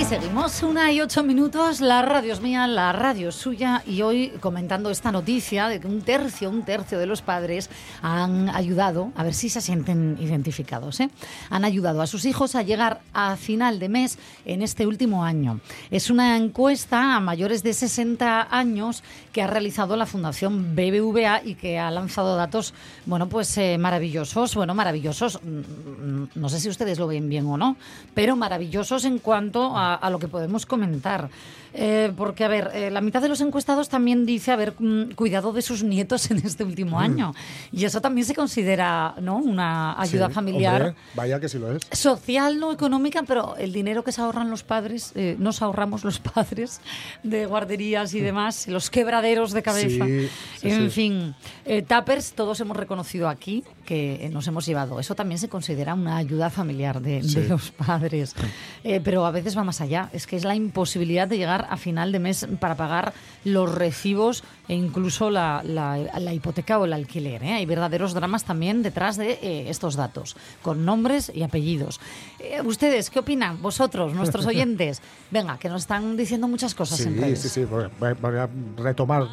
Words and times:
Aquí 0.00 0.08
seguimos, 0.08 0.62
una 0.62 0.90
y 0.90 1.02
ocho 1.02 1.22
minutos, 1.22 1.82
la 1.82 2.00
radio 2.00 2.32
es 2.32 2.40
mía, 2.40 2.66
la 2.66 2.90
radio 2.90 3.28
es 3.28 3.34
suya 3.34 3.82
y 3.86 4.00
hoy 4.00 4.32
comentando 4.40 4.88
esta 4.88 5.12
noticia 5.12 5.68
de 5.68 5.78
que 5.78 5.86
un 5.86 6.00
tercio, 6.00 6.48
un 6.48 6.62
tercio 6.62 6.98
de 6.98 7.04
los 7.04 7.20
padres 7.20 7.68
han 8.00 8.48
ayudado, 8.48 9.12
a 9.14 9.24
ver 9.24 9.34
si 9.34 9.50
se 9.50 9.60
sienten 9.60 10.16
identificados, 10.18 11.00
¿eh? 11.00 11.10
han 11.50 11.66
ayudado 11.66 12.00
a 12.00 12.06
sus 12.06 12.24
hijos 12.24 12.54
a 12.54 12.62
llegar 12.62 13.02
a 13.12 13.36
final 13.36 13.78
de 13.78 13.90
mes 13.90 14.18
en 14.46 14.62
este 14.62 14.86
último 14.86 15.22
año. 15.22 15.60
Es 15.90 16.08
una 16.08 16.34
encuesta 16.38 17.16
a 17.16 17.20
mayores 17.20 17.62
de 17.62 17.74
60 17.74 18.48
años 18.50 19.04
que 19.32 19.42
ha 19.42 19.48
realizado 19.48 19.96
la 19.96 20.06
Fundación 20.06 20.74
BBVA 20.74 21.42
y 21.44 21.56
que 21.56 21.78
ha 21.78 21.90
lanzado 21.90 22.36
datos, 22.36 22.72
bueno, 23.04 23.28
pues 23.28 23.54
eh, 23.58 23.76
maravillosos, 23.76 24.54
bueno, 24.54 24.74
maravillosos, 24.74 25.40
mm, 25.42 26.22
no 26.36 26.48
sé 26.48 26.58
si 26.58 26.70
ustedes 26.70 26.98
lo 26.98 27.06
ven 27.06 27.28
bien 27.28 27.46
o 27.46 27.58
no, 27.58 27.76
pero 28.14 28.34
maravillosos 28.34 29.04
en 29.04 29.18
cuanto 29.18 29.76
a, 29.76 29.89
a 29.94 30.10
lo 30.10 30.18
que 30.18 30.28
podemos 30.28 30.66
comentar. 30.66 31.28
Eh, 31.72 32.12
porque, 32.16 32.42
a 32.44 32.48
ver, 32.48 32.70
eh, 32.74 32.90
la 32.90 33.00
mitad 33.00 33.22
de 33.22 33.28
los 33.28 33.40
encuestados 33.40 33.88
también 33.88 34.26
dice 34.26 34.50
haber 34.50 34.74
mm, 34.76 35.12
cuidado 35.14 35.52
de 35.52 35.62
sus 35.62 35.84
nietos 35.84 36.28
en 36.32 36.38
este 36.38 36.64
último 36.64 36.98
año. 36.98 37.32
Y 37.70 37.84
eso 37.84 38.00
también 38.00 38.26
se 38.26 38.34
considera 38.34 39.14
¿no? 39.20 39.36
una 39.36 40.00
ayuda 40.00 40.26
Sí, 40.28 40.34
familiar. 40.34 40.82
hombre, 40.82 40.96
vaya 41.14 41.38
que 41.38 41.48
sí 41.48 41.58
lo 41.60 41.72
es. 41.76 41.82
Social, 41.92 42.58
no 42.58 42.72
económica, 42.72 43.22
pero 43.22 43.56
el 43.56 43.72
dinero 43.72 44.02
que 44.02 44.10
se 44.10 44.20
ahorran 44.20 44.50
los 44.50 44.64
padres, 44.64 45.12
eh, 45.14 45.36
nos 45.38 45.62
ahorramos 45.62 46.02
los 46.04 46.18
padres 46.34 46.80
de 47.22 47.46
guarderías 47.46 48.14
y 48.14 48.20
demás, 48.20 48.66
los 48.66 48.90
quebraderos 48.90 49.52
de 49.52 49.62
cabeza. 49.62 50.06
Sí, 50.06 50.28
sí, 50.58 50.68
en 50.70 50.90
fin, 50.90 51.34
eh, 51.64 51.82
Tappers, 51.82 52.32
todos 52.32 52.58
hemos 52.60 52.76
reconocido 52.76 53.28
aquí 53.28 53.62
que 53.86 54.26
eh, 54.26 54.28
nos 54.28 54.46
hemos 54.48 54.66
llevado. 54.66 54.98
Eso 54.98 55.14
también 55.14 55.38
se 55.38 55.48
considera 55.48 55.94
una 55.94 56.16
ayuda 56.16 56.50
familiar 56.50 57.00
de, 57.00 57.22
de 57.22 57.48
los 57.48 57.70
padres. 57.70 58.34
Eh, 58.82 59.00
pero 59.02 59.24
a 59.26 59.30
veces 59.30 59.56
va 59.56 59.64
más 59.64 59.79
allá. 59.80 60.10
Es 60.12 60.26
que 60.26 60.36
es 60.36 60.44
la 60.44 60.54
imposibilidad 60.54 61.28
de 61.28 61.38
llegar 61.38 61.66
a 61.70 61.76
final 61.76 62.12
de 62.12 62.18
mes 62.18 62.46
para 62.58 62.74
pagar 62.76 63.12
los 63.44 63.74
recibos 63.74 64.44
e 64.68 64.74
incluso 64.74 65.30
la, 65.30 65.62
la- 65.64 65.96
la 66.18 66.32
hipoteca 66.34 66.78
o 66.78 66.84
el 66.84 66.92
alquiler. 66.92 67.42
¿eh? 67.42 67.52
Hay 67.54 67.66
verdaderos 67.66 68.14
dramas 68.14 68.44
también 68.44 68.82
detrás 68.82 69.16
de 69.16 69.32
eh, 69.42 69.70
estos 69.70 69.96
datos, 69.96 70.36
con 70.62 70.84
nombres 70.84 71.30
y 71.34 71.42
apellidos. 71.42 72.00
Eh, 72.38 72.60
¿Ustedes 72.64 73.10
qué 73.10 73.18
opinan? 73.20 73.60
Vosotros, 73.62 74.12
nuestros 74.14 74.46
oyentes. 74.52 75.02
Venga, 75.30 75.58
que 75.58 75.68
nos 75.68 75.82
están 75.82 76.16
diciendo 76.16 76.48
muchas 76.48 76.74
cosas 76.74 77.00
en 77.00 77.14
Sí, 77.14 77.20
redes. 77.20 77.40
sí, 77.40 77.48
sí. 77.48 77.64
Voy 77.64 78.36
a 78.38 78.48
retomar 78.76 79.26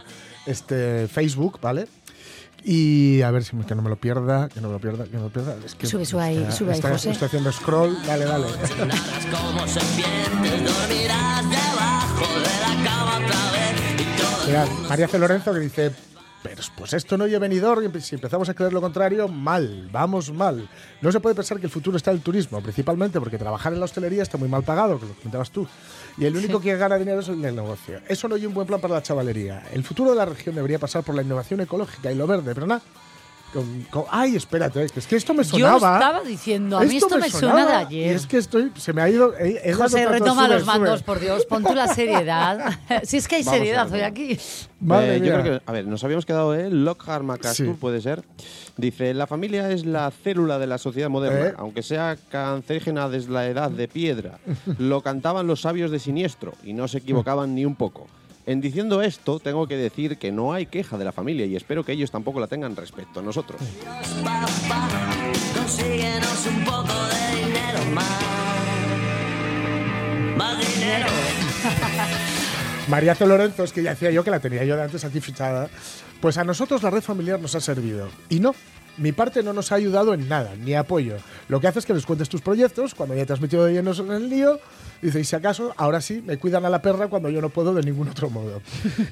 este 0.46 1.08
Facebook, 1.08 1.60
¿vale? 1.62 1.88
Y 2.64 3.22
a 3.22 3.32
ver 3.32 3.44
si 3.44 3.56
me- 3.56 3.66
que 3.66 3.76
no 3.76 3.82
me 3.82 3.90
lo 3.90 3.96
pierda, 3.96 4.50
que 4.50 4.60
no 4.62 4.68
me 4.68 4.74
lo 4.74 4.80
pierda, 4.80 5.06
que 5.06 5.12
no 5.12 5.20
me 5.20 5.26
lo 5.26 5.34
pierda. 5.34 5.56
Es 5.66 5.76
que 5.76 5.88
Sube, 5.88 6.06
sube 6.06 6.22
ahí, 6.24 6.38
está- 6.38 6.52
sube 6.52 6.74
ahí, 6.74 6.82
José. 6.82 7.12
Estoy 7.12 7.26
haciendo 7.28 7.52
scroll, 7.52 7.98
dale, 8.06 8.26
dale. 8.26 8.46
como 8.48 9.68
serpientes 9.68 10.64
dormirás 10.66 11.50
debajo 11.50 12.26
de 12.40 12.60
la 12.60 12.84
cama 12.90 13.16
otra 13.26 13.52
vez 13.52 14.02
y 14.02 14.22
todo 14.22 14.48
Mirad, 14.48 14.68
María 14.90 15.08
C. 15.08 15.20
Lorenzo 15.20 15.54
que 15.54 15.60
dice, 15.60 15.92
pero 16.44 16.62
pues 16.78 16.94
esto 16.94 17.18
no 17.18 17.28
lleva 17.28 17.40
venidor, 17.40 17.84
y 17.84 18.02
si 18.02 18.16
empezamos 18.16 18.48
a 18.50 18.54
creer 18.54 18.74
lo 18.74 18.82
contrario, 18.82 19.28
mal, 19.28 19.90
vamos 19.92 20.32
mal. 20.32 20.70
No 21.02 21.12
se 21.12 21.20
puede 21.20 21.36
pensar 21.36 21.60
que 21.60 21.66
el 21.66 21.72
futuro 21.72 21.98
está 21.98 22.12
en 22.12 22.18
el 22.18 22.24
turismo, 22.24 22.62
principalmente 22.62 23.20
porque 23.20 23.38
trabajar 23.38 23.74
en 23.74 23.80
la 23.80 23.86
hostelería 23.86 24.24
está 24.24 24.38
muy 24.38 24.48
mal 24.48 24.64
pagado, 24.64 25.00
que 25.00 25.08
lo 25.08 25.14
comentabas 25.14 25.52
tú. 25.52 25.68
Y 26.18 26.26
el 26.26 26.36
único 26.36 26.60
que 26.60 26.76
gana 26.78 26.98
dinero 26.98 27.20
es 27.20 27.28
el 27.30 27.42
del 27.42 27.56
negocio. 27.56 28.02
Eso 28.08 28.28
no 28.28 28.36
es 28.36 28.46
un 28.46 28.54
buen 28.54 28.68
plan 28.68 28.80
para 28.80 28.96
la 28.96 29.04
chavalería. 29.04 29.64
El 29.72 29.84
futuro 29.84 30.12
de 30.12 30.16
la 30.16 30.26
región 30.26 30.56
debería 30.56 30.80
pasar 30.80 31.04
por 31.04 31.16
la 31.16 31.22
innovación 31.22 31.62
ecológica 31.62 32.12
y 32.12 32.16
lo 32.16 32.28
verde, 32.28 32.54
pero 32.54 32.68
nada. 32.68 32.82
Con- 33.58 33.84
con- 33.90 34.04
ay, 34.12 34.36
espérate, 34.36 34.86
es 34.96 35.08
que 35.08 35.16
esto 35.16 35.34
me 35.34 35.44
Yo 35.44 35.50
sonaba. 35.58 35.96
estaba 35.98 36.22
diciendo, 36.22 36.78
a 36.78 36.84
mí 36.84 36.98
esto 36.98 37.18
me 37.18 37.30
suena 37.30 37.66
de 37.66 37.74
ayer. 37.74 38.08
Y 38.08 38.16
es 38.16 38.28
que 38.28 38.38
estoy, 38.38 38.72
se 38.78 38.94
me 38.94 39.02
ha 39.02 39.10
ido. 39.10 39.34
he- 39.38 39.60
he 39.64 39.72
dado 39.72 39.84
José, 39.84 39.98
tanto 40.04 40.12
retoma 40.14 40.46
sube, 40.46 40.54
los 40.56 40.66
mandos, 40.66 41.00
sube. 41.00 41.06
por 41.06 41.20
Dios. 41.20 41.46
Pon 41.46 41.64
tú 41.64 41.74
la 41.74 41.88
seriedad. 41.94 42.80
si 43.04 43.18
es 43.18 43.28
que 43.28 43.38
hay 43.38 43.44
Vamos 43.44 43.58
seriedad 43.60 43.92
hoy 43.92 44.02
aquí. 44.02 44.38
Madre 44.80 45.16
Eh, 45.16 45.20
yo 45.20 45.24
mía. 45.26 45.42
creo 45.42 45.60
que, 45.60 45.64
a 45.66 45.72
ver, 45.72 45.88
nos 45.88 46.04
habíamos 46.04 46.26
quedado 46.26 46.54
en 46.54 46.86
Lockhart 46.86 47.24
MacArthur, 47.24 47.66
Sí. 47.68 47.74
puede 47.80 48.00
ser. 48.02 48.24
Dice, 48.78 49.14
la 49.16 49.26
familia 49.26 49.72
es 49.72 49.86
la 49.88 50.12
célula 50.12 50.60
de 50.60 50.68
la 50.68 50.78
sociedad 50.78 51.10
moderna, 51.10 51.48
Eh. 51.48 51.54
aunque 51.58 51.82
sea 51.82 52.16
cancerígena 52.30 53.10
desde 53.10 53.32
la 53.32 53.48
edad 53.48 53.72
de 53.72 53.88
piedra. 53.88 54.38
Lo 54.78 55.02
cantaban 55.02 55.48
los 55.48 55.62
sabios 55.62 55.90
de 55.90 55.98
siniestro 55.98 56.54
y 56.64 56.74
no 56.74 56.88
se 56.88 57.00
equivocaban 57.00 57.56
ni 57.56 57.66
un 57.66 57.76
poco. 57.76 58.06
En 58.48 58.62
diciendo 58.62 59.02
esto, 59.02 59.40
tengo 59.40 59.68
que 59.68 59.76
decir 59.76 60.18
que 60.18 60.32
no 60.32 60.54
hay 60.54 60.68
queja 60.68 60.98
de 60.98 61.04
la 61.04 61.12
familia 61.12 61.46
y 61.46 61.58
espero 61.58 61.84
que 61.84 61.92
ellos 61.92 62.12
tampoco 62.12 62.40
la 62.40 62.48
tengan 62.48 62.78
respecto 62.78 63.20
a 63.20 63.24
nosotros. 63.24 63.60
María. 72.88 73.18
Lorenzo, 73.20 73.66
es 73.66 73.74
que 73.74 73.84
ya 73.84 73.90
decía 73.90 74.12
yo 74.12 74.24
que 74.24 74.32
la 74.32 74.40
tenía 74.40 74.64
yo 74.64 74.78
de 74.78 74.84
antes 74.84 75.04
aquí 75.04 75.20
fichada. 75.20 75.68
Pues 76.22 76.38
a 76.38 76.46
nosotros 76.46 76.82
la 76.84 76.90
red 76.90 77.02
familiar 77.02 77.42
nos 77.42 77.54
ha 77.56 77.60
servido. 77.60 78.08
Y 78.30 78.40
no, 78.40 78.56
mi 78.96 79.12
parte 79.12 79.44
no 79.44 79.52
nos 79.52 79.74
ha 79.74 79.76
ayudado 79.76 80.14
en 80.14 80.30
nada, 80.30 80.56
ni 80.56 80.74
apoyo. 80.74 81.18
Lo 81.50 81.60
que 81.60 81.68
hace 81.68 81.80
es 81.80 81.86
que 81.86 81.94
les 81.94 82.06
cuentes 82.06 82.30
tus 82.30 82.42
proyectos, 82.42 82.96
cuando 82.96 83.14
ya 83.14 83.26
te 83.26 83.34
has 83.34 83.42
metido 83.42 83.66
de 83.66 83.74
lleno 83.74 83.92
en 83.92 84.12
el 84.12 84.30
lío, 84.30 84.62
dice, 85.02 85.20
y 85.20 85.24
si 85.24 85.36
acaso, 85.36 85.74
ahora 85.78 86.02
sí, 86.02 86.22
me 86.26 86.38
cuidan 86.38 86.66
a 86.66 86.70
la 86.70 86.82
perra 86.82 87.08
cuando 87.08 87.30
yo 87.30 87.42
no 87.42 87.50
puedo 87.50 87.74
de 87.74 87.84
ningún 87.84 88.10
otro 88.10 88.30
modo. 88.30 88.62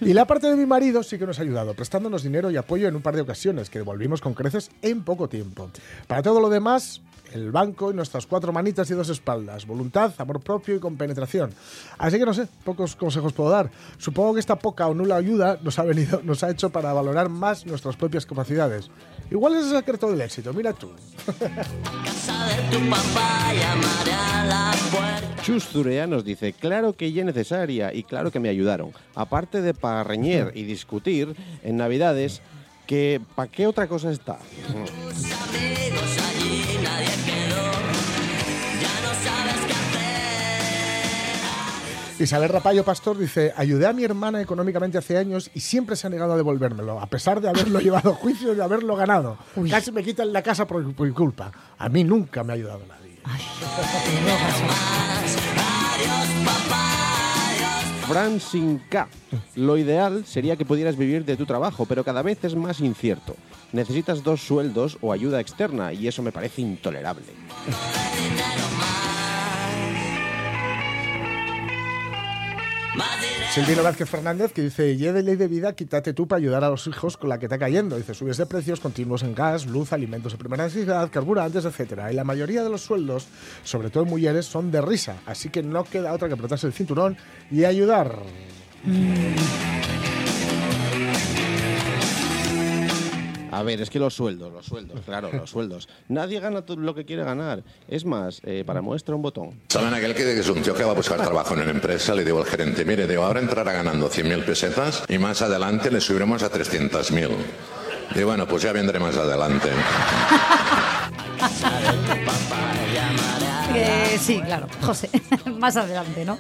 y 0.01 0.13
la 0.13 0.25
parte 0.25 0.47
de 0.47 0.55
mi 0.55 0.65
marido 0.65 1.03
sí 1.03 1.17
que 1.17 1.25
nos 1.25 1.39
ha 1.39 1.41
ayudado, 1.41 1.73
prestándonos 1.73 2.23
dinero 2.23 2.51
y 2.51 2.57
apoyo 2.57 2.87
en 2.87 2.95
un 2.95 3.01
par 3.01 3.15
de 3.15 3.21
ocasiones, 3.21 3.69
que 3.69 3.79
devolvimos 3.79 4.21
con 4.21 4.33
creces 4.33 4.71
en 4.81 5.03
poco 5.03 5.29
tiempo. 5.29 5.69
Para 6.07 6.21
todo 6.21 6.39
lo 6.39 6.49
demás, 6.49 7.01
el 7.33 7.51
banco 7.51 7.91
y 7.91 7.93
nuestras 7.93 8.25
cuatro 8.25 8.53
manitas 8.53 8.89
y 8.89 8.93
dos 8.93 9.09
espaldas. 9.09 9.65
Voluntad, 9.65 10.13
amor 10.17 10.39
propio 10.39 10.75
y 10.75 10.79
compenetración. 10.79 11.51
Así 11.97 12.17
que 12.17 12.25
no 12.25 12.33
sé, 12.33 12.47
pocos 12.63 12.95
consejos 12.95 13.33
puedo 13.33 13.49
dar. 13.49 13.69
Supongo 13.97 14.35
que 14.35 14.39
esta 14.39 14.57
poca 14.57 14.87
o 14.87 14.93
nula 14.93 15.17
ayuda 15.17 15.59
nos 15.61 15.77
ha 15.79 15.83
venido, 15.83 16.21
nos 16.23 16.43
ha 16.43 16.49
hecho 16.49 16.69
para 16.69 16.93
valorar 16.93 17.29
más 17.29 17.65
nuestras 17.65 17.95
propias 17.95 18.25
capacidades. 18.25 18.89
Igual 19.31 19.55
es 19.55 19.65
el 19.65 19.77
secreto 19.77 20.09
del 20.11 20.21
éxito, 20.21 20.53
mira 20.53 20.73
tú. 20.73 20.91
Casa 21.25 22.47
de 22.47 22.77
tu 22.77 22.89
papá, 22.89 23.53
llamaré 23.53 24.13
a 24.13 24.45
la 24.45 24.71
puerta. 24.91 25.41
Chus 25.41 25.65
Zurea 25.65 26.07
nos 26.07 26.23
dice, 26.23 26.53
claro 26.53 26.93
que 26.93 27.07
es 27.07 27.25
necesaria 27.25 27.93
y 27.93 28.03
claro 28.03 28.31
que 28.31 28.39
me 28.39 28.49
ayudaron. 28.49 28.91
Aparte 29.13 29.61
de 29.61 29.73
parreñer 29.73 30.51
y 30.55 30.63
discutir 30.63 31.35
en 31.63 31.77
Navidades, 31.77 32.41
que 32.87 33.21
¿para 33.35 33.51
qué 33.51 33.67
otra 33.67 33.87
cosa 33.87 34.11
está? 34.11 34.37
Tus 34.67 35.31
amigos 35.31 36.17
allí, 36.29 36.79
nadie 36.83 37.44
Isabel 42.17 42.47
Rapallo 42.47 42.85
Pastor 42.85 43.17
dice, 43.17 43.53
ayudé 43.57 43.87
a 43.87 43.93
mi 43.93 44.05
hermana 44.05 44.41
económicamente 44.41 44.97
hace 44.97 45.17
años 45.17 45.51
y 45.53 45.59
siempre 45.59 45.97
se 45.97 46.07
ha 46.07 46.09
negado 46.09 46.33
a 46.33 46.37
devolvérmelo, 46.37 46.99
a 47.01 47.07
pesar 47.07 47.41
de 47.41 47.49
haberlo 47.49 47.79
llevado 47.81 48.11
a 48.11 48.15
juicio 48.15 48.53
y 48.53 48.55
de 48.55 48.63
haberlo 48.63 48.95
ganado. 48.95 49.37
Uy. 49.55 49.69
Casi 49.69 49.91
me 49.91 50.01
quitan 50.01 50.31
la 50.31 50.41
casa 50.41 50.65
por, 50.65 50.95
culpa. 51.13 51.51
A 51.77 51.89
mí 51.89 52.05
nunca 52.05 52.43
me 52.43 52.53
ha 52.53 52.55
ayudado 52.55 52.81
nadie. 52.87 53.19
Fran 58.07 58.39
sin 58.39 58.79
K. 58.87 59.09
Lo 59.55 59.77
ideal 59.77 60.25
sería 60.25 60.55
que 60.55 60.65
pudieras 60.65 60.95
vivir 60.95 61.25
de 61.25 61.35
tu 61.35 61.45
trabajo, 61.45 61.85
pero 61.85 62.05
cada 62.05 62.21
vez 62.21 62.41
es 62.43 62.55
más 62.55 62.79
incierto. 62.79 63.35
Necesitas 63.73 64.23
dos 64.23 64.41
sueldos 64.41 64.97
o 65.01 65.11
ayuda 65.11 65.41
externa 65.41 65.91
y 65.91 66.07
eso 66.07 66.21
me 66.21 66.31
parece 66.31 66.61
intolerable. 66.61 67.25
Silvino 73.55 73.83
Vázquez 73.83 74.09
Fernández 74.09 74.51
que 74.51 74.63
dice, 74.63 74.97
de 74.97 75.23
ley 75.23 75.37
de 75.37 75.47
vida, 75.47 75.71
quítate 75.71 76.11
tú 76.11 76.27
para 76.27 76.39
ayudar 76.39 76.65
a 76.65 76.69
los 76.69 76.87
hijos 76.87 77.15
con 77.15 77.29
la 77.29 77.39
que 77.39 77.45
está 77.45 77.57
cayendo. 77.57 77.95
Dice, 77.95 78.13
subes 78.13 78.35
de 78.35 78.45
precios 78.45 78.81
continuos 78.81 79.23
en 79.23 79.33
gas, 79.33 79.65
luz, 79.65 79.93
alimentos 79.93 80.33
de 80.33 80.37
primera 80.37 80.65
necesidad, 80.65 81.09
carburantes, 81.09 81.63
etcétera. 81.63 82.11
Y 82.11 82.15
la 82.17 82.25
mayoría 82.25 82.65
de 82.65 82.69
los 82.69 82.81
sueldos, 82.81 83.29
sobre 83.63 83.89
todo 83.89 84.03
en 84.03 84.09
mujeres, 84.09 84.45
son 84.45 84.71
de 84.71 84.81
risa. 84.81 85.21
Así 85.25 85.47
que 85.47 85.63
no 85.63 85.85
queda 85.85 86.11
otra 86.11 86.27
que 86.27 86.33
apretarse 86.33 86.67
el 86.67 86.73
cinturón 86.73 87.15
y 87.49 87.63
ayudar. 87.63 88.19
A 93.55 93.63
ver, 93.63 93.81
es 93.81 93.89
que 93.89 93.99
los 93.99 94.13
sueldos, 94.13 94.51
los 94.51 94.65
sueldos, 94.65 94.99
claro, 95.05 95.29
los 95.31 95.49
sueldos. 95.49 95.87
Nadie 96.09 96.41
gana 96.41 96.63
todo 96.63 96.75
lo 96.75 96.93
que 96.93 97.05
quiere 97.05 97.23
ganar. 97.23 97.63
Es 97.87 98.03
más, 98.03 98.41
eh, 98.43 98.65
para 98.65 98.81
muestra 98.81 99.15
un 99.15 99.21
botón. 99.21 99.61
¿Saben 99.69 99.93
aquel 99.93 100.13
que 100.13 100.37
es 100.37 100.49
un 100.49 100.61
tío 100.61 100.73
que 100.73 100.83
va 100.83 100.91
a 100.91 100.95
buscar 100.95 101.21
trabajo 101.21 101.53
en 101.53 101.61
una 101.61 101.71
empresa? 101.71 102.13
Le 102.13 102.25
digo 102.25 102.39
al 102.39 102.45
gerente, 102.45 102.83
mire, 102.83 103.07
digo, 103.07 103.23
ahora 103.23 103.39
entrará 103.39 103.71
ganando 103.71 104.09
100.000 104.09 104.43
pesetas 104.43 105.03
y 105.07 105.17
más 105.19 105.41
adelante 105.41 105.89
le 105.89 106.01
subiremos 106.01 106.43
a 106.43 106.51
300.000. 106.51 107.29
Y 108.15 108.23
bueno, 108.23 108.45
pues 108.45 108.63
ya 108.63 108.73
vendré 108.73 108.99
más 108.99 109.15
adelante. 109.15 109.69
Sí, 114.19 114.41
claro, 114.41 114.67
José, 114.81 115.09
más 115.59 115.77
adelante, 115.77 116.25
¿no? 116.25 116.37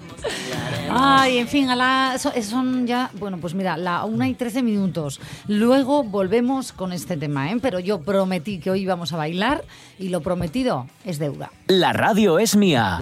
Ay, 0.89 1.37
en 1.37 1.47
fin, 1.47 1.69
a 1.69 1.75
la, 1.75 2.17
son 2.17 2.87
ya, 2.87 3.11
bueno, 3.19 3.37
pues 3.37 3.53
mira, 3.53 3.77
la 3.77 4.05
1 4.05 4.25
y 4.25 4.33
13 4.33 4.63
minutos. 4.63 5.19
Luego 5.47 6.03
volvemos 6.03 6.71
con 6.71 6.93
este 6.93 7.17
tema, 7.17 7.51
¿eh? 7.51 7.57
Pero 7.61 7.79
yo 7.79 8.01
prometí 8.01 8.59
que 8.59 8.71
hoy 8.71 8.81
íbamos 8.81 9.13
a 9.13 9.17
bailar 9.17 9.63
y 9.99 10.09
lo 10.09 10.21
prometido 10.21 10.87
es 11.03 11.19
deuda. 11.19 11.51
La 11.67 11.93
radio 11.93 12.39
es 12.39 12.55
mía. 12.55 13.01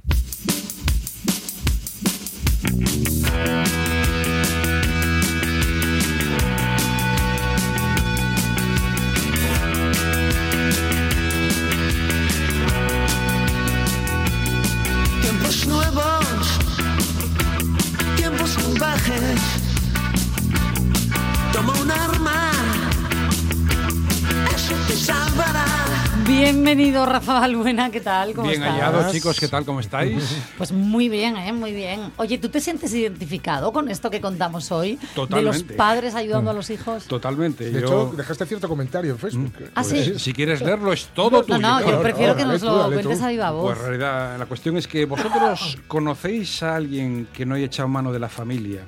Bienvenido, 26.64 27.04
Rafa 27.04 27.40
Balbuena, 27.40 27.90
¿qué 27.90 28.00
tal? 28.00 28.32
¿Cómo 28.32 28.48
Bien 28.48 28.62
estás? 28.62 28.80
hallado, 28.80 29.12
chicos, 29.12 29.38
¿qué 29.38 29.48
tal? 29.48 29.66
¿Cómo 29.66 29.80
estáis? 29.80 30.34
Pues 30.56 30.72
muy 30.72 31.10
bien, 31.10 31.36
¿eh? 31.36 31.52
Muy 31.52 31.72
bien. 31.74 32.10
Oye, 32.16 32.38
¿tú 32.38 32.48
te 32.48 32.58
sientes 32.58 32.94
identificado 32.94 33.70
con 33.70 33.90
esto 33.90 34.08
que 34.10 34.22
contamos 34.22 34.72
hoy? 34.72 34.96
De 34.96 35.06
Totalmente. 35.14 35.58
los 35.58 35.76
padres 35.76 36.14
ayudando 36.14 36.50
a 36.50 36.54
los 36.54 36.70
hijos. 36.70 37.04
Totalmente. 37.04 37.70
De 37.70 37.82
yo, 37.82 37.86
hecho, 37.86 38.14
dejaste 38.16 38.46
cierto 38.46 38.66
comentario 38.66 39.12
en 39.12 39.18
Facebook. 39.18 39.52
Ah, 39.74 39.84
sí. 39.84 40.02
pues, 40.06 40.22
si 40.22 40.32
quieres 40.32 40.62
leerlo, 40.62 40.94
es 40.94 41.08
todo 41.08 41.32
No, 41.32 41.42
tuyo. 41.42 41.58
no, 41.58 41.80
yo 41.82 41.90
no, 41.92 42.00
prefiero 42.00 42.32
no, 42.32 42.38
que 42.38 42.44
nos 42.46 42.62
lo 42.62 42.90
cuentes 42.90 43.20
a 43.20 43.28
viva 43.28 43.50
voz. 43.50 43.64
Pues 43.66 43.78
en 43.80 43.84
realidad, 43.84 44.38
la 44.38 44.46
cuestión 44.46 44.78
es 44.78 44.88
que 44.88 45.04
vosotros 45.04 45.76
conocéis 45.86 46.62
a 46.62 46.76
alguien 46.76 47.28
que 47.30 47.44
no 47.44 47.56
haya 47.56 47.66
echado 47.66 47.90
mano 47.90 48.10
de 48.10 48.20
la 48.20 48.30
familia 48.30 48.86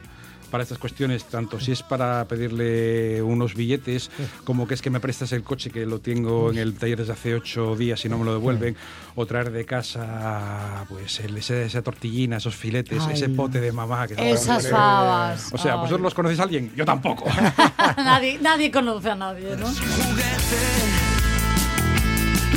para 0.57 0.63
estas 0.63 0.79
cuestiones, 0.79 1.25
tanto 1.27 1.61
si 1.61 1.73
es 1.73 1.83
para 1.83 2.25
pedirle 2.25 3.21
unos 3.21 3.55
billetes, 3.55 4.11
como 4.43 4.67
que 4.67 4.73
es 4.73 4.81
que 4.81 4.89
me 4.89 5.01
prestas 5.01 5.33
el 5.33 5.43
coche 5.43 5.69
que 5.69 5.85
lo 5.85 5.99
tengo 6.01 6.51
en 6.51 6.57
el 6.57 6.73
taller 6.79 6.97
desde 7.01 7.13
hace 7.13 7.35
ocho 7.35 7.77
días 7.77 8.03
y 8.07 8.09
no 8.09 8.17
me 8.17 8.25
lo 8.25 8.33
devuelven, 8.33 8.75
o 9.17 9.27
traer 9.27 9.51
de 9.51 9.67
casa 9.67 10.87
pues 10.89 11.21
el- 11.21 11.37
ese- 11.37 11.67
esa 11.67 11.83
tortillina, 11.83 12.39
esos 12.39 12.57
filetes, 12.57 13.03
Ay. 13.07 13.13
ese 13.13 13.29
pote 13.29 13.61
de 13.61 13.71
mamá. 13.71 14.07
Que 14.09 14.31
Esas 14.31 14.67
fabas. 14.71 15.51
O 15.53 15.59
sea, 15.59 15.75
Ay. 15.75 15.79
¿vosotros 15.81 16.01
los 16.01 16.15
conocéis 16.15 16.41
a 16.41 16.45
alguien? 16.45 16.73
Yo 16.75 16.87
tampoco. 16.87 17.27
nadie, 17.99 18.39
nadie 18.41 18.71
conoce 18.71 19.11
a 19.11 19.15
nadie, 19.15 19.57
¿no? 19.59 19.67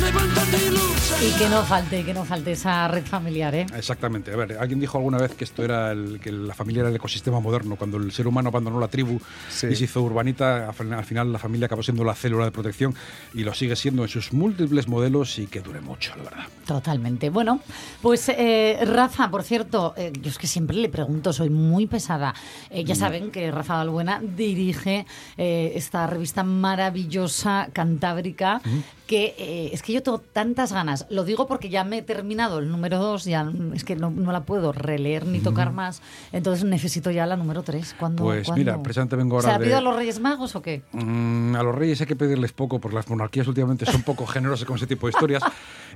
Levántate 0.00 0.58
y 1.22 1.32
que 1.38 1.48
no 1.50 1.62
falte, 1.64 2.02
que 2.04 2.14
no 2.14 2.24
falte 2.24 2.52
esa 2.52 2.88
red 2.88 3.04
familiar, 3.04 3.54
¿eh? 3.54 3.66
Exactamente. 3.76 4.32
A 4.32 4.36
ver, 4.36 4.56
alguien 4.58 4.80
dijo 4.80 4.96
alguna 4.96 5.18
vez 5.18 5.34
que 5.34 5.44
esto 5.44 5.62
era 5.62 5.92
el, 5.92 6.18
que 6.18 6.32
la 6.32 6.54
familia 6.54 6.80
era 6.80 6.88
el 6.88 6.96
ecosistema 6.96 7.40
moderno. 7.40 7.76
Cuando 7.76 7.98
el 7.98 8.10
ser 8.12 8.26
humano 8.26 8.48
abandonó 8.48 8.80
la 8.80 8.88
tribu 8.88 9.20
Sí. 9.50 9.66
y 9.70 9.76
se 9.76 9.84
hizo 9.84 10.00
urbanita, 10.02 10.68
al 10.68 10.74
final- 10.74 10.98
al 11.00 11.04
final 11.04 11.32
la 11.32 11.38
familia 11.38 11.66
acabó 11.66 11.82
siendo 11.82 12.04
la 12.04 12.14
célula 12.14 12.46
de 12.46 12.52
protección 12.52 12.94
y 13.34 13.44
lo 13.44 13.52
sigue 13.52 13.76
siendo 13.76 14.02
en 14.02 14.08
sus 14.08 14.32
múltiples 14.32 14.88
modelos 14.88 15.38
y 15.38 15.46
que 15.46 15.60
dure 15.60 15.80
mucho, 15.82 16.14
la 16.16 16.22
verdad. 16.24 16.44
Totalmente. 16.66 17.28
Bueno, 17.28 17.60
pues 18.00 18.28
eh, 18.30 18.78
Rafa, 18.86 19.30
por 19.30 19.42
cierto, 19.42 19.92
eh, 19.98 20.12
yo 20.22 20.30
es 20.30 20.38
que 20.38 20.46
siempre 20.46 20.76
le 20.76 20.88
pregunto, 20.88 21.32
soy 21.34 21.50
muy 21.50 21.86
pesada. 21.86 22.34
Eh, 22.70 22.84
ya 22.84 22.94
saben 22.94 23.30
que 23.30 23.50
Rafa 23.50 23.76
Balbuena 23.76 24.20
dirige 24.22 25.04
eh, 25.36 25.72
esta 25.74 26.06
revista 26.06 26.44
maravillosa 26.44 27.68
cantábrica 27.74 28.62
que 29.06 29.34
eh, 29.38 29.70
es 29.72 29.82
que 29.82 29.89
yo 29.92 30.02
tengo 30.02 30.18
tantas 30.18 30.72
ganas. 30.72 31.06
Lo 31.10 31.24
digo 31.24 31.46
porque 31.46 31.68
ya 31.68 31.84
me 31.84 31.98
he 31.98 32.02
terminado 32.02 32.58
el 32.58 32.70
número 32.70 32.98
2, 32.98 33.24
ya 33.24 33.44
mm, 33.44 33.74
es 33.74 33.84
que 33.84 33.96
no, 33.96 34.10
no 34.10 34.32
la 34.32 34.42
puedo 34.44 34.72
releer 34.72 35.26
ni 35.26 35.40
tocar 35.40 35.72
más. 35.72 36.02
Entonces 36.32 36.64
necesito 36.64 37.10
ya 37.10 37.26
la 37.26 37.36
número 37.36 37.62
3. 37.62 37.94
¿Cuándo, 37.98 38.24
Pues 38.24 38.46
cuándo? 38.46 38.58
mira, 38.58 38.82
precisamente 38.82 39.16
vengo 39.16 39.36
ahora 39.36 39.48
¿Se 39.48 39.54
ha 39.54 39.58
de- 39.58 39.64
pedido 39.64 39.78
a 39.78 39.80
los 39.80 39.96
Reyes 39.96 40.20
Magos 40.20 40.54
o 40.56 40.62
qué? 40.62 40.82
Mm, 40.92 41.54
a 41.56 41.62
los 41.62 41.74
reyes 41.74 42.00
hay 42.00 42.06
que 42.06 42.16
pedirles 42.16 42.52
poco 42.52 42.80
porque 42.80 42.96
las 42.96 43.08
monarquías 43.08 43.46
últimamente 43.48 43.86
son 43.86 44.02
poco 44.02 44.26
generosas 44.26 44.66
con 44.66 44.76
ese 44.76 44.86
tipo 44.86 45.06
de 45.06 45.10
historias. 45.12 45.42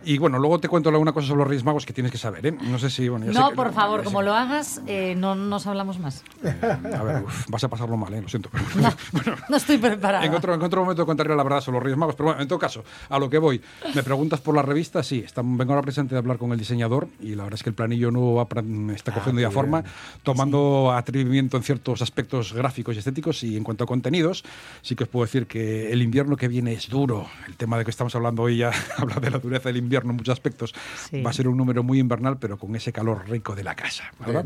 Y 0.04 0.18
bueno, 0.18 0.38
luego 0.38 0.58
te 0.60 0.68
cuento 0.68 0.90
alguna 0.90 1.12
cosa 1.12 1.28
sobre 1.28 1.38
los 1.40 1.48
reyes 1.48 1.64
magos 1.64 1.86
que 1.86 1.92
tienes 1.92 2.12
que 2.12 2.18
saber. 2.18 2.46
¿eh? 2.46 2.52
No 2.60 2.78
sé 2.78 2.90
si. 2.90 3.08
Bueno, 3.08 3.26
ya 3.26 3.32
sé 3.32 3.38
No, 3.38 3.50
que- 3.50 3.56
por 3.56 3.72
favor, 3.72 4.00
ya 4.00 4.02
sé 4.02 4.04
como 4.06 4.18
que- 4.18 4.24
lo 4.26 4.34
hagas, 4.34 4.80
eh, 4.86 5.14
no 5.16 5.34
nos 5.34 5.66
hablamos 5.66 5.98
más. 5.98 6.22
A 6.42 7.02
ver, 7.02 7.22
uf, 7.24 7.46
vas 7.48 7.64
a 7.64 7.68
pasarlo 7.68 7.96
mal, 7.96 8.12
¿eh? 8.14 8.20
lo 8.22 8.28
siento. 8.28 8.48
pero 8.52 8.64
bueno. 8.74 8.90
Bueno, 9.12 9.36
No 9.48 9.56
estoy 9.56 9.78
preparada. 9.78 10.24
En 10.24 10.34
otro, 10.34 10.54
en 10.54 10.62
otro 10.62 10.82
momento 10.82 11.06
contaré 11.06 11.34
la 11.34 11.42
verdad 11.42 11.60
sobre 11.60 11.76
los 11.76 11.82
Reyes 11.84 11.98
Magos, 11.98 12.14
pero 12.16 12.26
bueno, 12.28 12.42
en 12.42 12.48
todo 12.48 12.58
caso, 12.58 12.84
a 13.08 13.18
lo 13.18 13.30
que 13.30 13.38
voy. 13.38 13.60
Me 13.94 14.02
preguntas 14.02 14.40
por 14.40 14.54
la 14.54 14.62
revista, 14.62 15.02
sí, 15.02 15.18
está- 15.24 15.42
vengo 15.44 15.72
ahora 15.72 15.82
presente 15.82 16.14
de 16.14 16.18
hablar 16.18 16.38
con 16.38 16.52
el 16.52 16.58
diseñador 16.58 17.08
y 17.20 17.34
la 17.34 17.44
verdad 17.44 17.58
es 17.58 17.62
que 17.62 17.70
el 17.70 17.74
planillo 17.74 18.10
nuevo 18.10 18.34
va 18.36 18.46
está 18.94 19.12
cogiendo 19.12 19.40
ya 19.42 19.50
forma, 19.50 19.84
tomando 20.22 20.92
atrevimiento 20.92 21.56
en 21.56 21.62
ciertos 21.62 22.02
aspectos 22.02 22.52
gráficos 22.52 22.96
y 22.96 22.98
estéticos 22.98 23.42
y 23.44 23.56
en 23.56 23.64
cuanto 23.64 23.84
a 23.84 23.86
contenidos, 23.86 24.44
sí 24.82 24.94
que 24.96 25.04
os 25.04 25.08
puedo 25.08 25.24
decir 25.26 25.46
que 25.46 25.92
el 25.92 26.02
invierno 26.02 26.36
que 26.36 26.48
viene 26.48 26.72
es 26.72 26.88
duro. 26.88 27.26
El 27.46 27.56
tema 27.56 27.78
de 27.78 27.84
que 27.84 27.90
estamos 27.90 28.14
hablando 28.14 28.42
hoy 28.42 28.58
ya 28.58 28.70
habla 28.96 29.16
de 29.16 29.30
la 29.30 29.38
dureza 29.38 29.68
del 29.68 29.76
invierno 29.78 30.10
en 30.10 30.16
muchos 30.16 30.32
aspectos. 30.32 30.74
Sí. 31.10 31.22
Va 31.22 31.30
a 31.30 31.32
ser 31.32 31.48
un 31.48 31.56
número 31.56 31.82
muy 31.82 31.98
invernal, 31.98 32.38
pero 32.38 32.56
con 32.58 32.74
ese 32.76 32.92
calor 32.92 33.28
rico 33.28 33.54
de 33.54 33.64
la 33.64 33.74
casa. 33.74 34.04
¿verdad? 34.24 34.44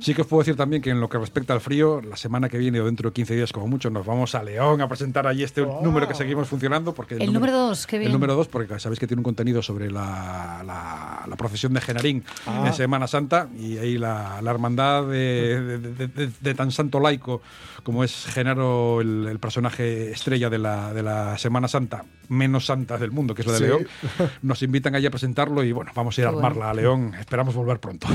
Sí 0.00 0.14
que 0.14 0.22
os 0.22 0.26
puedo 0.26 0.42
decir 0.42 0.56
también 0.56 0.82
que 0.82 0.90
en 0.90 1.00
lo 1.00 1.08
que 1.08 1.18
respecta 1.18 1.52
al 1.52 1.60
frío, 1.60 2.00
la 2.02 2.16
semana 2.16 2.48
que 2.48 2.58
viene 2.58 2.80
o 2.80 2.86
dentro 2.86 3.10
de 3.10 3.14
15 3.14 3.34
días 3.34 3.52
como 3.52 3.66
mucho, 3.68 3.90
nos 3.90 4.04
vamos 4.04 4.34
a 4.34 4.42
León 4.42 4.80
a 4.80 4.88
presentar 4.88 5.26
allí 5.26 5.42
este 5.42 5.62
número 5.62 6.06
que 6.08 6.14
seguimos 6.14 6.48
funcionando. 6.48 6.92
Porque 6.94 7.14
El 7.16 7.32
número 7.32 7.52
dos, 7.52 7.86
qué 7.86 7.98
bien. 7.98 8.08
El 8.08 8.12
número 8.12 8.34
dos, 8.34 8.48
porque 8.48 8.65
sabéis 8.78 8.98
que 9.00 9.06
tiene 9.06 9.20
un 9.20 9.24
contenido 9.24 9.62
sobre 9.62 9.90
la, 9.90 10.62
la- 10.64 11.24
la 11.28 11.36
procesión 11.36 11.72
de 11.74 11.80
Genarín 11.80 12.24
en 12.66 12.72
Semana 12.72 13.06
Santa 13.06 13.48
y 13.58 13.78
ahí 13.78 13.98
la, 13.98 14.40
la 14.42 14.50
hermandad 14.50 15.04
de, 15.06 15.60
de- 15.78 15.78
de- 15.78 16.08
de- 16.08 16.30
de 16.40 16.54
tan 16.54 16.70
santo 16.70 17.00
laico 17.00 17.42
como 17.86 18.02
es 18.02 18.26
Genaro, 18.26 19.00
el, 19.00 19.28
el 19.30 19.38
personaje 19.38 20.10
estrella 20.10 20.50
de 20.50 20.58
la, 20.58 20.92
de 20.92 21.04
la 21.04 21.38
Semana 21.38 21.68
Santa, 21.68 22.04
menos 22.28 22.66
santa 22.66 22.98
del 22.98 23.12
mundo, 23.12 23.32
que 23.32 23.42
es 23.42 23.46
la 23.46 23.52
de 23.52 23.58
Sí. 23.60 23.64
León, 23.64 23.86
nos 24.42 24.60
invitan 24.64 24.96
allí 24.96 25.06
a 25.06 25.10
presentarlo 25.12 25.62
y 25.62 25.70
bueno, 25.70 25.92
vamos 25.94 26.18
a 26.18 26.20
ir 26.20 26.26
a 26.26 26.30
armarla 26.30 26.66
bueno. 26.66 26.68
a 26.68 26.74
León. 26.74 27.14
Esperamos 27.14 27.54
volver 27.54 27.78
pronto. 27.78 28.08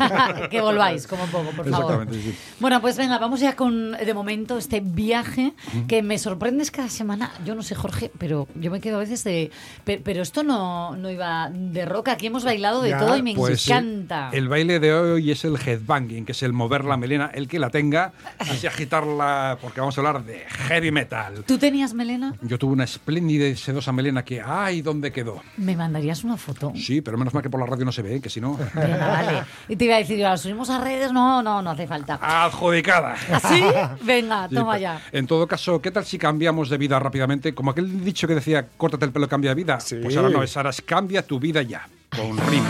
que 0.50 0.60
volváis, 0.60 1.06
como 1.06 1.24
poco, 1.26 1.50
por 1.52 1.68
favor. 1.70 1.94
Exactamente, 1.94 2.22
sí. 2.22 2.36
Bueno, 2.60 2.82
pues 2.82 2.98
venga, 2.98 3.16
vamos 3.18 3.40
ya 3.40 3.56
con, 3.56 3.92
de 3.92 4.12
momento, 4.14 4.58
este 4.58 4.80
viaje 4.84 5.54
que 5.88 6.02
me 6.02 6.18
sorprendes 6.18 6.70
cada 6.70 6.90
semana. 6.90 7.32
Yo 7.46 7.54
no 7.54 7.62
sé, 7.62 7.74
Jorge, 7.74 8.10
pero 8.18 8.46
yo 8.54 8.70
me 8.70 8.80
quedo 8.82 8.96
a 8.96 9.00
veces 9.00 9.24
de... 9.24 9.50
pe- 9.84 10.02
Pero, 10.04 10.20
esto 10.20 10.42
no, 10.42 10.94
no 10.96 11.10
iba 11.10 11.48
de 11.50 11.86
roca. 11.86 12.12
Aquí 12.12 12.26
hemos 12.26 12.44
bailado 12.44 12.82
de 12.82 12.90
Ya, 12.90 12.98
todo 12.98 13.16
y 13.16 13.22
me 13.22 13.34
Pues 13.34 13.62
sí, 13.62 13.72
encanta. 13.72 14.28
el 14.34 14.48
baile 14.48 14.80
de 14.80 14.92
hoy 14.92 15.30
es 15.30 15.44
el 15.46 15.56
headbanging, 15.56 16.26
que 16.26 16.32
es 16.32 16.42
el 16.42 16.52
mover 16.52 16.84
la 16.84 16.98
melena, 16.98 17.30
el 17.32 17.48
que 17.48 17.58
la 17.58 17.70
tenga, 17.70 18.12
así 18.38 18.66
agitarla, 18.66 19.13
porque 19.60 19.80
vamos 19.80 19.96
a 19.96 20.00
hablar 20.00 20.24
de 20.24 20.40
heavy 20.48 20.90
metal. 20.90 21.44
¿Tú 21.46 21.58
tenías 21.58 21.94
melena? 21.94 22.34
Yo 22.42 22.58
tuve 22.58 22.72
una 22.72 22.84
espléndida 22.84 23.46
y 23.46 23.56
sedosa 23.56 23.92
melena 23.92 24.24
que, 24.24 24.40
¡ay, 24.40 24.82
dónde 24.82 25.12
quedó! 25.12 25.42
¿Me 25.56 25.76
mandarías 25.76 26.24
una 26.24 26.36
foto? 26.36 26.72
Sí, 26.76 27.00
pero 27.00 27.16
menos 27.18 27.32
mal 27.34 27.42
que 27.42 27.50
por 27.50 27.60
la 27.60 27.66
radio 27.66 27.84
no 27.84 27.92
se 27.92 28.02
ve, 28.02 28.20
que 28.20 28.28
si 28.30 28.40
no... 28.40 28.58
Venga, 28.74 29.06
vale. 29.06 29.42
Y 29.68 29.76
te 29.76 29.84
iba 29.86 29.96
a 29.96 29.98
decir, 29.98 30.18
¿la 30.18 30.36
subimos 30.36 30.70
a 30.70 30.78
redes? 30.82 31.12
No, 31.12 31.42
no, 31.42 31.62
no 31.62 31.70
hace 31.70 31.86
falta. 31.86 32.18
¡Adjudicada! 32.20 33.14
¿Así? 33.32 33.62
Venga, 34.02 34.48
Sí, 34.48 34.54
toma 34.54 34.78
ya. 34.78 35.00
En 35.12 35.26
todo 35.26 35.46
caso, 35.46 35.80
¿qué 35.80 35.90
tal 35.90 36.04
si 36.04 36.18
cambiamos 36.18 36.68
de 36.68 36.78
vida 36.78 36.98
rápidamente? 36.98 37.54
Como 37.54 37.70
aquel 37.70 38.04
dicho 38.04 38.26
que 38.26 38.34
decía, 38.34 38.66
córtate 38.76 39.04
el 39.06 39.12
pelo, 39.12 39.28
cambia 39.28 39.50
de 39.50 39.54
vida. 39.54 39.80
Sí. 39.80 39.96
Pues 40.02 40.16
ahora 40.16 40.30
no, 40.30 40.42
es 40.42 40.56
ahora 40.56 40.70
es 40.70 40.82
cambia 40.82 41.26
tu 41.26 41.38
vida 41.38 41.62
ya. 41.62 41.88
Con 42.10 42.36
Rim. 42.50 42.62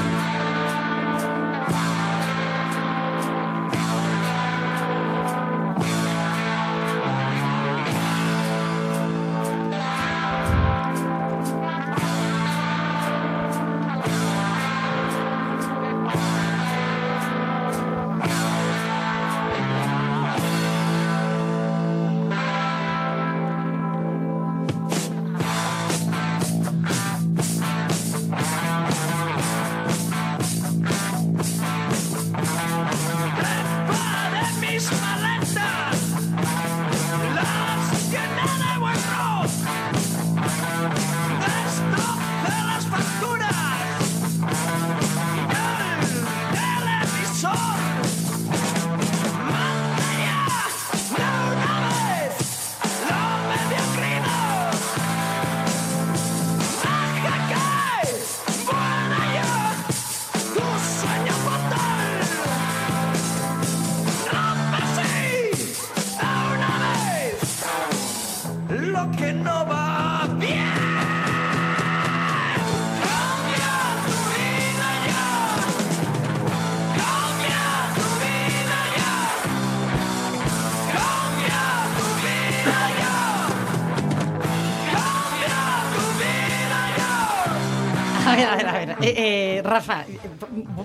Rafa, 89.74 90.04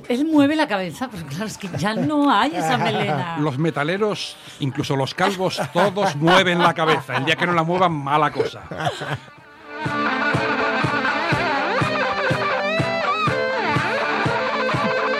él 0.07 0.25
mueve 0.25 0.55
la 0.55 0.67
cabeza, 0.67 1.07
pero 1.11 1.23
claro, 1.27 1.45
es 1.45 1.59
que 1.59 1.69
ya 1.77 1.93
no 1.93 2.31
hay 2.31 2.55
esa 2.55 2.75
melena. 2.75 3.37
Los 3.39 3.59
metaleros, 3.59 4.35
incluso 4.59 4.95
los 4.95 5.13
calvos, 5.13 5.61
todos 5.71 6.15
mueven 6.15 6.57
la 6.57 6.73
cabeza. 6.73 7.17
El 7.17 7.25
día 7.25 7.35
que 7.35 7.45
no 7.45 7.53
la 7.53 7.61
muevan, 7.61 7.91
mala 7.91 8.31
cosa. 8.31 8.61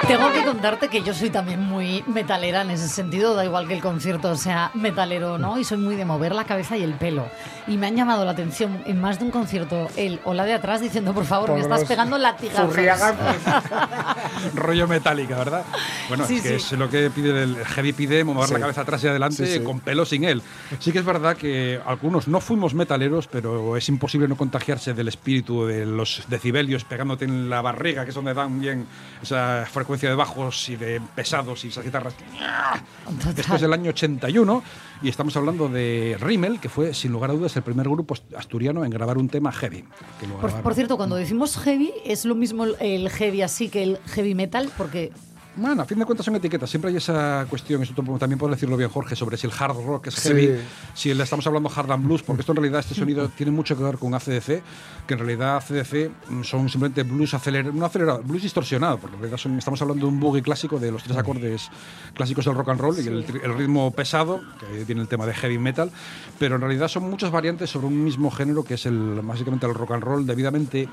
Tengo 0.09 0.31
que 0.33 0.43
contarte 0.43 0.87
que 0.87 1.03
yo 1.03 1.13
soy 1.13 1.29
también 1.29 1.61
muy 1.61 2.03
metalera 2.07 2.61
en 2.61 2.71
ese 2.71 2.89
sentido, 2.89 3.35
da 3.35 3.45
igual 3.45 3.67
que 3.67 3.75
el 3.75 3.81
concierto 3.81 4.35
sea 4.35 4.71
metalero 4.73 5.35
o 5.35 5.37
no, 5.37 5.59
y 5.59 5.63
soy 5.63 5.77
muy 5.77 5.95
de 5.95 6.03
mover 6.03 6.33
la 6.33 6.45
cabeza 6.45 6.75
y 6.77 6.83
el 6.83 6.95
pelo. 6.95 7.27
Y 7.67 7.77
me 7.77 7.85
han 7.85 7.95
llamado 7.95 8.25
la 8.25 8.31
atención 8.31 8.81
en 8.87 8.99
más 8.99 9.19
de 9.19 9.25
un 9.25 9.31
concierto 9.31 9.87
él 9.97 10.19
o 10.23 10.33
la 10.33 10.45
de 10.45 10.53
atrás 10.53 10.81
diciendo, 10.81 11.13
por 11.13 11.25
favor, 11.25 11.53
me 11.53 11.59
estás 11.59 11.83
pegando 11.83 12.17
latigazos. 12.17 12.75
Rollo 14.55 14.87
metálica, 14.87 15.37
¿verdad? 15.37 15.65
Bueno, 16.07 16.25
Sí, 16.25 16.37
es 16.37 16.41
que 16.43 16.49
sí. 16.59 16.73
es 16.73 16.79
lo 16.79 16.89
que 16.89 17.09
pide 17.09 17.43
el 17.43 17.55
heavy 17.65 17.93
pide, 17.93 18.23
mover 18.23 18.47
Sí. 18.47 18.53
la 18.53 18.59
cabeza 18.59 18.81
atrás 18.81 19.03
y 19.03 19.07
adelante 19.07 19.45
Sí, 19.45 19.53
sí. 19.59 19.63
con 19.63 19.79
pelo 19.79 20.05
sin 20.05 20.23
él. 20.23 20.41
Sí 20.79 20.91
que 20.91 20.99
es 20.99 21.05
verdad 21.05 21.35
que 21.37 21.79
algunos 21.85 22.27
no 22.27 22.39
fuimos 22.41 22.73
metaleros, 22.73 23.27
pero 23.27 23.77
es 23.77 23.87
imposible 23.89 24.27
no 24.27 24.35
contagiarse 24.35 24.93
del 24.93 25.07
espíritu 25.07 25.65
de 25.65 25.85
los 25.85 26.23
decibelios 26.27 26.83
pegándote 26.83 27.25
en 27.25 27.49
la 27.49 27.61
barriga, 27.61 28.03
que 28.03 28.09
es 28.09 28.15
donde 28.15 28.33
dan 28.33 28.59
bien 28.59 28.85
esa 29.21 29.65
frecuencia 29.71 30.09
de 30.09 30.15
bajos 30.15 30.69
y 30.69 30.75
de 30.75 31.01
pesados 31.15 31.63
y 31.65 31.69
esas 31.69 31.83
guitarras. 31.83 32.13
Total. 32.15 33.35
Después 33.35 33.61
del 33.61 33.73
año 33.73 33.89
81, 33.89 34.63
y 35.01 35.09
estamos 35.09 35.35
hablando 35.37 35.69
de 35.69 36.17
Rimmel, 36.19 36.59
que 36.59 36.69
fue 36.69 36.93
sin 36.93 37.11
lugar 37.11 37.31
a 37.31 37.33
dudas 37.33 37.55
el 37.55 37.63
primer 37.63 37.87
grupo 37.87 38.15
asturiano 38.35 38.83
en 38.83 38.91
grabar 38.91 39.17
un 39.17 39.29
tema 39.29 39.51
heavy. 39.51 39.83
que 40.19 40.27
lo 40.27 40.37
Por, 40.37 40.73
cierto, 40.73 40.97
cuando 40.97 41.15
decimos 41.15 41.57
heavy, 41.57 41.91
¿es 42.05 42.25
lo 42.25 42.35
mismo 42.35 42.65
el 42.65 43.09
heavy 43.09 43.41
así 43.41 43.69
que 43.69 43.83
el 43.83 43.97
heavy 44.07 44.35
metal? 44.35 44.71
Porque 44.77 45.11
Bueno, 45.55 45.81
a 45.81 45.85
fin 45.85 45.99
de 45.99 46.05
cuentas 46.05 46.23
son 46.25 46.35
etiquetas. 46.35 46.69
Siempre 46.69 46.89
hay 46.91 46.97
esa 46.97 47.45
cuestión, 47.49 47.81
eso 47.83 47.93
tú 47.93 48.01
también 48.17 48.37
puedes 48.39 48.55
decirlo 48.55 48.77
bien, 48.77 48.89
Jorge, 48.89 49.15
sobre 49.15 49.35
si 49.35 49.45
el 49.47 49.51
hard 49.57 49.75
rock 49.85 50.07
es 50.07 50.13
Sí. 50.13 50.29
heavy, 50.29 50.57
si 50.93 51.13
le 51.13 51.23
estamos 51.23 51.45
hablando 51.47 51.69
hard 51.75 51.91
and 51.91 52.05
blues, 52.05 52.21
porque 52.23 52.41
esto 52.41 52.53
en 52.53 52.57
realidad, 52.57 52.79
este 52.79 52.95
sonido 52.95 53.27
tiene 53.35 53.51
mucho 53.51 53.75
que 53.75 53.83
ver 53.83 53.97
con 53.97 54.13
ACDC, 54.13 54.61
que 55.05 55.13
en 55.15 55.19
realidad 55.19 55.57
ACDC 55.57 56.11
mm, 56.29 56.43
son 56.43 56.69
simplemente 56.69 57.03
blues 57.03 57.33
acelerado, 57.33 57.73
no 57.73 57.85
acelerado, 57.85 58.21
blues 58.23 58.43
distorsionado, 58.43 58.99
porque 58.99 59.15
en 59.15 59.21
realidad 59.21 59.37
son- 59.37 59.57
estamos 59.57 59.81
hablando 59.81 60.05
de 60.05 60.11
un 60.13 60.19
boogie 60.19 60.41
clásico 60.43 60.79
de 60.79 60.91
los 60.91 61.03
tres 61.03 61.17
acordes 61.17 61.69
clásicos 62.13 62.45
del 62.45 62.55
rock 62.55 62.69
and 62.69 62.79
roll 62.79 62.95
y 62.97 63.07
el, 63.07 63.25
el 63.43 63.53
ritmo 63.57 63.91
pesado, 63.91 64.39
que 64.59 64.85
tiene 64.85 65.01
el 65.01 65.07
tema 65.09 65.25
de 65.25 65.33
heavy 65.33 65.57
metal, 65.57 65.91
pero 66.37 66.55
en 66.55 66.61
realidad 66.61 66.87
son 66.87 67.09
muchas 67.09 67.31
variantes 67.31 67.69
sobre 67.69 67.87
un 67.87 68.01
mismo 68.01 68.31
género 68.31 68.63
que 68.63 68.75
es 68.75 68.85
el 68.85 69.19
básicamente 69.23 69.65
el 69.65 69.73
rock 69.73 69.91
and 69.91 70.03
roll 70.03 70.25
debidamente 70.25 70.87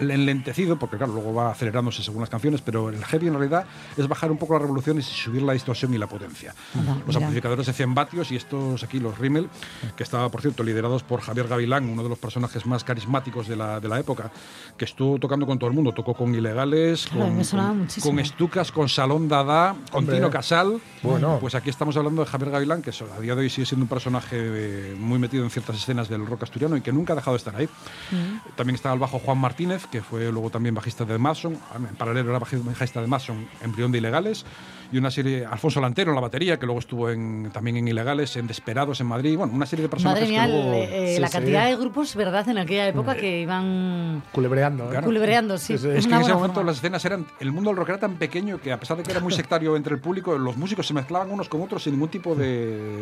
enlentecido, 0.00 0.78
porque 0.78 0.96
claro, 0.96 1.12
luego 1.12 1.34
va 1.34 1.50
acelerándose 1.50 2.02
según 2.02 2.20
las 2.20 2.30
canciones, 2.30 2.60
pero 2.62 2.88
el 2.90 3.04
heavy 3.04 3.28
en 3.28 3.34
realidad 3.34 3.64
es 3.96 4.06
bajar 4.08 4.30
un 4.30 4.38
poco 4.38 4.54
las 4.54 4.62
revoluciones 4.62 5.08
y 5.10 5.14
subir 5.14 5.42
la 5.42 5.52
distorsión 5.52 5.92
y 5.94 5.98
la 5.98 6.06
potencia. 6.06 6.54
Los 6.74 7.06
mira. 7.16 7.26
amplificadores 7.26 7.66
de 7.66 7.72
100 7.72 7.94
vatios 7.94 8.32
y 8.32 8.36
estos 8.36 8.82
aquí, 8.82 9.00
los 9.00 9.18
Rimmel, 9.18 9.48
que 9.96 10.02
estaba, 10.02 10.28
por 10.30 10.40
cierto, 10.40 10.62
liderados 10.62 11.02
por 11.02 11.20
Javier 11.20 11.48
Gavilán, 11.48 11.88
uno 11.88 12.02
de 12.02 12.08
los 12.08 12.18
personajes 12.18 12.66
más 12.66 12.84
carismáticos 12.84 13.48
de 13.48 13.56
la, 13.56 13.80
de 13.80 13.88
la 13.88 13.98
época, 13.98 14.30
que 14.76 14.84
estuvo 14.84 15.18
tocando 15.18 15.46
con 15.46 15.58
todo 15.58 15.68
el 15.68 15.74
mundo, 15.74 15.92
tocó 15.92 16.14
con 16.14 16.34
Ilegales, 16.34 17.06
Claro, 17.06 17.32
con, 17.34 17.44
con, 17.44 17.86
con 18.02 18.18
Estucas, 18.18 18.72
con 18.72 18.88
Salón 18.88 19.28
Dada, 19.28 19.74
con 19.90 20.00
Hombre. 20.00 20.16
Tino 20.16 20.30
Casal. 20.30 20.80
Bueno. 21.02 21.38
Pues 21.40 21.54
aquí 21.54 21.70
estamos 21.70 21.96
hablando 21.96 22.24
de 22.24 22.30
Javier 22.30 22.50
Gavilán, 22.50 22.82
que 22.82 22.90
a 22.90 23.20
día 23.20 23.34
de 23.34 23.42
hoy 23.42 23.50
sigue 23.50 23.66
siendo 23.66 23.84
un 23.84 23.88
personaje 23.88 24.36
eh, 24.38 24.96
muy 24.98 25.18
metido 25.18 25.44
en 25.44 25.50
ciertas 25.50 25.76
escenas 25.76 26.08
del 26.08 26.26
rock 26.26 26.44
asturiano 26.44 26.76
y 26.76 26.80
que 26.80 26.92
nunca 26.92 27.12
ha 27.12 27.16
dejado 27.16 27.34
de 27.34 27.38
estar 27.38 27.56
ahí. 27.56 27.66
Mm. 28.10 28.56
También 28.56 28.74
estaba 28.74 28.94
el 28.94 29.00
bajo 29.00 29.18
Juan 29.18 29.38
Martínez, 29.38 29.86
que 29.90 30.02
fue 30.02 30.30
luego 30.30 30.50
también 30.50 30.74
bajista 30.74 31.04
de 31.04 31.16
Mason, 31.18 31.56
en 31.76 31.96
paralelo 31.96 32.30
era 32.30 32.38
baji- 32.40 32.62
bajista 32.62 33.00
de 33.00 33.06
Mason, 33.06 33.48
embrión 33.62 33.90
de 33.90 33.98
Ilegales, 33.98 34.44
y 34.92 34.98
una 34.98 35.10
serie, 35.10 35.44
Alfonso 35.44 35.80
Lantero 35.80 36.10
en 36.10 36.14
la 36.14 36.20
batería, 36.20 36.58
que 36.58 36.64
luego 36.66 36.78
estuvo 36.78 37.10
en, 37.10 37.50
también 37.52 37.76
en 37.76 37.88
Ilegales, 37.88 38.36
en 38.36 38.46
Desperados 38.46 39.00
en 39.00 39.06
Madrid, 39.06 39.36
bueno, 39.36 39.52
una 39.52 39.66
serie 39.66 39.82
de 39.82 39.88
personajes 39.88 40.22
Madre 40.22 40.32
mía, 40.32 40.46
que 40.46 40.52
luego... 40.52 40.72
eh, 40.74 41.12
Sí, 41.16 41.20
la 41.20 41.26
sí. 41.28 41.32
cantidad 41.34 41.66
de 41.66 41.76
grupos, 41.76 42.14
¿verdad? 42.16 42.48
En 42.48 42.58
aquella 42.58 42.88
época 42.88 43.14
que 43.14 43.40
iban 43.40 44.22
Culebreando. 44.32 44.92
¿eh? 44.92 45.00
culebreando, 45.02 45.58
sí. 45.58 45.76
Sí, 45.78 45.84
sí. 45.84 45.88
Es 45.90 46.06
que 46.06 46.14
en 46.14 46.20
ese 46.22 46.32
momento 46.34 46.54
forma. 46.56 46.70
las 46.70 46.76
escenas 46.78 47.04
eran. 47.04 47.26
El 47.40 47.52
mundo 47.52 47.70
del 47.70 47.76
rock 47.76 47.90
era 47.90 47.98
tan 47.98 48.14
pequeño 48.16 48.58
que, 48.60 48.72
a 48.72 48.80
pesar 48.80 48.96
de 48.96 49.02
que 49.02 49.10
era 49.10 49.20
muy 49.20 49.32
sectario 49.32 49.76
entre 49.76 49.94
el 49.94 50.00
público, 50.00 50.36
los 50.38 50.56
músicos 50.56 50.86
se 50.86 50.94
mezclaban 50.94 51.30
unos 51.30 51.48
con 51.48 51.60
otros 51.62 51.82
sin 51.82 51.92
ningún 51.94 52.08
tipo 52.08 52.34
de, 52.34 52.46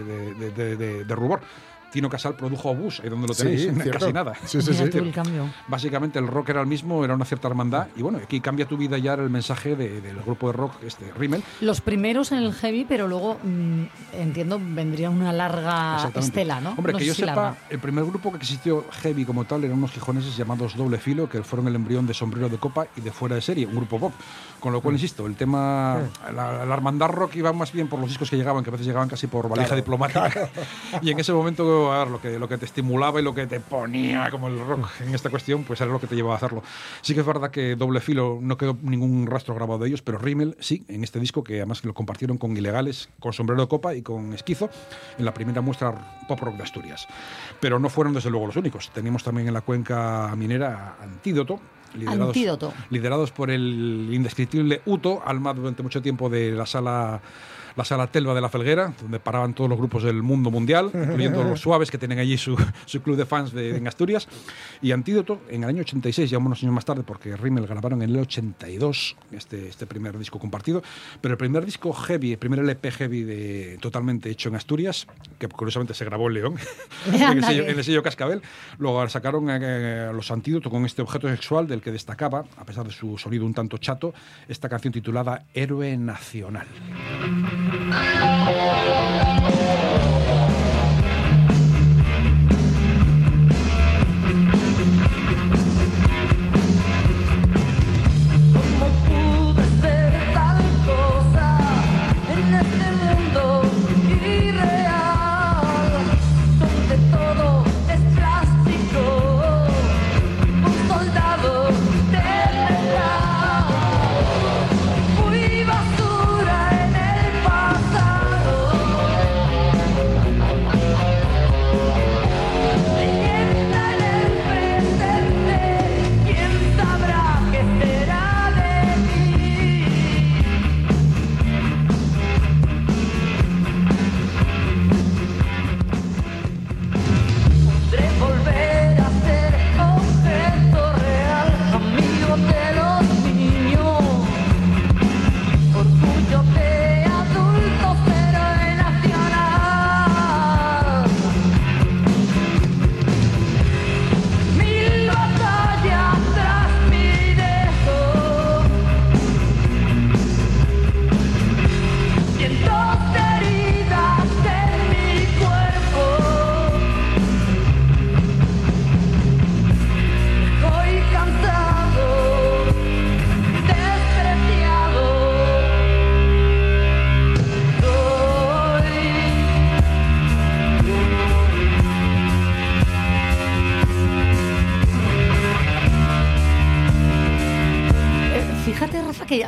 de, 0.04 0.34
de- 0.34 0.50
de- 0.50 0.76
de- 0.76 1.04
de 1.04 1.14
rubor. 1.14 1.40
Tino 1.92 2.10
Casal 2.10 2.34
produjo 2.34 2.70
Obús, 2.70 3.00
ahí 3.00 3.08
donde 3.08 3.26
lo 3.28 3.34
tenéis, 3.34 3.68
casi 3.92 4.12
nada. 4.12 4.34
Sí, 4.44 4.60
sí, 4.60 4.74
sí. 4.74 4.90
tú 4.90 4.98
el 4.98 5.12
cambio. 5.12 5.48
Básicamente 5.68 6.18
el 6.18 6.26
rock 6.26 6.50
era 6.50 6.60
el 6.60 6.66
mismo, 6.66 7.04
era 7.04 7.14
una 7.14 7.24
cierta 7.24 7.48
hermandad. 7.48 7.86
Y 7.96 8.02
bueno, 8.02 8.18
aquí 8.22 8.40
cambia 8.40 8.66
tu 8.66 8.76
vida 8.76 8.98
ya 8.98 9.14
era 9.14 9.22
el 9.22 9.30
mensaje 9.30 9.76
de- 9.76 10.00
del 10.00 10.16
grupo 10.22 10.48
de 10.48 10.52
rock, 10.54 10.72
este 10.84 11.10
Rimmel. 11.16 11.42
Los 11.60 11.80
primeros 11.80 12.32
en 12.32 12.38
el 12.38 12.52
heavy, 12.52 12.84
pero 12.86 13.08
luego, 13.08 13.38
mm, 13.42 13.82
entiendo, 14.14 14.60
vendría 14.62 15.08
una 15.10 15.32
larga 15.32 16.10
estela, 16.16 16.60
¿no? 16.60 16.70
Hombre, 16.76 16.92
No 16.92 16.98
que 16.98 17.06
yo 17.06 17.14
si 17.14 17.20
sepa, 17.22 17.34
larga. 17.34 17.56
el 17.70 17.78
primer 17.78 18.04
grupo 18.04 18.30
que 18.30 18.38
existió 18.38 18.84
heavy 19.02 19.24
como 19.24 19.44
tal 19.44 19.64
eran 19.64 19.78
unos 19.78 19.92
gijoneses 19.92 20.36
llamados 20.36 20.76
Doble 20.76 20.98
Filo, 20.98 21.28
que 21.28 21.42
fueron 21.42 21.68
el 21.68 21.74
embrión 21.76 22.06
de 22.06 22.14
Sombrero 22.14 22.48
de 22.48 22.58
Copa 22.58 22.86
y 22.96 23.00
de 23.00 23.10
Fuera 23.12 23.36
de 23.36 23.40
Serie, 23.42 23.64
un 23.66 23.74
grupo 23.76 23.98
pop. 23.98 24.12
Con 24.60 24.72
lo 24.72 24.80
cual, 24.80 24.94
Mm. 24.94 24.96
insisto, 24.96 25.26
el 25.26 25.36
tema, 25.36 25.98
la, 26.34 26.64
la 26.66 26.74
hermandad 26.74 27.08
rock 27.08 27.36
iba 27.36 27.52
más 27.52 27.72
bien 27.72 27.88
por 27.88 28.00
los 28.00 28.08
discos 28.08 28.28
que 28.28 28.36
llegaban, 28.36 28.64
que 28.64 28.70
a 28.70 28.72
veces 28.72 28.86
llegaban 28.86 29.08
casi 29.08 29.26
por 29.28 29.48
valija 29.48 29.68
Claro, 29.68 29.82
diplomática. 29.82 30.30
Y 31.02 31.10
en 31.10 31.20
ese 31.20 31.32
momento, 31.32 31.75
a 31.92 32.00
ver, 32.00 32.08
lo 32.08 32.20
que, 32.20 32.38
lo 32.38 32.48
que 32.48 32.58
te 32.58 32.64
estimulaba 32.64 33.20
y 33.20 33.22
lo 33.22 33.34
que 33.34 33.46
te 33.46 33.60
ponía 33.60 34.30
como 34.30 34.48
el 34.48 34.58
rock 34.58 34.88
en 35.00 35.14
esta 35.14 35.30
cuestión, 35.30 35.64
pues 35.64 35.80
era 35.80 35.90
lo 35.90 36.00
que 36.00 36.06
te 36.06 36.14
llevaba 36.14 36.34
a 36.34 36.36
hacerlo. 36.38 36.62
Sí 37.02 37.14
que 37.14 37.20
es 37.20 37.26
verdad 37.26 37.50
que 37.50 37.76
Doble 37.76 38.00
Filo 38.00 38.38
no 38.40 38.56
quedó 38.56 38.76
ningún 38.82 39.26
rastro 39.26 39.54
grabado 39.54 39.80
de 39.80 39.88
ellos, 39.88 40.02
pero 40.02 40.18
Rimmel 40.18 40.56
sí, 40.60 40.84
en 40.88 41.04
este 41.04 41.20
disco, 41.20 41.44
que 41.44 41.56
además 41.56 41.84
lo 41.84 41.94
compartieron 41.94 42.38
con 42.38 42.56
Ilegales, 42.56 43.08
con 43.20 43.32
Sombrero 43.32 43.62
de 43.62 43.68
Copa 43.68 43.94
y 43.94 44.02
con 44.02 44.32
Esquizo, 44.32 44.70
en 45.18 45.24
la 45.24 45.34
primera 45.34 45.60
muestra 45.60 45.94
pop 46.28 46.40
rock 46.40 46.56
de 46.56 46.62
Asturias. 46.62 47.06
Pero 47.60 47.78
no 47.78 47.88
fueron 47.88 48.14
desde 48.14 48.30
luego 48.30 48.46
los 48.46 48.56
únicos. 48.56 48.90
Teníamos 48.90 49.22
también 49.22 49.48
en 49.48 49.54
la 49.54 49.60
cuenca 49.60 50.34
minera 50.36 50.96
Antídoto. 51.00 51.60
Liderados, 51.94 52.28
Antídoto. 52.28 52.74
liderados 52.90 53.30
por 53.30 53.50
el 53.50 54.10
indescriptible 54.12 54.82
Uto, 54.84 55.22
alma 55.24 55.54
durante 55.54 55.82
mucho 55.82 56.02
tiempo 56.02 56.28
de 56.28 56.50
la 56.50 56.66
sala 56.66 57.22
la 57.76 57.84
sala 57.84 58.06
Telva 58.06 58.34
de 58.34 58.40
la 58.40 58.48
Felguera, 58.48 58.92
donde 59.00 59.20
paraban 59.20 59.54
todos 59.54 59.68
los 59.70 59.78
grupos 59.78 60.02
del 60.02 60.22
mundo 60.22 60.50
mundial, 60.50 60.90
incluyendo 60.94 61.44
los 61.44 61.60
suaves 61.60 61.90
que 61.90 61.98
tienen 61.98 62.18
allí 62.18 62.36
su, 62.38 62.56
su 62.86 63.02
club 63.02 63.16
de 63.16 63.26
fans 63.26 63.52
de, 63.52 63.76
en 63.76 63.86
Asturias. 63.86 64.26
Y 64.82 64.92
Antídoto, 64.92 65.40
en 65.48 65.62
el 65.64 65.68
año 65.68 65.82
86, 65.82 66.30
ya 66.30 66.38
unos 66.38 66.62
años 66.62 66.74
más 66.74 66.84
tarde, 66.84 67.02
porque 67.02 67.36
Rimmel 67.36 67.66
grabaron 67.66 68.02
en 68.02 68.10
el 68.10 68.20
82 68.20 69.16
este, 69.32 69.68
este 69.68 69.86
primer 69.86 70.18
disco 70.18 70.38
compartido, 70.38 70.82
pero 71.20 71.32
el 71.32 71.38
primer 71.38 71.64
disco 71.64 71.92
heavy, 71.92 72.32
el 72.32 72.38
primer 72.38 72.60
LP 72.60 72.90
heavy 72.90 73.22
de, 73.22 73.78
totalmente 73.80 74.30
hecho 74.30 74.48
en 74.48 74.56
Asturias, 74.56 75.06
que 75.38 75.48
curiosamente 75.48 75.94
se 75.94 76.04
grabó 76.04 76.28
en 76.28 76.34
León, 76.34 76.54
en, 77.12 77.38
el 77.38 77.44
sello, 77.44 77.64
en 77.64 77.78
el 77.78 77.84
sello 77.84 78.02
Cascabel, 78.02 78.42
luego 78.78 79.06
sacaron 79.08 79.48
eh, 79.50 80.10
los 80.14 80.30
Antídoto 80.30 80.70
con 80.70 80.84
este 80.86 81.02
objeto 81.02 81.28
sexual 81.28 81.66
del 81.66 81.82
que 81.82 81.90
destacaba, 81.90 82.44
a 82.56 82.64
pesar 82.64 82.86
de 82.86 82.92
su 82.92 83.18
sonido 83.18 83.44
un 83.44 83.54
tanto 83.54 83.78
chato, 83.78 84.14
esta 84.48 84.68
canción 84.68 84.92
titulada 84.92 85.44
Héroe 85.54 85.96
Nacional. 85.96 86.66
¿Cómo 88.44 88.85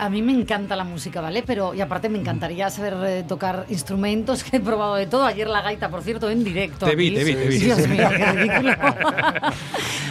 a 0.08 0.10
mí 0.10 0.22
me 0.22 0.32
encanta 0.32 0.74
la 0.74 0.84
música, 0.84 1.20
¿vale? 1.20 1.42
Pero, 1.42 1.74
y 1.74 1.82
aparte 1.82 2.08
me 2.08 2.18
encantaría 2.18 2.70
saber 2.70 2.96
eh, 3.04 3.24
tocar 3.28 3.66
instrumentos, 3.68 4.42
que 4.50 4.56
he 4.56 4.60
probado 4.60 4.94
de 4.94 5.06
todo. 5.06 5.26
Ayer 5.26 5.46
la 5.46 5.60
gaita, 5.60 5.90
por 5.90 6.02
cierto, 6.02 6.30
en 6.30 6.42
directo. 6.42 6.86
Te 6.86 6.96
vi, 6.96 7.08
aquí. 7.08 7.16
te 7.16 7.24
vi, 7.24 7.34
te 7.34 7.48
vi. 7.48 7.58
Dios 7.58 7.86
mío, 7.86 8.08
qué 8.16 8.24
ridículo. 8.32 8.72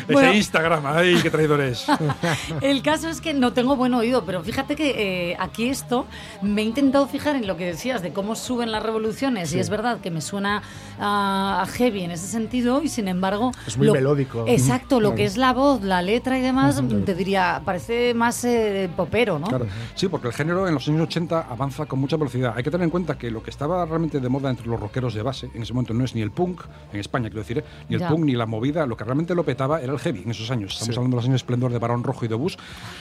Ese 0.08 0.14
Bueno, 0.14 0.34
Instagram, 0.34 0.86
ay, 0.86 1.18
qué 1.24 1.32
traidores. 1.32 1.86
el 2.62 2.82
caso 2.84 3.10
es 3.10 3.22
que 3.22 3.34
no 3.34 3.54
tengo 3.54 3.76
buen 3.76 3.96
oído, 3.96 4.24
pero 4.24 4.44
fíjate 4.44 4.76
que 4.76 5.32
eh, 5.32 5.38
aquí 5.40 5.68
esto 5.68 6.06
me 6.44 6.62
he 6.62 6.66
intentado 6.66 7.08
fijar 7.08 7.36
en 7.36 7.48
lo 7.48 7.58
que 7.58 7.66
decías 7.66 8.04
de 8.04 8.14
cómo 8.14 8.36
suben 8.36 8.72
las 8.72 8.84
revoluciones 8.84 9.52
y 9.54 9.60
es 9.60 9.70
verdad 9.70 10.00
que 10.00 10.12
me 10.12 10.22
suena 10.22 10.62
ah, 11.00 11.64
a 11.64 11.66
heavy 11.66 12.04
en 12.04 12.12
ese 12.12 12.28
sentido 12.28 12.84
y 12.84 12.90
sin 12.90 13.08
embargo... 13.08 13.52
Es 13.66 13.78
muy 13.78 13.90
melódico. 13.92 14.46
Exacto, 14.48 15.00
lo 15.02 15.10
Claro. 15.10 15.16
que 15.16 15.26
es 15.26 15.38
la 15.38 15.54
voz, 15.54 15.82
la 15.82 16.02
letra 16.02 16.38
y 16.38 16.42
demás, 16.42 16.82
te 17.06 17.16
diría, 17.16 17.62
parece 17.66 18.14
más 18.14 18.44
eh, 18.44 18.90
popero, 18.96 19.40
¿no? 19.40 19.48
Claro. 19.48 19.66
Sí, 19.96 20.08
porque 20.08 20.28
el 20.28 20.34
género 20.34 20.68
en 20.68 20.74
los 20.74 20.88
años 20.88 21.02
80 21.02 21.48
avanza 21.50 21.86
con 21.86 22.00
mucha 22.00 22.18
velocidad. 22.18 22.54
Hay 22.56 22.64
que 22.64 22.72
tener 22.72 22.86
en 22.86 22.90
cuenta 22.92 23.18
que 23.18 23.32
lo 23.32 23.42
que 23.44 23.50
estaba 23.50 23.86
realmente 23.86 24.20
de 24.20 24.30
moda 24.30 24.50
entre 24.50 24.68
los 24.68 24.80
rockeros 24.80 25.14
de 25.14 25.22
base 25.22 25.50
en 25.54 25.62
ese 25.62 25.74
momento 25.74 25.94
no 25.94 26.04
es 26.04 26.14
ni 26.16 26.22
el 26.22 26.32
punk, 26.32 26.62
en 26.94 27.00
España 27.00 27.30
quiero 27.30 27.42
decir, 27.42 27.60
¿eh? 27.60 27.64
ni 27.90 27.96
el 27.96 28.02
Ya. 28.02 28.10
punk 28.10 28.26
ni 28.26 28.34
la 28.34 28.46
movida, 28.46 28.86
lo 28.86 28.96
que 28.98 29.04
realmente 29.04 29.34
lo 29.36 29.44
petaba 29.44 29.82
era 29.82 29.94
el 29.94 30.00
heavy 30.00 30.24
en 30.24 30.32
esos 30.32 30.50
años. 30.52 30.74
Estamos 30.74 30.94
Sí. 30.96 31.00
hablando 31.00 31.16
de 31.18 31.22
los 31.22 31.26
años 31.26 31.36
esplendor 31.42 31.72
de 31.72 31.80
Barón 31.80 32.04
Rojo 32.04 32.26
y 32.26 32.28
de 32.28 32.36
Bush. 32.36 32.56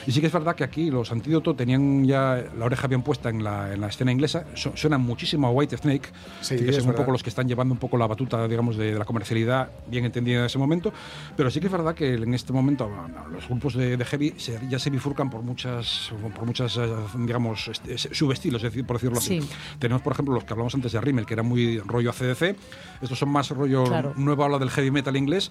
Y 0.05 0.11
sí 0.11 0.21
que 0.21 0.27
es 0.27 0.33
verdad 0.33 0.55
que 0.55 0.63
aquí 0.63 0.89
los 0.89 1.11
antídotos 1.11 1.55
tenían 1.55 2.05
ya 2.05 2.43
la 2.57 2.65
oreja 2.65 2.87
bien 2.87 3.01
puesta 3.03 3.29
en 3.29 3.43
la, 3.43 3.73
en 3.73 3.81
la 3.81 3.87
escena 3.87 4.11
inglesa. 4.11 4.45
Su- 4.55 4.71
suenan 4.75 5.01
muchísimo 5.01 5.47
a 5.47 5.51
White 5.51 5.77
Snake, 5.77 6.09
Sí, 6.41 6.55
que 6.57 6.73
son 6.73 6.89
un 6.89 6.95
poco 6.95 7.11
los 7.11 7.23
que 7.23 7.29
están 7.29 7.47
llevando 7.47 7.73
un 7.73 7.79
poco 7.79 7.97
la 7.97 8.07
batuta, 8.07 8.47
digamos, 8.47 8.77
de, 8.77 8.93
de 8.93 8.99
la 8.99 9.05
comercialidad 9.05 9.69
bien 9.87 10.05
entendida 10.05 10.39
en 10.39 10.45
ese 10.45 10.57
momento. 10.57 10.91
Pero 11.35 11.49
sí 11.51 11.59
que 11.59 11.67
es 11.67 11.71
verdad 11.71 11.93
que 11.95 12.13
en 12.15 12.33
este 12.33 12.53
momento 12.53 12.87
bueno, 12.89 13.27
los 13.29 13.47
grupos 13.47 13.73
de, 13.75 13.97
de 13.97 14.05
heavy 14.05 14.33
se- 14.37 14.59
ya 14.69 14.79
se 14.79 14.89
bifurcan 14.89 15.29
por 15.29 15.41
muchas, 15.43 16.11
por 16.35 16.45
muchas 16.45 16.66
eh, 16.75 16.89
digamos, 17.19 17.67
est- 17.69 17.87
es- 17.87 18.09
subestilos, 18.11 18.61
por 18.85 18.97
decirlo 18.97 19.19
así. 19.19 19.41
Sí. 19.41 19.49
Tenemos, 19.79 20.01
por 20.01 20.11
ejemplo, 20.13 20.33
los 20.33 20.43
que 20.43 20.51
hablamos 20.51 20.75
antes 20.75 20.91
de 20.91 20.99
Rimmel, 20.99 21.25
que 21.25 21.33
era 21.35 21.43
muy 21.43 21.79
rollo 21.79 22.09
ACDC. 22.09 22.55
Estos 23.01 23.17
son 23.19 23.29
más 23.29 23.49
rollo 23.51 23.85
Claro. 23.85 24.13
nueva 24.17 24.45
ola 24.45 24.59
del 24.59 24.69
heavy 24.71 24.91
metal 24.91 25.15
inglés, 25.15 25.49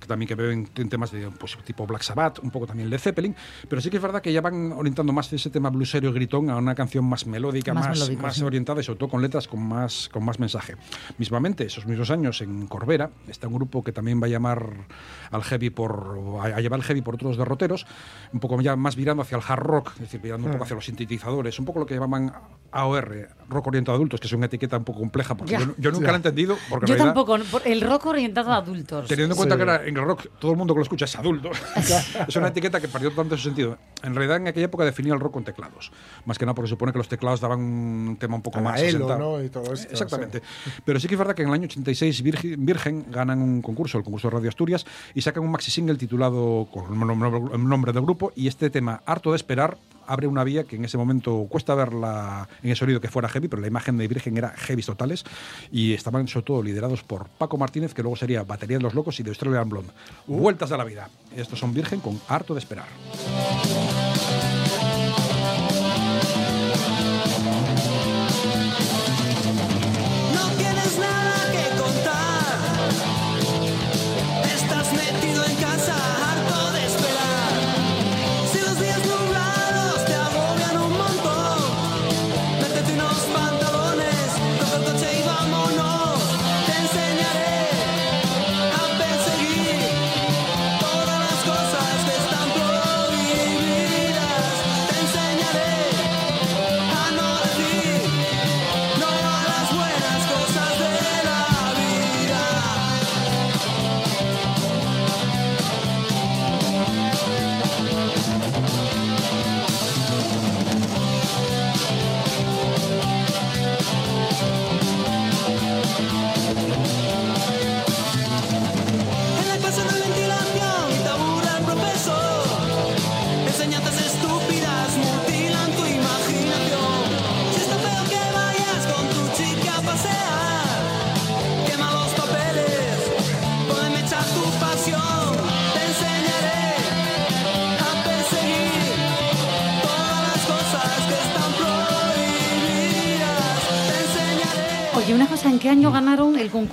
que 0.00 0.06
también 0.06 0.26
que 0.28 0.34
beben 0.34 0.68
en 0.74 0.88
temas 0.88 1.12
de 1.12 1.28
pues, 1.30 1.56
tipo 1.64 1.86
Black 1.86 2.02
Sabbath, 2.02 2.40
un 2.40 2.50
poco 2.50 2.66
también 2.66 2.90
Led 2.90 2.98
Zeppelin. 2.98 3.36
Pero 3.68 3.80
sí 3.80 3.90
que 3.90 3.98
es 3.98 4.02
verdad 4.02 4.20
que 4.22 4.32
ya 4.32 4.40
van 4.40 4.72
orientando 4.72 5.12
más 5.12 5.32
ese 5.32 5.50
tema 5.50 5.70
bluesero 5.70 6.08
y 6.08 6.12
gritón 6.12 6.50
a 6.50 6.56
una 6.56 6.74
canción 6.74 7.04
más 7.04 7.26
melódica, 7.26 7.72
Más 7.74 7.86
más, 7.88 7.98
melódico, 7.98 8.22
más 8.22 8.34
sí. 8.36 8.42
orientada 8.42 8.80
y 8.80 8.84
sobre 8.84 8.98
todo 8.98 9.10
con 9.10 9.22
letras 9.22 9.46
con 9.46 9.62
más, 9.62 10.08
con 10.12 10.24
más 10.24 10.40
mensaje. 10.40 10.74
Mismamente, 11.18 11.64
esos 11.66 11.86
mismos 11.86 12.10
años 12.10 12.40
en 12.40 12.66
Corbera 12.66 13.10
está 13.28 13.46
un 13.48 13.54
grupo 13.54 13.84
que 13.84 13.92
también 13.92 14.20
va 14.20 14.26
a 14.26 14.30
llamar 14.30 14.86
al 15.30 15.42
heavy 15.42 15.70
por 15.70 16.18
a, 16.40 16.44
a 16.56 16.60
llevar 16.60 16.80
el 16.80 16.84
heavy 16.84 17.02
por 17.02 17.14
otros 17.14 17.36
derroteros, 17.36 17.86
un 18.32 18.40
poco 18.40 18.60
ya 18.60 18.76
más 18.76 18.96
virando 18.96 19.22
hacia 19.22 19.36
el 19.38 19.44
hard 19.46 19.60
rock, 19.62 19.90
es 19.94 20.00
decir, 20.00 20.20
virando 20.20 20.48
un 20.48 20.55
hacia 20.64 20.74
los 20.76 20.84
sintetizadores, 20.84 21.58
un 21.58 21.64
poco 21.64 21.80
lo 21.80 21.86
que 21.86 21.94
llamaban 21.94 22.32
AOR, 22.72 23.28
rock 23.48 23.66
orientado 23.68 23.94
a 23.94 23.96
adultos, 23.96 24.20
que 24.20 24.26
es 24.26 24.32
una 24.32 24.46
etiqueta 24.46 24.76
un 24.76 24.84
poco 24.84 24.98
compleja 25.00 25.34
porque 25.36 25.52
yo, 25.54 25.74
yo 25.78 25.90
nunca 25.92 26.06
Ya. 26.06 26.10
la 26.12 26.12
he 26.12 26.16
entendido. 26.16 26.56
Porque 26.68 26.86
Yo 26.86 26.94
realidad, 26.94 27.14
tampoco, 27.14 27.36
el 27.64 27.80
rock 27.80 28.06
orientado 28.06 28.52
a 28.52 28.56
adultos. 28.56 29.06
Teniendo 29.08 29.34
en 29.34 29.36
cuenta 29.36 29.54
Sí. 29.56 29.82
que 29.82 29.88
en 29.88 29.96
el 29.96 30.04
rock 30.04 30.26
todo 30.38 30.50
el 30.52 30.56
mundo 30.58 30.74
que 30.74 30.78
lo 30.78 30.82
escucha 30.82 31.04
es 31.06 31.16
adulto, 31.16 31.50
es 32.28 32.36
una 32.36 32.48
etiqueta 32.48 32.80
que 32.80 32.88
perdió 32.88 33.10
tanto 33.12 33.36
su 33.36 33.44
sentido. 33.44 33.78
En 34.02 34.14
realidad, 34.14 34.36
en 34.36 34.48
aquella 34.48 34.66
época 34.66 34.84
definía 34.84 35.14
el 35.14 35.20
rock 35.20 35.32
con 35.34 35.44
teclados. 35.44 35.90
Más 36.26 36.38
que 36.38 36.44
nada 36.44 36.54
porque 36.54 36.68
supone 36.68 36.92
que 36.92 36.98
los 36.98 37.08
teclados 37.08 37.40
daban 37.40 37.60
un 37.60 38.16
tema 38.18 38.36
un 38.36 38.42
poco 38.42 38.58
A 38.58 38.62
más 38.62 38.80
Elo, 38.80 39.06
asentado. 39.06 39.38
¿no? 39.38 39.44
Y 39.44 39.48
todo 39.48 39.72
esto, 39.72 39.88
Exactamente. 39.90 40.42
Pero 40.84 41.00
sí 41.00 41.08
que 41.08 41.14
es 41.14 41.18
verdad 41.18 41.34
que 41.34 41.42
en 41.42 41.48
el 41.48 41.54
año 41.54 41.64
86 41.64 42.22
Virgen, 42.22 42.66
Virgen 42.66 43.06
ganan 43.10 43.40
un 43.40 43.62
concurso, 43.62 43.96
el 43.98 44.04
concurso 44.04 44.28
de 44.28 44.34
Radio 44.36 44.48
Asturias, 44.48 44.84
y 45.14 45.22
sacan 45.22 45.42
un 45.44 45.50
maxi 45.50 45.70
single 45.70 45.96
titulado 45.96 46.68
con 46.72 46.92
el 46.92 47.68
nombre 47.68 47.92
del 47.92 48.02
grupo. 48.02 48.32
Y 48.36 48.48
este 48.48 48.70
tema, 48.70 49.02
Harto 49.06 49.30
de 49.30 49.36
Esperar, 49.36 49.78
abre 50.06 50.26
una 50.26 50.44
vía 50.44 50.64
que 50.64 50.76
en 50.76 50.84
ese 50.84 50.98
momento 50.98 51.46
cuesta 51.48 51.74
verla 51.74 52.48
en 52.62 52.70
el 52.70 52.76
sonido 52.76 53.00
que 53.00 53.08
fuera 53.08 53.28
heavy, 53.28 53.48
pero 53.48 53.60
la 53.62 53.68
imagen 53.68 53.96
de 53.96 54.08
Virgen 54.08 54.36
era 54.36 54.50
heavy 54.56 54.82
totales 54.82 55.24
y 55.70 55.94
estaban 55.94 56.28
sobre 56.28 56.44
todo 56.44 56.62
liderados 56.62 57.02
por 57.02 57.28
Paco 57.28 57.58
Martínez, 57.58 57.94
que 57.94 58.02
luego 58.02 58.16
sería 58.16 58.42
Batería 58.42 58.78
de 58.78 58.82
los 58.82 58.94
Locos 58.94 59.18
y 59.20 59.22
de 59.22 59.30
Australian 59.30 59.68
Blonde. 59.68 59.92
Vueltas 60.26 60.70
de 60.70 60.76
la 60.76 60.84
vida. 60.84 61.08
Estos 61.36 61.58
son 61.58 61.74
Virgen 61.74 62.00
con 62.00 62.20
Harto 62.28 62.54
de 62.54 62.60
Esperar. 62.60 62.86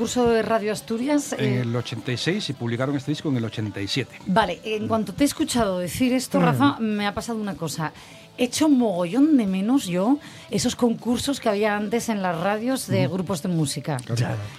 Concurso 0.03 0.29
de 0.31 0.41
Radio 0.41 0.73
Asturias? 0.73 1.31
En 1.31 1.39
Eh, 1.45 1.61
el 1.61 1.73
86 1.73 2.49
y 2.49 2.53
publicaron 2.53 2.93
este 2.97 3.11
disco 3.11 3.29
en 3.29 3.37
el 3.37 3.45
87. 3.45 4.19
Vale, 4.25 4.59
en 4.65 4.85
cuanto 4.89 5.13
te 5.13 5.23
he 5.23 5.27
escuchado 5.27 5.79
decir 5.79 6.11
esto, 6.11 6.41
Rafa, 6.41 6.77
me 6.79 7.07
ha 7.07 7.13
pasado 7.13 7.39
una 7.39 7.55
cosa. 7.55 7.93
He 8.37 8.45
hecho 8.45 8.65
un 8.65 8.79
mogollón 8.79 9.37
de 9.37 9.45
menos 9.45 9.85
yo 9.85 10.17
esos 10.51 10.75
concursos 10.75 11.39
que 11.39 11.47
había 11.47 11.77
antes 11.77 12.09
en 12.09 12.21
las 12.21 12.37
radios 12.37 12.87
de 12.87 13.07
grupos 13.07 13.43
de 13.43 13.49
música. 13.49 13.95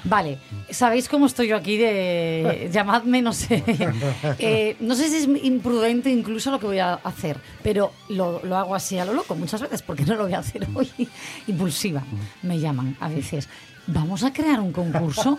Vale, 0.04 0.38
¿sabéis 0.70 1.08
cómo 1.10 1.26
estoy 1.26 1.48
yo 1.48 1.56
aquí 1.56 1.76
de 1.76 2.70
llamadme, 2.72 3.20
no 3.20 3.32
sé? 3.34 3.62
Eh, 4.38 4.76
no 4.80 4.94
sé 4.94 5.10
si 5.10 5.16
es 5.16 5.44
imprudente 5.44 6.08
incluso 6.10 6.50
lo 6.50 6.58
que 6.58 6.66
voy 6.66 6.78
a 6.78 6.94
hacer, 6.94 7.36
pero 7.62 7.92
lo, 8.08 8.40
lo 8.44 8.56
hago 8.56 8.74
así 8.74 8.96
a 8.98 9.04
lo 9.04 9.12
loco 9.12 9.34
muchas 9.34 9.60
veces 9.60 9.82
porque 9.82 10.04
no 10.06 10.14
lo 10.14 10.24
voy 10.24 10.32
a 10.34 10.38
hacer 10.38 10.66
hoy. 10.74 10.88
Impulsiva, 11.48 12.02
me 12.42 12.58
llaman 12.60 12.96
a 13.00 13.08
veces. 13.08 13.48
Vamos 13.86 14.24
a 14.24 14.32
crear 14.32 14.60
un 14.60 14.72
concurso 14.72 15.36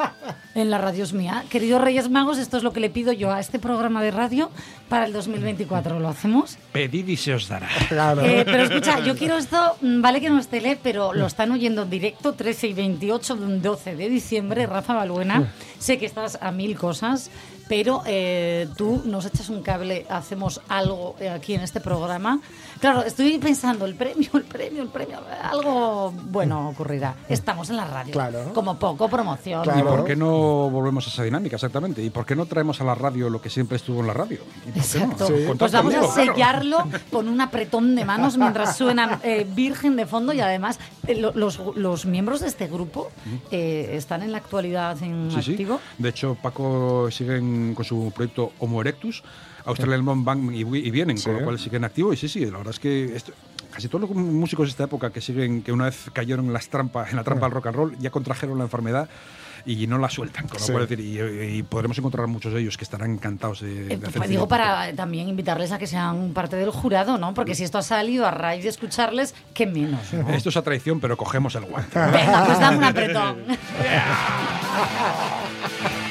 en 0.53 0.69
la 0.69 0.77
radios 0.77 1.13
mía. 1.13 1.43
Queridos 1.49 1.81
Reyes 1.81 2.09
Magos, 2.11 2.37
esto 2.37 2.57
es 2.57 2.63
lo 2.63 2.73
que 2.73 2.79
le 2.79 2.91
pido 2.91 3.11
yo 3.11 3.31
a 3.31 3.39
este 3.39 3.57
programa 3.57 4.03
de 4.03 4.11
radio 4.11 4.51
para 4.87 5.05
el 5.05 5.13
2024. 5.13 5.99
¿Lo 5.99 6.09
hacemos? 6.09 6.57
Pedid 6.71 7.07
y 7.07 7.17
se 7.17 7.33
os 7.33 7.47
dará. 7.47 7.67
Claro. 7.89 8.21
Eh, 8.21 8.43
pero 8.45 8.63
escucha, 8.63 8.99
yo 8.99 9.15
quiero 9.15 9.37
esto, 9.37 9.77
mm, 9.81 9.99
vale 9.99 10.21
que 10.21 10.29
no 10.29 10.37
es 10.37 10.47
tele, 10.47 10.77
pero 10.81 11.11
lo 11.11 11.25
están 11.25 11.51
oyendo 11.51 11.83
en 11.83 11.89
directo 11.89 12.33
13 12.33 12.67
y 12.67 12.73
28 12.73 13.35
de 13.35 13.45
un 13.45 13.61
12 13.63 13.95
de 13.95 14.09
diciembre. 14.09 14.67
Rafa 14.67 14.93
Baluena, 14.93 15.51
sé 15.79 15.97
que 15.97 16.05
estás 16.05 16.37
a 16.39 16.51
mil 16.51 16.77
cosas, 16.77 17.31
pero 17.67 18.03
eh, 18.05 18.67
tú 18.77 19.01
nos 19.05 19.25
echas 19.25 19.49
un 19.49 19.61
cable, 19.63 20.05
hacemos 20.09 20.61
algo 20.69 21.15
eh, 21.19 21.29
aquí 21.29 21.53
en 21.55 21.61
este 21.61 21.79
programa. 21.81 22.39
Claro, 22.79 23.03
estoy 23.03 23.37
pensando, 23.39 23.85
el 23.85 23.95
premio, 23.95 24.29
el 24.33 24.43
premio, 24.43 24.81
el 24.83 24.89
premio, 24.89 25.19
algo 25.41 26.11
bueno 26.11 26.69
ocurrirá. 26.69 27.15
Estamos 27.29 27.69
en 27.69 27.77
la 27.77 27.85
radio, 27.85 28.11
Claro. 28.13 28.51
como 28.53 28.77
poco 28.77 29.07
promoción. 29.09 29.63
Claro. 29.63 29.79
¿Y 29.79 29.83
por 29.83 30.05
qué 30.05 30.15
no 30.15 30.69
volvemos 30.69 31.07
a 31.07 31.09
esa 31.09 31.23
dinámica 31.23 31.55
exactamente? 31.55 32.03
¿Y 32.03 32.09
por 32.09 32.25
qué 32.25 32.35
no 32.35 32.45
traemos 32.45 32.81
a 32.81 32.83
la 32.83 32.95
radio 32.95 33.29
lo 33.29 33.41
que 33.41 33.49
siempre 33.49 33.77
estuvo 33.77 34.01
en 34.01 34.07
la 34.07 34.13
radio? 34.13 34.39
¿Y 34.67 34.71
por 34.71 34.83
qué 34.83 34.99
no? 34.99 35.05
Exacto. 35.05 35.27
Sí. 35.27 35.33
Pues 35.57 35.71
vamos 35.71 35.93
a 35.95 35.99
claro. 35.99 36.13
sellarlo 36.13 36.77
con 37.11 37.27
un 37.27 37.41
apretón 37.41 37.95
de 37.95 38.05
manos 38.05 38.37
mientras 38.37 38.75
suena 38.77 39.19
eh, 39.23 39.47
Virgen 39.55 39.95
de 39.95 40.05
fondo 40.05 40.33
y 40.33 40.39
además 40.41 40.79
eh, 41.07 41.15
lo- 41.15 41.31
los, 41.33 41.59
los 41.75 42.05
miembros 42.05 42.41
de 42.41 42.47
este 42.47 42.67
grupo 42.67 43.09
eh, 43.51 43.91
están 43.93 44.21
en 44.21 44.31
la 44.31 44.37
actualidad 44.39 45.01
en 45.01 45.31
Sí, 45.31 45.41
sí. 45.41 45.51
activo. 45.51 45.79
De 45.97 46.09
hecho, 46.09 46.35
Paco 46.41 47.09
siguen 47.11 47.54
con 47.73 47.85
su 47.85 48.11
proyecto 48.15 48.51
Homo 48.59 48.81
Erectus. 48.81 49.23
Australian 49.65 50.03
Blonde 50.05 50.25
van 50.25 50.53
y, 50.53 50.59
y 50.61 50.91
vienen, 50.91 51.19
con 51.19 51.33
lo 51.33 51.43
cual 51.43 51.57
siguen 51.59 51.83
activos. 51.83 52.13
Y 52.13 52.17
sí, 52.17 52.27
sí, 52.29 52.45
la 52.45 52.57
verdad 52.59 52.73
es 52.73 52.79
que 52.79 53.15
esto- 53.15 53.33
casi 53.71 53.87
todos 53.87 54.01
los 54.07 54.11
músicos 54.15 54.67
de 54.67 54.71
esta 54.71 54.83
época 54.85 55.09
que 55.11 55.21
siguen, 55.21 55.61
que 55.63 55.71
una 55.71 55.85
vez 55.85 56.09
cayeron 56.13 56.45
en 56.45 56.53
las 56.53 56.69
trampas, 56.69 57.09
en 57.09 57.15
la 57.17 57.23
trampa 57.23 57.47
del 57.47 57.53
rock 57.55 57.67
and 57.67 57.75
roll, 57.75 57.97
ya 57.99 58.09
contrajeron 58.11 58.57
la 58.57 58.63
enfermedad 58.65 59.09
y 59.67 59.87
no 59.87 59.97
la 59.97 60.09
sueltan. 60.11 60.47
Con 60.47 60.59
lo 60.59 60.65
Sí. 60.65 60.71
cual, 60.71 60.87
decir, 60.87 60.99
y, 61.03 61.57
y 61.57 61.63
podremos 61.63 61.97
encontrar 61.97 62.27
muchos 62.27 62.53
de 62.53 62.61
ellos 62.61 62.77
que 62.77 62.83
estarán 62.83 63.09
encantados 63.13 63.61
de, 63.61 63.85
de 63.85 63.93
Eh, 63.95 63.99
hacer 64.03 64.13
pues 64.19 64.29
digo 64.29 64.47
para 64.47 64.93
también 64.93 65.27
invitarles 65.27 65.71
a 65.71 65.79
que 65.79 65.87
sean 65.87 66.31
parte 66.33 66.55
del 66.55 66.69
jurado, 66.69 67.17
¿no? 67.17 67.33
Porque 67.33 67.55
si 67.55 67.63
esto 67.63 67.79
ha 67.79 67.81
salido 67.81 68.27
a 68.27 68.31
raíz 68.31 68.61
de 68.63 68.69
escucharles, 68.69 69.33
qué 69.55 69.65
menos, 69.65 70.13
¿no? 70.13 70.29
Esto 70.29 70.49
es 70.49 70.57
a 70.57 70.61
traición, 70.61 70.99
pero 70.99 71.17
cogemos 71.17 71.55
el 71.55 71.65
guante. 71.65 71.97
Venga, 71.99 72.45
pues 72.45 72.59
dame 72.59 72.77
un 72.77 72.83
apretón. 72.83 73.37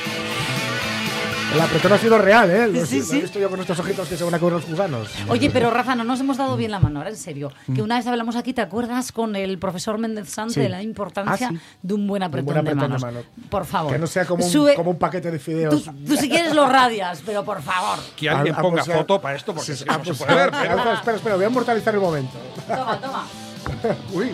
El 1.55 1.61
apretón 1.61 1.93
ha 1.93 1.99
sido 1.99 2.19
real, 2.19 2.51
¿eh? 2.51 2.67
Lo, 2.69 2.85
Sí, 2.85 2.99
lo 2.99 3.05
sí. 3.05 3.19
he 3.19 3.23
visto 3.23 3.39
yo 3.39 3.49
con 3.49 3.61
estos 3.61 3.79
ojitos 3.79 4.09
que 4.09 4.17
se 4.17 4.25
van 4.25 4.35
a 4.35 4.39
comer 4.39 4.55
los 4.55 4.67
gusanos. 4.69 5.09
Oye, 5.29 5.51
pero 5.51 5.71
Rafa, 5.71 5.95
no 5.95 6.03
nos 6.05 6.19
hemos 6.21 6.37
dado 6.37 6.57
bien 6.57 6.71
la 6.71 6.81
mano, 6.81 6.99
ahora 7.01 7.11
en 7.11 7.17
serio. 7.17 7.53
Que 7.67 7.81
Mm. 7.81 7.85
una 7.85 7.97
vez 7.97 8.07
hablamos 8.07 8.37
aquí, 8.37 8.53
¿te 8.53 8.61
acuerdas 8.63 9.13
con 9.13 9.37
el 9.37 9.59
profesor 9.59 9.99
Méndez 9.99 10.29
Sanz 10.31 10.55
Sí. 10.55 10.61
de 10.61 10.69
la 10.69 10.83
importancia 10.83 11.49
Ah, 11.49 11.51
sí. 11.53 11.61
de 11.83 11.95
un 11.95 12.07
buen 12.07 12.23
Un 12.23 12.27
apretón, 12.29 12.47
buen 12.47 12.59
apretón 12.59 12.79
de, 12.81 12.85
de 12.85 12.89
manos? 12.89 13.03
mano. 13.03 13.49
Por 13.49 13.65
favor. 13.65 13.93
Que 13.93 13.99
no 13.99 14.07
sea 14.07 14.25
como 14.27 14.45
un, 14.45 14.51
Sube- 14.51 14.75
como 14.75 14.91
un 14.91 14.99
paquete 14.99 15.31
de 15.31 15.39
Tú, 15.39 15.45
fideos. 15.45 15.85
tú 16.07 16.17
si 16.17 16.29
quieres 16.29 16.55
lo 16.55 16.67
radias, 16.69 17.23
pero 17.25 17.45
por 17.45 17.63
favor. 17.63 17.99
Que 18.17 18.29
alguien 18.29 18.55
Ah, 18.55 18.59
ah, 18.59 18.63
ponga 18.63 18.83
pues, 18.85 18.97
foto 18.97 19.15
ah, 19.15 19.21
para 19.23 19.37
esto, 19.37 19.55
porque 19.55 19.67
sí, 19.67 19.73
es 19.73 19.85
que 19.85 19.91
ah, 19.91 19.99
no 19.99 20.03
pues, 20.05 20.19
se 20.19 20.25
puede 20.25 20.37
ver. 20.37 20.51
ah, 20.53 20.59
pero- 20.61 20.75
Espera, 20.75 20.95
espera, 20.95 21.17
espera, 21.17 21.37
voy 21.37 21.45
a 21.45 21.51
mortalizar 21.51 21.95
el 21.95 22.01
momento. 22.01 22.37
Toma, 22.67 23.01
toma. 23.01 23.25
Uy. 24.13 24.33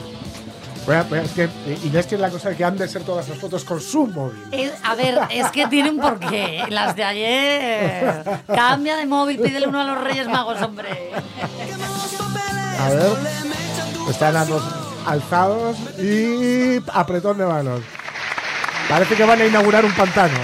Voy 0.86 0.96
a- 0.96 1.22
es 1.22 1.30
que 1.32 1.48
Inés 1.84 2.06
tiene 2.08 2.22
la 2.22 2.30
cosa 2.30 2.48
de 2.48 2.56
que 2.56 2.64
han 2.64 2.76
de 2.76 2.88
ser 2.88 3.02
todas 3.04 3.28
las 3.28 3.38
fotos 3.38 3.64
con 3.64 3.80
su 3.80 4.06
móvil. 4.06 4.42
Es- 4.50 4.72
a 4.82 4.94
ver, 4.94 5.18
es 5.30 5.50
que 5.50 5.66
tienen 5.68 5.98
por 5.98 6.18
qué. 6.18 6.64
Las 6.68 6.96
de 6.96 7.04
ayer. 7.04 8.24
Cambia 8.46 8.96
de 8.96 9.06
móvil, 9.06 9.38
pídele 9.38 9.66
uno 9.68 9.80
a 9.80 9.84
los 9.84 10.00
Reyes 10.02 10.26
Magos, 10.26 10.60
hombre. 10.62 11.10
A 12.78 12.88
ver. 12.88 13.12
Están 14.08 14.36
ambos 14.36 14.62
alzados 15.06 15.76
y 15.98 16.78
apretón 16.92 17.38
de 17.38 17.46
manos. 17.46 17.80
Parece 18.88 19.14
que 19.14 19.24
van 19.24 19.40
a 19.40 19.44
inaugurar 19.46 19.84
un 19.84 19.92
pantano. 19.92 20.34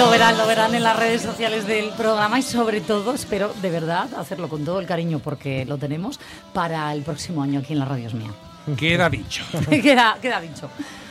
Lo 0.00 0.08
verán, 0.08 0.38
lo 0.38 0.46
verán 0.46 0.74
en 0.74 0.82
las 0.82 0.96
redes 0.96 1.20
sociales 1.20 1.66
del 1.66 1.90
programa 1.90 2.38
y 2.38 2.42
sobre 2.42 2.80
todo 2.80 3.12
espero 3.12 3.52
de 3.60 3.68
verdad 3.68 4.08
hacerlo 4.16 4.48
con 4.48 4.64
todo 4.64 4.80
el 4.80 4.86
cariño 4.86 5.18
porque 5.18 5.66
lo 5.66 5.76
tenemos 5.76 6.18
para 6.54 6.90
el 6.94 7.02
próximo 7.02 7.42
año 7.42 7.60
aquí 7.60 7.74
en 7.74 7.80
la 7.80 7.84
Radio 7.84 8.06
es 8.06 8.14
mía. 8.14 8.30
Queda 8.78 9.10
dicho. 9.10 9.44
queda, 9.68 10.16
queda 10.22 10.40
dicho. 10.40 10.70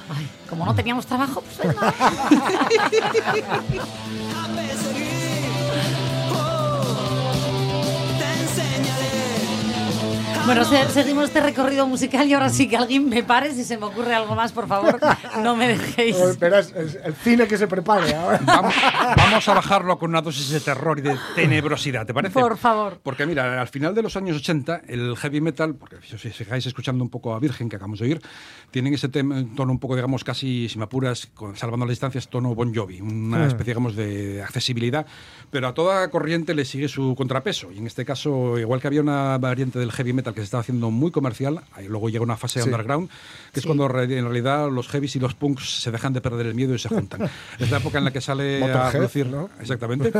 Ay, 0.10 0.28
como 0.50 0.66
no 0.66 0.74
teníamos 0.74 1.06
trabajo, 1.06 1.42
pues 1.42 1.60
venga. 1.60 1.94
Bueno, 10.50 10.66
se- 10.66 10.90
seguimos 10.90 11.26
este 11.26 11.42
recorrido 11.42 11.86
musical 11.86 12.28
y 12.28 12.34
ahora 12.34 12.50
sí 12.50 12.68
que 12.68 12.76
alguien 12.76 13.08
me 13.08 13.22
pare 13.22 13.54
si 13.54 13.64
se 13.64 13.78
me 13.78 13.86
ocurre 13.86 14.16
algo 14.16 14.34
más, 14.34 14.52
por 14.52 14.68
favor, 14.68 15.00
no 15.44 15.56
me 15.56 15.68
dejéis. 15.68 16.16
Espera, 16.18 16.58
es, 16.58 16.74
es 16.76 16.98
el 17.04 17.14
cine 17.14 17.48
que 17.48 17.56
se 17.56 17.68
prepare 17.68 18.16
ahora. 18.16 18.40
Vamos, 18.46 18.74
vamos 19.16 19.48
a 19.48 19.54
bajarlo 19.54 20.00
con 20.00 20.10
una 20.10 20.22
dosis 20.24 20.50
de 20.50 20.60
terror 20.60 20.98
y 20.98 21.04
de 21.04 21.16
tenebrosidad, 21.36 22.08
¿te 22.08 22.16
parece? 22.16 22.34
Por 22.40 22.58
favor. 22.58 23.00
Porque 23.04 23.28
mira, 23.28 23.62
al 23.62 23.68
final 23.68 23.94
de 23.94 24.02
los 24.02 24.18
años 24.18 24.38
80, 24.38 24.82
el 24.88 25.16
heavy 25.18 25.40
metal, 25.40 25.76
porque 25.76 25.98
si 26.02 26.16
os 26.16 26.36
fijáis 26.36 26.66
escuchando 26.66 27.04
un 27.04 27.12
poco 27.12 27.36
a 27.36 27.40
Virgen 27.40 27.70
que 27.70 27.76
acabamos 27.76 28.00
de 28.00 28.06
oír, 28.06 28.22
tienen 28.72 28.92
ese 28.96 29.08
tono 29.08 29.72
un 29.72 29.80
poco, 29.80 29.96
digamos, 29.96 30.24
casi, 30.24 30.68
si 30.68 30.80
me 30.80 30.86
apuras, 30.86 31.28
con, 31.36 31.56
salvando 31.58 31.86
las 31.86 31.92
distancias, 31.92 32.28
tono 32.28 32.56
Bon 32.56 32.74
Jovi, 32.74 33.02
una 33.02 33.38
Hmm. 33.38 33.48
especie, 33.50 33.74
digamos, 33.74 33.96
de 33.96 34.42
accesibilidad, 34.42 35.06
pero 35.52 35.68
a 35.68 35.74
toda 35.76 36.10
corriente 36.10 36.56
le 36.56 36.66
sigue 36.66 36.88
su 36.88 37.14
contrapeso. 37.16 37.72
Y 37.72 37.78
en 37.78 37.86
este 37.88 38.04
caso, 38.04 38.58
igual 38.58 38.82
que 38.82 38.88
había 38.88 39.02
una 39.02 39.38
variante 39.38 39.78
del 39.78 39.92
heavy 39.92 40.14
metal 40.14 40.34
que 40.40 40.44
se 40.44 40.46
estaba 40.46 40.62
haciendo 40.62 40.90
muy 40.92 41.12
comercial, 41.12 41.62
ahí 41.74 41.88
luego 41.88 42.10
llega 42.10 42.24
una 42.24 42.38
fase 42.38 42.62
Sí. 42.62 42.66
underground, 42.70 43.10
que 43.54 43.60
es 43.60 43.66
cuando 43.66 43.86
en 43.86 43.92
realidad 44.26 44.70
los 44.72 44.88
heavies 44.88 45.16
y 45.16 45.20
los 45.20 45.34
punks 45.36 45.82
se 45.82 45.92
dejan 45.92 46.14
de 46.14 46.22
perder 46.22 46.48
el 46.48 46.56
miedo 46.56 46.74
y 46.74 46.80
se 46.80 46.90
juntan. 46.90 47.30
es 47.60 47.70
la 47.72 47.78
época 47.78 47.98
en 48.00 48.06
la 48.06 48.12
que 48.12 48.22
sale 48.22 48.64
a 48.64 48.92
relucir, 48.92 49.28
¿no? 49.28 49.50
Exactamente. 49.60 50.12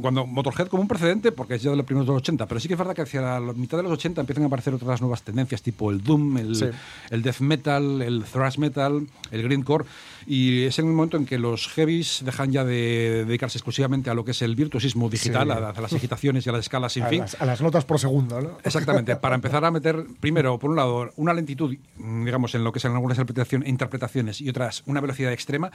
Cuando 0.00 0.26
Motorhead 0.26 0.68
como 0.68 0.82
un 0.82 0.88
precedente, 0.88 1.32
porque 1.32 1.54
es 1.54 1.62
ya 1.62 1.70
de 1.70 1.76
los 1.76 1.86
primeros 1.86 2.06
de 2.06 2.12
los 2.12 2.20
80, 2.22 2.46
pero 2.46 2.60
sí 2.60 2.68
que 2.68 2.74
es 2.74 2.78
verdad 2.78 2.94
que 2.94 3.02
hacia 3.02 3.20
la 3.20 3.40
mitad 3.40 3.76
de 3.76 3.82
los 3.82 3.92
80 3.92 4.20
empiezan 4.20 4.44
a 4.44 4.46
aparecer 4.46 4.74
otras 4.74 5.00
nuevas 5.00 5.22
tendencias, 5.22 5.62
tipo 5.62 5.90
el 5.90 6.02
Doom, 6.02 6.38
el, 6.38 6.54
Sí. 6.56 6.66
el 7.10 7.22
Death 7.22 7.40
Metal, 7.40 8.02
el 8.02 8.24
Thrash 8.24 8.58
Metal, 8.58 9.06
el 9.30 9.42
Grindcore, 9.42 9.84
y 10.26 10.64
es 10.64 10.78
en 10.78 10.86
un 10.86 10.94
momento 10.94 11.16
en 11.16 11.26
que 11.26 11.38
los 11.38 11.68
heavies 11.68 12.22
dejan 12.24 12.52
ya 12.52 12.64
de 12.64 13.24
dedicarse 13.26 13.58
exclusivamente 13.58 14.10
a 14.10 14.14
lo 14.14 14.24
que 14.24 14.30
es 14.32 14.42
el 14.42 14.54
virtuosismo 14.56 15.08
digital, 15.10 15.48
Sí. 15.48 15.52
a, 15.52 15.68
a 15.70 15.80
las 15.80 15.92
agitaciones 15.92 16.46
y 16.46 16.48
a 16.48 16.52
las 16.52 16.60
escalas 16.62 16.92
sin 16.92 17.02
A 17.04 17.08
fin. 17.08 17.20
las, 17.20 17.40
a 17.40 17.44
las 17.46 17.60
notas 17.60 17.84
por 17.84 17.98
segundo, 17.98 18.40
¿no? 18.40 18.58
Exactamente, 18.64 19.16
para 19.24 19.34
empezar 19.34 19.64
a 19.64 19.70
meter, 19.70 20.04
primero, 20.20 20.58
por 20.58 20.70
un 20.70 20.76
lado, 20.76 21.12
una 21.16 21.34
lentitud, 21.34 21.76
mm, 21.98 22.24
digamos, 22.24 22.54
en 22.54 22.64
lo 22.64 22.72
que 22.72 22.80
sean 22.80 22.94
algunas 22.94 23.18
interpretaciones 23.64 24.40
y 24.40 24.48
otras, 24.48 24.82
una 24.86 25.00
velocidad 25.00 25.32
extrema, 25.32 25.70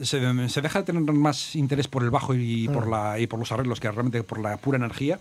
se, 0.00 0.48
se 0.48 0.60
deja 0.60 0.80
de 0.80 0.84
tener 0.84 1.02
más 1.12 1.56
interés 1.56 1.88
por 1.88 2.02
el 2.02 2.10
bajo 2.10 2.34
y 2.34 2.68
por, 2.68 2.88
la, 2.88 3.18
y 3.18 3.26
por 3.26 3.38
los 3.38 3.50
arreglos 3.52 3.80
que 3.80 3.90
realmente 3.90 4.22
por 4.22 4.40
la 4.40 4.56
pura 4.56 4.76
energía. 4.76 5.18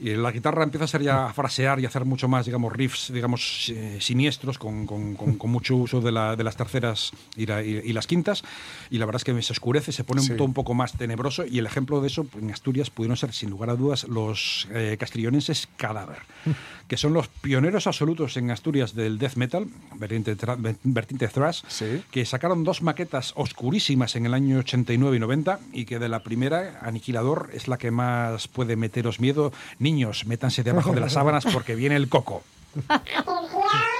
Y 0.00 0.14
la 0.16 0.32
guitarra 0.32 0.64
empieza 0.64 0.84
a 0.84 0.88
ser 0.88 1.02
ya 1.02 1.26
a 1.26 1.32
frasear 1.34 1.78
y 1.78 1.84
a 1.84 1.88
hacer 1.88 2.06
mucho 2.06 2.26
más, 2.26 2.46
digamos, 2.46 2.72
riffs, 2.72 3.12
digamos, 3.12 3.68
eh, 3.68 3.98
siniestros, 4.00 4.58
con, 4.58 4.86
con- 4.86 5.14
con- 5.14 5.34
con 5.36 5.50
mucho 5.50 5.76
uso 5.76 6.00
de, 6.00 6.10
la- 6.10 6.36
de 6.36 6.42
las 6.44 6.56
terceras 6.56 7.12
y, 7.36 7.44
la- 7.46 7.62
y- 7.62 7.82
y 7.84 7.92
las 7.92 8.06
quintas. 8.06 8.42
Y 8.90 8.96
la 8.98 9.04
verdad 9.06 9.20
es 9.20 9.24
que 9.24 9.42
se 9.42 9.52
oscurece, 9.52 9.92
se 9.92 10.02
pone 10.04 10.22
un 10.22 10.26
Sí. 10.26 10.32
todo 10.34 10.44
un 10.44 10.54
poco 10.54 10.72
más 10.72 10.92
tenebroso. 10.94 11.44
Y 11.44 11.58
el 11.58 11.66
ejemplo 11.66 12.00
de 12.00 12.06
eso, 12.06 12.26
en 12.40 12.50
Asturias, 12.50 12.88
pudieron 12.90 13.16
ser, 13.18 13.32
sin 13.34 13.50
lugar 13.50 13.68
a 13.70 13.76
dudas, 13.76 14.04
los 14.08 14.66
eh, 14.72 14.96
castrillonenses 14.98 15.68
Cadáver, 15.76 16.18
que 16.88 16.96
son 16.96 17.12
los 17.12 17.28
pioneros 17.28 17.86
absolutos 17.86 18.36
en 18.38 18.50
Asturias 18.50 18.94
del 18.94 19.18
death 19.18 19.34
metal, 19.36 19.66
vertiente, 19.96 20.34
vertiente 20.82 21.28
thrash, 21.28 21.60
Sí. 21.68 22.02
que 22.10 22.24
sacaron 22.24 22.64
dos 22.64 22.80
maquetas 22.82 23.32
oscurísimas 23.36 24.16
en 24.16 24.24
el 24.26 24.32
año 24.34 24.58
89 24.60 25.16
y 25.16 25.20
90 25.20 25.60
y 25.72 25.84
que 25.84 25.98
de 25.98 26.08
la 26.08 26.22
primera, 26.22 26.78
Aniquilador, 26.82 27.50
es 27.52 27.68
la 27.68 27.76
que 27.76 27.90
más 27.90 28.48
puede 28.48 28.76
meteros 28.76 29.20
miedo. 29.20 29.52
Niños, 29.90 30.24
métanse 30.24 30.62
debajo 30.62 30.92
de 30.92 31.00
las 31.00 31.14
sábanas 31.14 31.44
porque 31.52 31.74
viene 31.74 31.96
el 31.96 32.08
coco. 32.08 32.44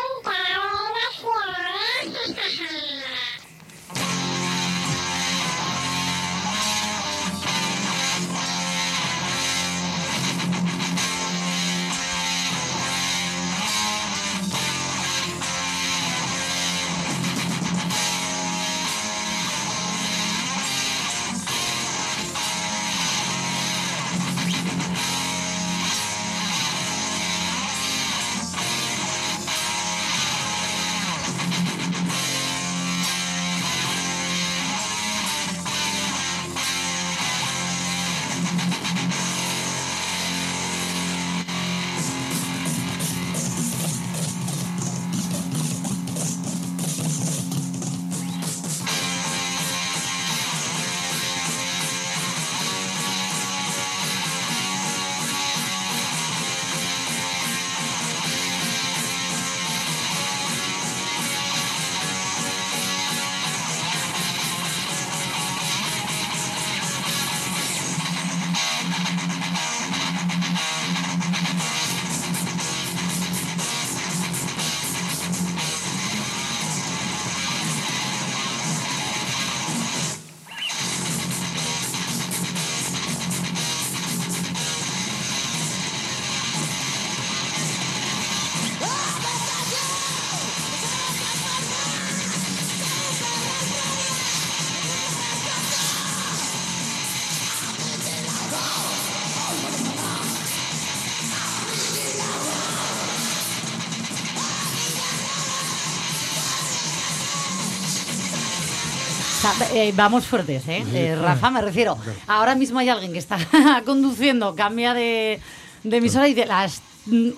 eh, 109.74 109.92
vamos 109.94 110.26
fuertes, 110.26 110.66
¿eh? 110.68 110.84
Eh, 110.92 111.16
Rafa, 111.20 111.50
me 111.50 111.62
refiero. 111.62 111.96
Ahora 112.26 112.54
mismo 112.54 112.78
hay 112.78 112.88
alguien 112.88 113.12
que 113.12 113.18
está 113.18 113.38
conduciendo, 113.84 114.54
cambia 114.54 114.94
de, 114.94 115.40
de 115.82 115.96
emisora 115.96 116.28
y 116.28 116.34
de 116.34 116.46
las 116.46 116.82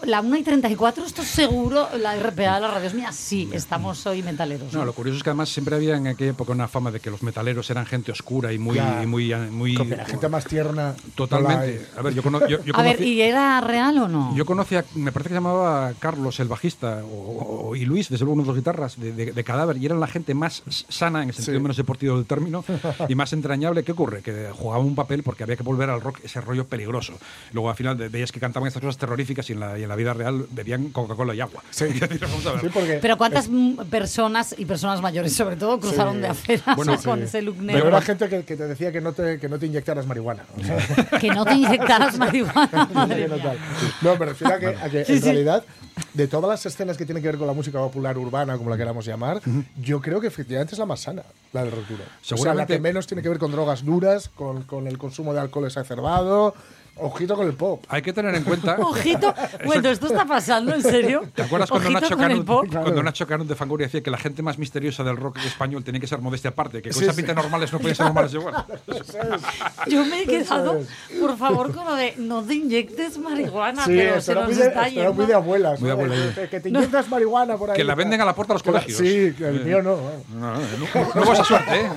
la 0.04 0.20
1 0.20 0.36
y 0.36 0.42
34, 0.42 1.04
esto 1.04 1.22
seguro, 1.22 1.88
la 1.98 2.16
RPA 2.16 2.56
de 2.56 2.60
la 2.60 2.70
radio 2.70 2.86
es 2.88 2.94
mía. 2.94 3.12
Sí, 3.12 3.48
estamos 3.52 4.04
hoy 4.06 4.22
metaleros. 4.22 4.72
No, 4.72 4.84
lo 4.84 4.92
curioso 4.92 5.18
es 5.18 5.22
que 5.22 5.30
además 5.30 5.48
siempre 5.48 5.76
había 5.76 5.96
en 5.96 6.08
aquella 6.08 6.30
época 6.32 6.52
una 6.52 6.68
fama 6.68 6.90
de 6.90 7.00
que 7.00 7.10
los 7.10 7.22
metaleros 7.22 7.70
eran 7.70 7.86
gente 7.86 8.12
oscura 8.12 8.52
y 8.52 8.58
muy, 8.58 8.76
Ya. 8.76 9.02
y 9.02 9.06
muy, 9.06 9.32
muy 9.50 9.74
la 9.76 10.04
gente 10.04 10.28
más 10.28 10.44
tierna. 10.46 10.94
totalmente. 11.14 11.86
A 11.96 12.02
ver, 12.02 12.14
yo, 12.14 12.22
cono- 12.22 12.46
yo, 12.48 12.62
yo 12.64 12.74
A 12.76 12.82
ver, 12.82 12.98
conocí- 12.98 13.04
¿y 13.06 13.20
era 13.22 13.60
real 13.60 13.98
o 13.98 14.08
no? 14.08 14.34
Yo 14.36 14.44
conocí, 14.44 14.76
a- 14.76 14.84
me 14.94 15.12
parece 15.12 15.28
que 15.28 15.34
se 15.34 15.40
llamaba 15.40 15.92
Carlos, 15.98 16.40
el 16.40 16.48
bajista, 16.48 17.02
o, 17.04 17.68
o- 17.70 17.76
y 17.76 17.84
Luis, 17.84 18.08
desde 18.08 18.24
luego 18.24 18.34
uno 18.34 18.42
de 18.42 18.48
los 18.48 18.56
guitarras 18.56 18.98
de, 19.00 19.12
de- 19.12 19.32
de 19.32 19.44
Cadáver, 19.44 19.76
y 19.76 19.86
eran 19.86 20.00
la 20.00 20.06
gente 20.08 20.34
más 20.34 20.62
sana, 20.88 21.22
en 21.22 21.28
el 21.30 21.34
sentido 21.34 21.56
Sí. 21.58 21.62
menos 21.62 21.76
deportivo 21.76 22.16
del 22.16 22.26
término, 22.26 22.64
y 23.08 23.14
más 23.14 23.32
entrañable. 23.32 23.84
¿Qué 23.84 23.92
ocurre? 23.92 24.22
Que 24.22 24.48
jugaba 24.52 24.82
un 24.82 24.94
papel 24.94 25.22
porque 25.22 25.44
había 25.44 25.56
que 25.56 25.62
volver 25.62 25.88
al 25.90 26.00
rock 26.00 26.20
ese 26.24 26.40
rollo 26.40 26.66
peligroso. 26.66 27.14
Luego 27.52 27.70
al 27.70 27.76
final 27.76 27.96
veías 27.96 28.32
que 28.32 28.40
cantaban 28.40 28.66
estas 28.66 28.80
cosas 28.82 28.98
terroríficas 28.98 29.48
y 29.50 29.51
en 29.52 29.60
la, 29.60 29.78
y 29.78 29.82
en 29.84 29.88
la 29.88 29.96
vida 29.96 30.12
real 30.14 30.46
bebían 30.50 30.90
Coca-Cola 30.90 31.34
y 31.34 31.40
agua. 31.40 31.62
Sí. 31.70 31.84
Es 31.92 32.00
decir, 32.00 32.18
vamos 32.20 32.44
a 32.46 32.52
ver. 32.52 32.60
Sí, 32.62 32.68
porque 32.72 32.98
Pero 33.00 33.16
¿cuántas 33.16 33.48
personas 33.90 34.54
y 34.58 34.64
personas 34.64 35.00
mayores, 35.00 35.32
sobre 35.34 35.56
todo, 35.56 35.78
cruzaron 35.80 36.20
de 36.20 36.28
acera 36.28 36.74
Bueno, 36.74 36.96
con 37.04 37.18
sí. 37.20 37.24
ese 37.24 37.42
look 37.42 37.56
Pero 37.56 37.66
negro? 37.72 37.88
era 37.88 38.00
gente 38.02 38.28
que, 38.28 38.44
que 38.44 38.56
te 38.56 38.66
decía 38.66 38.90
que 38.92 39.00
no 39.00 39.12
te, 39.12 39.38
que 39.38 39.48
no 39.48 39.58
te 39.58 39.66
inyectaras 39.66 40.06
marihuana. 40.06 40.42
O 40.58 40.64
sea, 40.64 41.18
Que 41.18 41.28
no 41.30 41.44
te 41.44 41.54
inyectaras 41.54 42.18
marihuana, 42.18 42.88
madre 42.92 43.28
no, 44.02 44.16
me 44.16 44.26
refiero 44.26 44.54
a 44.54 44.58
que, 44.58 44.66
a 44.66 44.88
que 44.90 45.04
Sí, 45.04 45.12
en 45.14 45.18
sí. 45.20 45.24
realidad, 45.26 45.64
de 46.14 46.26
todas 46.28 46.48
las 46.50 46.66
escenas 46.66 46.96
que 46.96 47.04
tienen 47.04 47.22
que 47.22 47.28
ver 47.28 47.38
con 47.38 47.46
la 47.46 47.52
música 47.52 47.78
popular 47.78 48.16
urbana, 48.18 48.56
como 48.56 48.70
la 48.70 48.76
queramos 48.76 49.04
llamar, 49.04 49.40
yo 49.80 50.00
creo 50.00 50.20
que 50.20 50.26
efectivamente 50.26 50.74
es 50.74 50.78
la 50.78 50.86
más 50.86 51.00
sana, 51.00 51.22
la 51.52 51.62
del 51.64 51.72
rock 51.72 51.86
duro. 51.88 52.02
O 52.02 52.06
sea, 52.06 52.12
la 52.12 52.36
Seguramente- 52.36 52.74
que 52.74 52.80
menos 52.80 53.06
tiene 53.06 53.22
que 53.22 53.28
ver 53.28 53.38
con 53.38 53.52
drogas 53.52 53.84
duras, 53.84 54.28
con, 54.34 54.62
con 54.64 54.86
el 54.86 54.98
consumo 54.98 55.32
de 55.34 55.40
alcohol 55.40 55.66
exacerbado. 55.66 56.54
Ojito 56.94 57.34
con 57.36 57.46
el 57.46 57.54
pop. 57.54 57.82
Hay 57.88 58.02
que 58.02 58.12
tener 58.12 58.34
en 58.34 58.44
cuenta. 58.44 58.76
Ojito, 58.78 59.34
bueno, 59.64 59.88
esto 59.88 60.08
está 60.08 60.26
pasando, 60.26 60.74
¿en 60.74 60.82
serio? 60.82 61.22
¿Te 61.34 61.40
acuerdas 61.40 61.70
cuando 61.70 61.88
Nacho, 61.88 62.18
Canut, 62.18 62.44
pop? 62.44 62.66
cuando 62.70 63.02
Nacho 63.02 63.26
Canut 63.26 63.48
de 63.48 63.54
Fangoria 63.54 63.86
decía 63.86 64.02
que 64.02 64.10
la 64.10 64.18
gente 64.18 64.42
más 64.42 64.58
misteriosa 64.58 65.02
del 65.02 65.16
rock 65.16 65.38
español 65.38 65.82
tenía 65.84 66.02
que 66.02 66.06
ser 66.06 66.18
modestia 66.18 66.50
aparte? 66.50 66.82
Que 66.82 66.90
con 66.90 66.98
Sí, 66.98 67.04
esa 67.04 67.14
sí. 67.14 67.22
pinta 67.22 67.32
normales 67.32 67.72
no 67.72 67.78
podían 67.78 67.96
ser 67.96 68.04
normales 68.04 68.34
igual. 68.34 68.66
Yo 69.88 70.04
me 70.04 70.22
he 70.22 70.26
quedado, 70.26 70.80
por 71.18 71.38
favor, 71.38 71.74
con 71.74 71.86
lo 71.86 71.94
de 71.94 72.14
no 72.18 72.42
te 72.42 72.54
inyectes 72.56 73.16
marihuana, 73.16 73.86
Sí, 73.86 73.92
pero 73.96 74.20
se 74.20 74.34
nos 74.34 74.44
muy 74.44 74.54
de, 74.54 74.66
está 74.66 74.88
era 74.88 75.10
muy 75.12 75.16
de 75.20 75.22
yendo. 75.24 75.36
abuelas. 75.38 75.80
Muy 75.80 75.90
de 75.96 76.04
¿no? 76.04 76.12
abuela, 76.12 76.34
Que, 76.34 76.48
que 76.48 76.60
te 76.60 76.68
inyectas 76.68 77.08
marihuana 77.08 77.56
por 77.56 77.70
ahí. 77.70 77.76
Que 77.76 77.84
la 77.84 77.94
venden 77.94 78.20
a 78.20 78.24
la 78.24 78.34
puerta 78.34 78.52
de 78.52 78.56
los 78.56 78.62
colegios. 78.62 78.98
Sí, 78.98 79.34
que 79.36 79.48
el 79.48 79.64
mío 79.64 79.82
no. 79.82 79.96
No, 80.34 80.54
no, 80.54 80.60
no, 81.14 81.24
no 81.24 81.32
esa 81.32 81.44
suerte, 81.44 81.80
¿eh? 81.80 81.88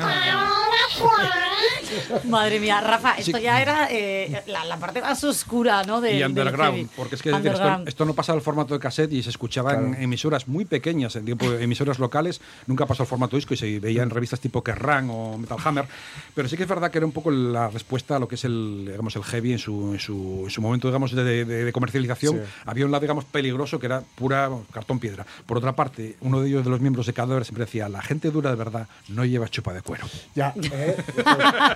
Madre 2.25 2.60
mía, 2.60 2.82
Rafa, 2.82 3.13
esto 3.17 3.38
ya 3.38 3.62
era 3.62 3.88
eh, 3.91 4.43
la, 4.47 4.65
la 4.65 4.78
parte 4.78 5.01
más 5.01 5.23
oscura, 5.23 5.84
¿no? 5.84 6.01
De, 6.01 6.17
y 6.17 6.23
underground, 6.23 6.75
heavy. 6.78 6.89
porque 6.95 7.15
es 7.15 7.21
que 7.21 7.30
es 7.30 7.36
decir, 7.38 7.51
esto, 7.54 7.84
esto 7.88 8.06
no 8.06 8.13
pasa 8.13 8.34
al 8.34 8.41
formato 8.41 8.73
de 8.73 8.80
cassette 8.80 9.13
y 9.13 9.23
se 9.23 9.30
escuchaba 9.30 9.73
en 9.73 9.95
emisoras 9.95 10.47
muy 10.47 10.65
pequeñas, 10.65 11.15
en 11.15 11.25
tiempo 11.25 11.49
de 11.49 11.63
emisoras 11.63 11.99
locales, 11.99 12.41
nunca 12.67 12.86
pasó 12.86 13.04
al 13.04 13.08
formato 13.08 13.36
disco 13.36 13.54
y 13.54 13.58
se 13.58 13.80
veía 13.80 14.04
en 14.04 14.10
revistas 14.10 14.39
tipo 14.39 14.63
Kerrang 14.63 15.10
o 15.10 15.38
Metal 15.38 15.58
Hammer, 15.63 15.86
pero 16.34 16.47
sí 16.47 16.58
que 16.58 16.63
es 16.63 16.69
verdad 16.69 16.91
que 16.91 16.97
era 16.97 17.06
un 17.06 17.12
poco 17.13 17.32
la 17.32 17.69
respuesta 17.69 18.15
a 18.15 18.19
lo 18.19 18.28
que 18.28 18.36
es 18.36 18.43
el, 18.45 18.86
digamos, 18.88 19.15
el 19.15 19.23
heavy 19.23 19.54
en 19.54 19.60
su, 19.60 19.93
en 19.93 19.99
su, 19.99 20.41
en 20.45 20.49
su 20.49 20.62
momento 20.62 20.88
digamos, 20.88 21.12
de, 21.13 21.23
de- 21.23 21.45
de 21.65 21.71
comercialización. 21.73 22.36
Sí. 22.36 22.41
Había 22.65 22.86
un 22.86 22.91
lado 22.91 23.01
digamos, 23.01 23.25
peligroso 23.25 23.80
que 23.80 23.86
era 23.88 24.01
pura 24.15 24.49
cartón 24.71 24.99
piedra. 24.99 25.25
Por 25.45 25.58
otra 25.58 25.73
parte, 25.73 26.15
uno 26.21 26.41
de 26.41 26.47
ellos, 26.49 26.63
de 26.63 26.69
los 26.69 26.80
miembros 26.82 27.06
de 27.06 27.13
Cadáver, 27.13 27.45
siempre 27.45 27.65
decía, 27.65 27.89
la 27.89 28.01
gente 28.01 28.32
dura 28.32 28.49
de 28.49 28.56
verdad 28.56 28.88
no 29.10 29.25
lleva 29.25 29.47
chupa 29.49 29.73
de 29.73 29.82
cuero. 29.82 30.06
Ya, 30.36 30.54
eh, 30.71 30.95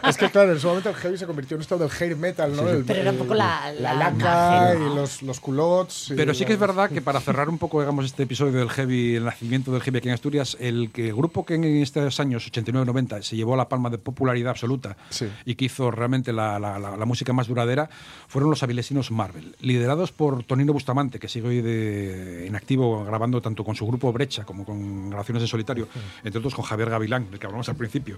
es 0.08 0.18
que 0.18 0.30
claro, 0.30 0.52
en 0.52 0.58
ese 0.58 0.68
momento 0.68 0.90
el 0.90 0.96
heavy 0.96 1.18
se 1.18 1.26
convirtió 1.26 1.56
en 1.56 1.62
esto 1.62 1.78
del 1.78 1.90
hair 2.00 2.16
metal, 2.16 2.56
¿no? 2.56 2.68
El- 2.70 2.84
Pero 2.86 3.02
era 3.02 3.12
un 3.12 3.18
poco 3.18 3.34
la- 3.34 3.72
la 3.74 3.94
la 3.94 4.12
laca 4.12 4.74
imagen, 4.74 4.80
¿no? 4.88 4.94
y 4.94 4.96
los, 4.96 5.22
los 5.24 5.40
culottes. 5.40 6.14
Pero 6.16 6.34
sí 6.34 6.46
que 6.46 6.54
es 6.54 6.60
verdad 6.60 6.90
que 6.90 7.02
para 7.02 7.20
cerrar 7.20 7.50
un 7.50 7.58
poco 7.58 7.80
digamos, 7.82 8.06
este 8.06 8.24
episodio 8.24 8.54
del 8.54 8.70
heavy, 8.70 9.16
el 9.16 9.26
nacimiento 9.26 9.72
del 9.72 9.82
heavy 9.82 9.98
aquí 10.00 10.08
en 10.08 10.14
Asturias, 10.14 10.58
el, 10.60 10.92
que, 10.92 11.10
el 11.10 11.16
grupo 11.16 11.46
que 11.46 11.56
en 11.56 11.64
estos 11.64 12.20
años 12.20 12.50
89-90 12.52 13.22
se 13.22 13.36
llevó 13.36 13.56
la 13.56 13.70
palma 13.70 13.90
de 13.90 13.98
popularidad 13.98 14.52
absoluta 14.52 14.98
Sí. 15.10 15.28
y 15.46 15.56
que 15.56 15.66
hizo 15.66 15.92
realmente 15.92 16.34
la, 16.34 16.60
la- 16.60 16.80
la- 16.80 16.98
la 16.98 17.06
música 17.06 17.34
más 17.34 17.48
duradera 17.48 17.90
fueron 18.28 18.50
los 18.50 18.64
avilesinos 18.64 19.12
Marvel, 19.12 19.56
liderados 19.60 20.12
por 20.12 20.44
Tonino 20.44 20.74
Bustamante, 20.74 21.20
que 21.20 21.28
sigue 21.28 21.48
hoy 21.48 21.62
de, 21.62 22.48
en 22.48 22.56
activo 22.56 23.04
grabando 23.06 23.42
tanto 23.42 23.64
con 23.64 23.76
su 23.76 23.86
grupo 23.88 24.12
Brecha 24.14 24.44
como 24.44 24.66
con 24.66 25.10
grabaciones 25.10 25.42
de 25.42 25.48
solitario, 25.48 25.88
entre 26.24 26.40
otros 26.40 26.54
con 26.56 26.66
Javier 26.66 26.90
Gavilán, 26.90 27.30
del 27.30 27.40
que 27.40 27.46
hablamos 27.46 27.70
al 27.70 27.76
principio. 27.76 28.18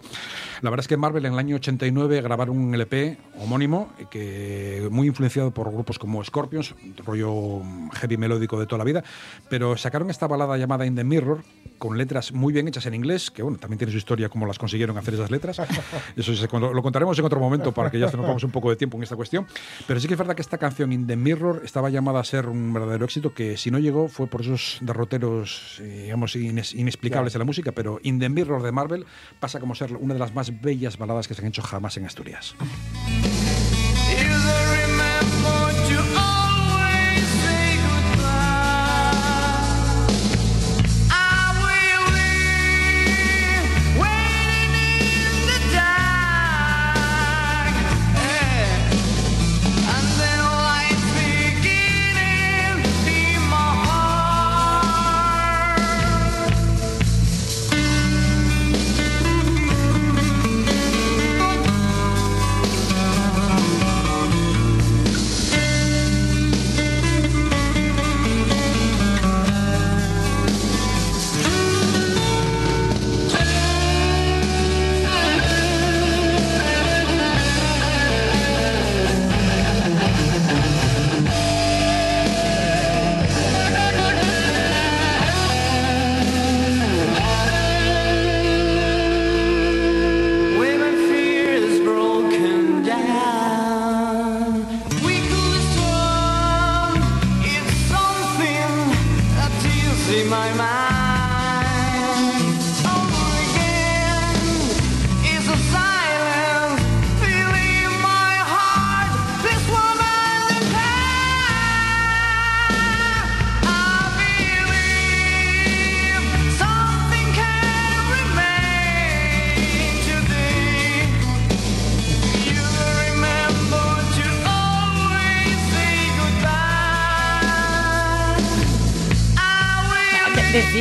La 0.62 0.70
verdad 0.70 0.84
es 0.84 0.88
que 0.88 0.98
Marvel 0.98 1.26
en 1.26 1.34
el 1.34 1.40
año 1.42 1.56
89 1.58 2.22
grabaron 2.22 2.58
un 2.58 2.74
LP 2.74 3.18
homónimo 3.40 3.92
eh, 4.00 4.06
que 4.10 4.88
muy 4.92 5.08
influenciado 5.08 5.52
por 5.52 5.72
grupos 5.72 6.00
como 6.00 6.24
Scorpions, 6.24 6.76
rollo 7.06 7.62
heavy 7.94 8.18
melódico 8.18 8.60
de 8.60 8.66
toda 8.68 8.78
la 8.80 8.84
vida, 8.86 9.04
pero 9.50 9.76
sacaron 9.76 10.10
esta 10.10 10.28
balada 10.28 10.58
llamada 10.58 10.86
In 10.86 10.96
the 10.96 11.04
Mirror 11.04 11.44
con 11.78 11.98
letras 11.98 12.32
muy 12.32 12.54
bien 12.54 12.68
hechas 12.68 12.86
en 12.86 12.94
inglés, 12.94 13.32
que 13.32 13.42
bueno, 13.42 13.58
también 13.58 13.80
tiene 13.80 13.92
su 13.92 13.98
historia 13.98 14.30
cómo 14.30 14.46
las 14.46 14.60
consiguieron 14.60 14.98
hacer 15.00 15.16
esas 15.16 15.32
letras. 15.32 15.60
Eso 16.16 16.32
cuando- 16.48 16.72
lo 16.74 16.84
contaremos 16.84 17.18
en 17.18 17.26
otro 17.26 17.40
momento 17.40 17.72
para 17.74 17.90
que 17.90 17.98
ya 18.00 18.08
se 18.08 18.18
nos 18.18 18.28
vamos 18.28 18.44
un 18.44 18.52
poco 18.52 18.70
de 18.70 18.76
tiempo 18.76 18.98
en 18.98 19.04
esta 19.04 19.16
cuestión. 19.16 19.48
Pero 19.88 20.00
sí 20.00 20.08
que 20.08 20.14
es 20.14 20.18
verdad 20.20 20.36
que 20.36 20.44
esta 20.44 20.60
canción 20.60 20.94
In 20.94 21.08
the 21.08 21.16
Mirror 21.16 21.64
estaba 21.66 21.90
llamada 21.90 22.20
a 22.20 22.24
ser 22.24 22.48
un 22.48 22.72
verdadero 22.72 23.04
éxito 23.06 23.34
que 23.34 23.58
si 23.58 23.72
no 23.72 23.80
llegó 23.80 24.08
fue 24.08 24.28
por 24.28 24.42
esos 24.42 24.78
derroteros, 24.82 25.80
eh, 25.82 26.04
digamos, 26.04 26.36
inexplicables 26.36 27.34
de 27.34 27.40
la 27.40 27.46
música, 27.46 27.72
pero 27.72 28.00
In 28.04 28.20
the 28.20 28.30
Mirror 28.30 28.62
de 28.62 28.72
Marvel 28.72 29.06
pasa 29.40 29.60
como 29.60 29.74
ser 29.74 29.94
una 29.96 30.14
de 30.14 30.20
las 30.20 30.36
más 30.36 30.62
bellas 30.62 30.98
baladas 31.00 31.28
que 31.32 31.36
se 31.36 31.42
han 31.42 31.48
hecho 31.48 31.62
jamás 31.62 31.96
en 31.96 32.06
Asturias. 32.06 32.56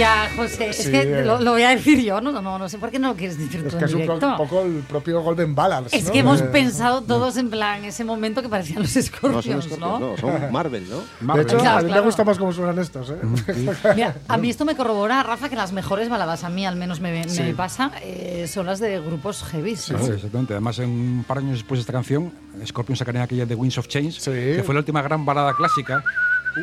Decía 0.00 0.30
José, 0.34 0.70
es 0.70 0.76
Sí, 0.78 0.90
que 0.90 1.00
eh. 1.20 1.24
lo, 1.24 1.40
lo 1.40 1.50
voy 1.52 1.62
a 1.62 1.70
decir 1.70 2.00
yo, 2.00 2.20
no, 2.22 2.32
no, 2.32 2.58
no 2.58 2.68
sé 2.70 2.78
por 2.78 2.90
qué 2.90 2.98
no 2.98 3.08
lo 3.08 3.16
quieres 3.16 3.36
decir 3.36 3.60
Es 3.66 3.72
tú 3.72 3.78
que 3.78 3.84
en 3.84 3.88
es 3.90 3.94
un, 3.94 4.00
po- 4.06 4.14
directo. 4.14 4.28
un 4.30 4.36
poco 4.38 4.62
el 4.62 4.72
propio 4.88 5.20
Golden 5.20 5.54
Balance. 5.54 5.94
Es 5.96 6.04
¿no? 6.06 6.12
que 6.12 6.18
hemos 6.20 6.40
Eh, 6.40 6.44
pensado 6.44 7.02
todos 7.02 7.36
en 7.36 7.50
plan 7.50 7.84
ese 7.84 8.02
momento 8.04 8.40
que 8.40 8.48
parecían 8.48 8.80
los 8.82 8.94
No, 8.96 9.02
son 9.02 9.02
Scorpions, 9.02 9.78
¿no? 9.78 9.98
no, 10.00 10.16
son 10.16 10.50
Marvel, 10.52 10.88
¿no? 10.88 10.98
De 11.00 11.04
Marvel. 11.20 11.46
hecho, 11.46 11.58
Claro, 11.58 11.78
a 11.78 11.82
mí 11.82 11.86
claro. 11.88 12.02
me 12.02 12.06
gusta 12.06 12.24
más 12.24 12.38
cómo 12.38 12.52
suenan 12.52 12.78
estos. 12.78 13.10
¿eh? 13.10 13.16
Mira, 13.94 14.16
a 14.26 14.36
mí 14.38 14.48
esto 14.48 14.64
me 14.64 14.74
corrobora, 14.74 15.22
Rafa, 15.22 15.48
que 15.50 15.56
las 15.56 15.72
mejores 15.72 16.08
baladas, 16.08 16.44
a 16.44 16.48
mí 16.48 16.64
al 16.64 16.76
menos 16.76 17.00
me, 17.00 17.12
me 17.12 17.28
Sí. 17.28 17.52
pasa, 17.54 17.90
eh, 18.02 18.46
son 18.50 18.64
las 18.66 18.80
de 18.80 19.00
grupos 19.00 19.42
heavy. 19.44 19.76
Sí, 19.76 19.94
sí, 20.00 20.12
exactamente. 20.12 20.54
Además, 20.54 20.78
en 20.78 20.88
un 20.88 21.24
par 21.26 21.38
de 21.38 21.44
años 21.44 21.58
después 21.58 21.78
de 21.78 21.82
esta 21.82 21.92
canción, 21.92 22.32
Scorpion 22.66 22.96
sacaría 22.96 23.22
aquella 23.22 23.44
de 23.44 23.54
Winds 23.54 23.76
of 23.78 23.86
Change, 23.88 24.12
Sí. 24.18 24.30
que 24.30 24.62
fue 24.64 24.74
la 24.74 24.80
última 24.80 25.02
gran 25.02 25.26
balada 25.26 25.52
clásica. 25.54 26.02
¡Sí, 26.54 26.62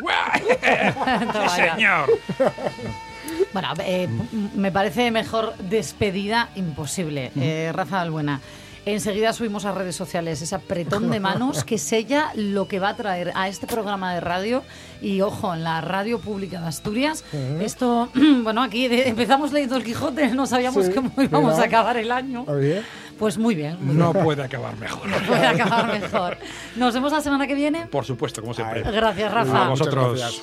ya. 1.33 1.49
señor! 1.75 2.09
Bueno, 3.53 3.69
eh, 3.79 4.03
m- 4.03 4.49
me 4.55 4.71
parece 4.71 5.09
mejor 5.11 5.55
despedida 5.57 6.49
imposible. 6.55 7.31
Eh, 7.39 7.71
Rafa 7.73 8.01
Albuena. 8.01 8.41
Enseguida 8.85 9.33
subimos 9.33 9.65
a 9.65 9.73
redes 9.73 9.97
sociales 9.97 10.41
ese 10.41 10.55
apretón 10.55 11.09
de 11.11 11.19
manos 11.19 11.65
que 11.65 11.77
sella 11.77 12.31
lo 12.35 12.69
que 12.69 12.79
va 12.79 12.89
a 12.89 12.95
traer 12.95 13.33
a 13.35 13.49
este 13.49 13.67
programa 13.67 14.13
de 14.13 14.21
radio 14.21 14.63
y 15.01 15.19
ojo, 15.19 15.53
en 15.53 15.65
la 15.65 15.81
radio 15.81 16.19
pública 16.19 16.61
de 16.61 16.67
Asturias. 16.67 17.25
Esto, 17.59 18.07
bueno, 18.43 18.63
aquí 18.63 18.85
empezamos 18.89 19.51
leyendo 19.51 19.75
el 19.75 19.83
Quijote, 19.83 20.29
no 20.29 20.45
sabíamos 20.47 20.85
Sí, 20.85 20.93
cómo 20.93 21.11
íbamos 21.21 21.51
mira. 21.55 21.63
a 21.63 21.67
acabar 21.67 21.97
el 21.97 22.09
año. 22.13 22.45
Oye, 22.47 22.81
Pues 23.19 23.37
muy 23.37 23.55
bien, 23.55 23.77
muy 23.81 23.95
No 23.95 24.13
bien. 24.13 24.23
puede 24.25 24.43
acabar 24.43 24.77
mejor. 24.77 25.09
puede 25.27 25.47
acabar 25.47 25.99
mejor. 25.99 26.37
Nos 26.75 26.93
vemos 26.93 27.11
la 27.11 27.21
semana 27.21 27.47
que 27.47 27.55
viene. 27.55 27.87
Por 27.87 28.05
supuesto, 28.05 28.41
como 28.41 28.53
siempre. 28.53 28.83
Gracias, 28.83 29.31
A 29.31 29.35
Rafa. 29.35 29.69
muchas 29.69 29.79
vosotros. 29.79 30.19
gracias. 30.19 30.41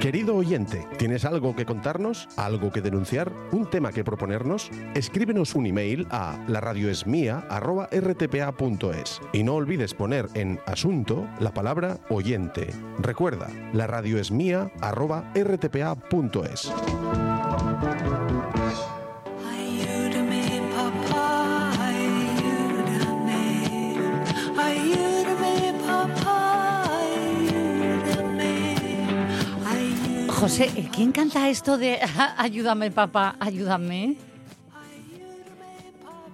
Querido 0.00 0.34
oyente, 0.34 0.84
¿tienes 0.98 1.24
algo 1.24 1.54
que 1.54 1.64
contarnos? 1.64 2.28
¿Algo 2.36 2.72
que 2.72 2.82
denunciar? 2.82 3.32
¿Un 3.52 3.70
tema 3.70 3.92
que 3.92 4.02
proponernos? 4.02 4.68
Escríbenos 4.94 5.54
un 5.54 5.66
email 5.66 6.08
a 6.10 6.36
laradioesmia@rtpa.es 6.48 9.20
y 9.32 9.44
no 9.44 9.54
olvides 9.54 9.94
poner 9.94 10.26
en 10.34 10.58
asunto 10.66 11.28
la 11.38 11.54
palabra 11.54 12.00
oyente. 12.08 12.74
Recuerda, 12.98 13.46
la 13.72 13.86
¿eh, 30.60 30.88
¿quién 30.94 31.12
canta 31.12 31.48
esto 31.48 31.78
de 31.78 31.98
ayúdame, 32.36 32.90
papá, 32.90 33.36
ayúdame? 33.40 34.16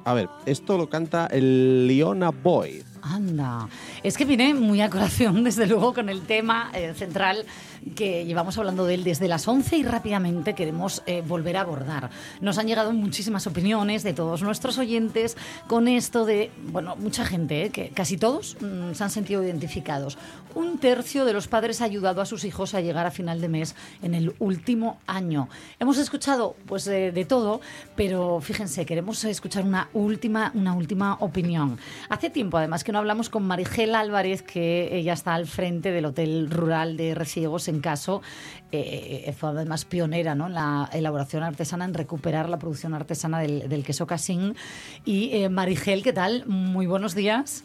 A 0.05 0.15
ver, 0.15 0.29
esto 0.47 0.77
lo 0.77 0.89
canta 0.89 1.27
el 1.27 1.87
Leona 1.87 2.31
Boy. 2.31 2.83
Anda, 3.03 3.69
es 4.03 4.17
que 4.17 4.25
viene 4.25 4.55
muy 4.55 4.81
a 4.81 4.91
colación, 4.91 5.45
desde 5.45 5.67
luego, 5.67 5.95
con 5.95 6.09
el 6.09 6.23
tema 6.23 6.71
eh, 6.75 6.95
central 6.95 7.45
que 7.91 8.25
llevamos 8.25 8.59
hablando 8.59 8.85
de 8.87 8.95
él 8.95 9.05
desde 9.05 9.29
las 9.29 9.47
11 9.47 9.77
y 9.77 9.83
rápidamente 9.83 10.55
queremos 10.55 11.03
eh, 11.07 11.23
volver 11.27 11.57
a 11.57 11.63
abordar. 11.63 12.11
Nos 12.41 12.59
han 12.59 12.67
llegado 12.67 12.93
muchísimas 12.93 13.47
opiniones 13.47 14.03
de 14.03 14.13
todos 14.13 14.43
nuestros 14.43 14.79
oyentes 14.79 15.37
con 15.67 15.89
esto 15.89 16.25
de, 16.25 16.51
bueno, 16.71 16.97
mucha 16.97 17.25
gente, 17.25 17.65
eh, 17.65 17.71
que 17.71 17.91
casi 17.91 18.17
todos 18.17 18.57
mm, 18.61 18.95
se 18.95 19.05
han 19.05 19.11
sentido 19.11 19.43
identificados. 19.43 20.19
Un 20.55 20.79
tercio 20.79 21.25
de 21.25 21.33
los 21.33 21.49
padres 21.49 21.81
ha 21.81 21.85
ayudado 21.85 22.21
a 22.21 22.27
sus 22.27 22.45
hijos 22.45 22.75
a 22.75 22.81
llegar 22.81 23.07
a 23.07 23.11
final 23.11 23.41
de 23.41 23.49
mes 23.49 23.75
en 24.03 24.15
el 24.15 24.35
último 24.39 24.99
año. 25.07 25.49
Hemos 25.79 25.99
escuchado 25.99 26.57
pues 26.67 26.85
de, 26.85 27.27
todo, 27.29 27.61
pero 27.97 28.41
fíjense, 28.41 28.87
queremos 28.87 29.23
escuchar 29.25 29.65
una 29.65 29.89
última, 29.93 30.51
una 30.55 30.75
última 30.75 31.15
opinión. 31.21 31.79
Hace 32.09 32.31
tiempo, 32.31 32.59
además, 32.59 32.85
que 32.85 32.93
no 32.93 32.99
hablamos 32.99 33.29
con 33.29 33.47
Marigel 33.47 33.95
Álvarez, 33.95 34.43
que 34.43 34.97
ella 34.97 35.13
está 35.13 35.35
al 35.35 35.47
frente 35.47 35.93
del 35.93 36.07
Hotel 36.07 36.51
Rural 36.51 36.97
de 36.97 37.15
Reciegos 37.15 37.69
en 37.69 37.78
Caso. 37.81 38.23
Eh, 38.73 39.33
fue 39.37 39.51
además 39.51 39.85
pionera 39.85 40.35
¿no? 40.35 40.47
en 40.47 40.55
la 40.55 40.89
elaboración 40.93 41.43
artesana, 41.43 41.85
en 41.85 41.95
recuperar 41.95 42.49
la 42.49 42.59
producción 42.59 42.95
artesana 42.95 43.41
del, 43.41 43.69
del 43.69 43.85
queso 43.85 44.07
casín. 44.07 44.55
Y 45.05 45.31
eh, 45.33 45.49
Marigel, 45.49 46.03
¿qué 46.03 46.13
tal? 46.13 46.45
Muy 46.47 46.87
buenos 46.87 47.15
días. 47.15 47.65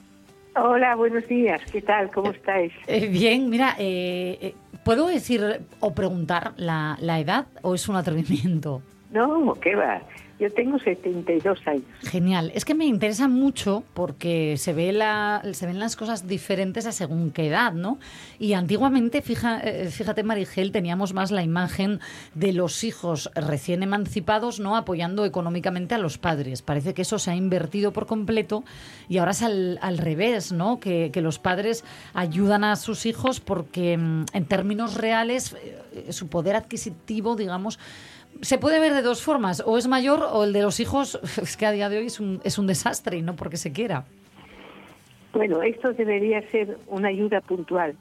Hola, 0.56 0.96
buenos 0.96 1.28
días. 1.28 1.62
¿Qué 1.72 1.82
tal? 1.82 2.12
¿Cómo 2.12 2.30
estáis? 2.30 2.72
Eh, 2.86 3.08
bien, 3.08 3.50
mira, 3.50 3.76
eh, 3.80 4.38
eh, 4.40 4.56
¿puedo 4.84 5.08
decir 5.08 5.62
o 5.80 5.96
preguntar 5.96 6.54
la, 6.58 6.96
la 7.02 7.20
edad 7.20 7.48
o 7.64 7.74
es 7.74 7.90
un 7.90 7.96
atrevimiento? 7.96 8.82
No, 9.12 9.56
¿qué 9.60 9.76
va? 9.76 10.02
Yo 10.40 10.52
tengo 10.52 10.80
72 10.80 11.60
años. 11.68 11.84
Genial. 12.02 12.52
Es 12.56 12.66
que 12.66 12.74
me 12.74 12.86
interesa 12.86 13.28
mucho 13.28 13.84
porque 13.94 14.56
se, 14.58 14.74
ve 14.74 14.92
la, 14.92 15.42
se 15.54 15.68
ven 15.68 15.80
las 15.80 15.96
cosas 15.96 16.28
diferentes 16.28 16.86
a 16.86 16.92
según 16.92 17.32
qué 17.32 17.48
edad, 17.48 17.74
¿no? 17.74 18.00
Y 18.40 18.54
antiguamente, 18.54 19.22
fija, 19.22 19.60
eh, 19.60 19.90
fíjate, 19.90 20.24
Marigel, 20.24 20.72
teníamos 20.72 21.14
más 21.14 21.32
la 21.32 21.44
imagen 21.44 22.00
de 22.34 22.52
los 22.52 22.84
hijos 22.84 23.30
recién 23.36 23.84
emancipados, 23.84 24.60
¿no? 24.60 24.76
Apoyando 24.76 25.26
económicamente 25.26 25.96
a 25.96 25.98
los 26.00 26.18
padres. 26.18 26.62
Parece 26.62 26.94
que 26.94 27.04
eso 27.04 27.20
se 27.20 27.32
ha 27.32 27.36
invertido 27.36 27.94
por 27.94 28.08
completo 28.08 28.64
y 29.08 29.20
ahora 29.20 29.32
es 29.32 29.44
al, 29.44 29.78
al 29.82 29.98
revés, 29.98 30.52
¿no? 30.52 30.80
Que, 30.80 31.12
los 31.24 31.40
padres 31.40 31.86
ayudan 32.14 32.66
a 32.66 32.76
sus 32.76 33.06
hijos 33.06 33.40
porque 33.40 33.98
mm, 33.98 34.26
en 34.34 34.46
términos 34.46 34.96
reales 34.96 35.56
eh, 35.94 36.12
su 36.12 36.28
poder 36.28 36.58
adquisitivo, 36.58 37.38
digamos, 37.38 37.80
se 38.42 38.58
puede 38.58 38.80
ver 38.80 38.94
de 38.94 39.02
dos 39.02 39.24
formas, 39.24 39.64
o 39.66 39.78
es 39.78 39.88
mayor 39.88 40.22
o 40.32 40.44
el 40.44 40.54
de 40.54 40.62
los 40.62 40.80
hijos, 40.80 41.20
es 41.42 41.58
que 41.58 41.66
a 41.66 41.72
día 41.72 41.90
de 41.90 41.98
hoy 41.98 42.08
es 42.08 42.20
un, 42.20 42.42
es 42.44 42.58
un 42.58 42.68
desastre 42.68 43.18
y 43.18 43.22
no 43.22 43.36
porque 43.36 43.58
se 43.58 43.72
quiera. 43.72 44.06
Bueno, 45.34 45.64
esto 45.64 45.94
debería 45.94 46.48
ser 46.52 46.78
una 46.88 47.10
ayuda 47.10 47.42
puntual. 47.42 47.96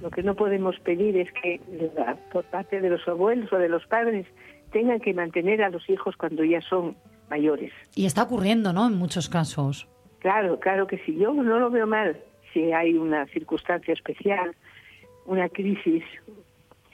Lo 0.00 0.10
que 0.10 0.22
no 0.22 0.34
podemos 0.34 0.78
pedir 0.80 1.16
es 1.16 1.30
que 1.32 1.60
por 2.32 2.44
parte 2.44 2.80
de 2.80 2.90
los 2.90 3.06
abuelos 3.06 3.52
o 3.52 3.58
de 3.58 3.68
los 3.68 3.86
padres 3.86 4.26
tengan 4.72 4.98
que 4.98 5.14
mantener 5.14 5.62
a 5.62 5.70
los 5.70 5.88
hijos 5.88 6.16
cuando 6.16 6.42
ya 6.42 6.60
son 6.60 6.96
mayores. 7.30 7.72
Y 7.94 8.06
está 8.06 8.24
ocurriendo, 8.24 8.72
¿no? 8.72 8.88
En 8.88 8.94
muchos 8.94 9.28
casos. 9.28 9.86
Claro, 10.18 10.58
claro 10.58 10.86
que 10.88 10.98
sí. 10.98 11.16
Yo 11.16 11.32
no 11.32 11.58
lo 11.58 11.70
veo 11.70 11.86
mal 11.86 12.16
si 12.52 12.72
hay 12.72 12.94
una 12.94 13.26
circunstancia 13.26 13.94
especial, 13.94 14.54
una 15.24 15.48
crisis 15.48 16.02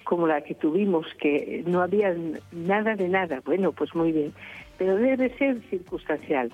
como 0.08 0.26
la 0.26 0.40
que 0.40 0.54
tuvimos, 0.54 1.06
que 1.20 1.62
no 1.66 1.82
había 1.82 2.16
nada 2.50 2.96
de 2.96 3.08
nada. 3.08 3.42
Bueno, 3.44 3.72
pues 3.72 3.94
muy 3.94 4.10
bien. 4.10 4.32
Pero 4.78 4.96
debe 4.96 5.36
ser 5.36 5.60
circunstancial, 5.68 6.50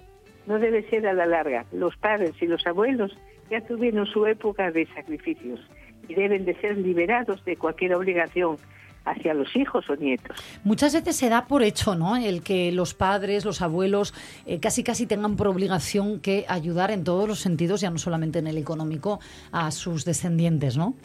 no 0.48 0.58
debe 0.58 0.82
ser 0.90 1.06
a 1.06 1.12
la 1.12 1.24
larga. 1.24 1.64
Los 1.70 1.96
padres 1.96 2.32
y 2.40 2.48
los 2.48 2.66
abuelos 2.66 3.16
ya 3.52 3.60
tuvieron 3.60 4.06
su 4.06 4.26
época 4.26 4.72
de 4.72 4.86
sacrificios 4.86 5.60
y 6.08 6.14
deben 6.14 6.44
de 6.44 6.56
ser 6.56 6.76
liberados 6.78 7.44
de 7.44 7.56
cualquier 7.56 7.94
obligación 7.94 8.56
hacia 9.04 9.34
los 9.34 9.54
hijos 9.54 9.88
o 9.88 9.94
nietos. 9.94 10.36
Muchas 10.64 10.92
veces 10.92 11.14
se 11.14 11.28
da 11.28 11.46
por 11.46 11.62
hecho, 11.62 11.94
¿no? 11.94 12.16
El 12.16 12.42
que 12.42 12.72
los 12.72 12.92
padres, 12.94 13.44
los 13.44 13.62
abuelos, 13.62 14.14
eh, 14.46 14.58
casi 14.58 14.82
casi 14.82 15.06
tengan 15.06 15.36
por 15.36 15.46
obligación 15.46 16.18
que 16.18 16.44
ayudar 16.48 16.90
en 16.90 17.04
todos 17.04 17.28
los 17.28 17.38
sentidos, 17.38 17.80
ya 17.82 17.90
no 17.90 17.98
solamente 17.98 18.40
en 18.40 18.48
el 18.48 18.58
económico, 18.58 19.20
a 19.52 19.70
sus 19.70 20.04
descendientes, 20.04 20.76
¿no? 20.76 20.96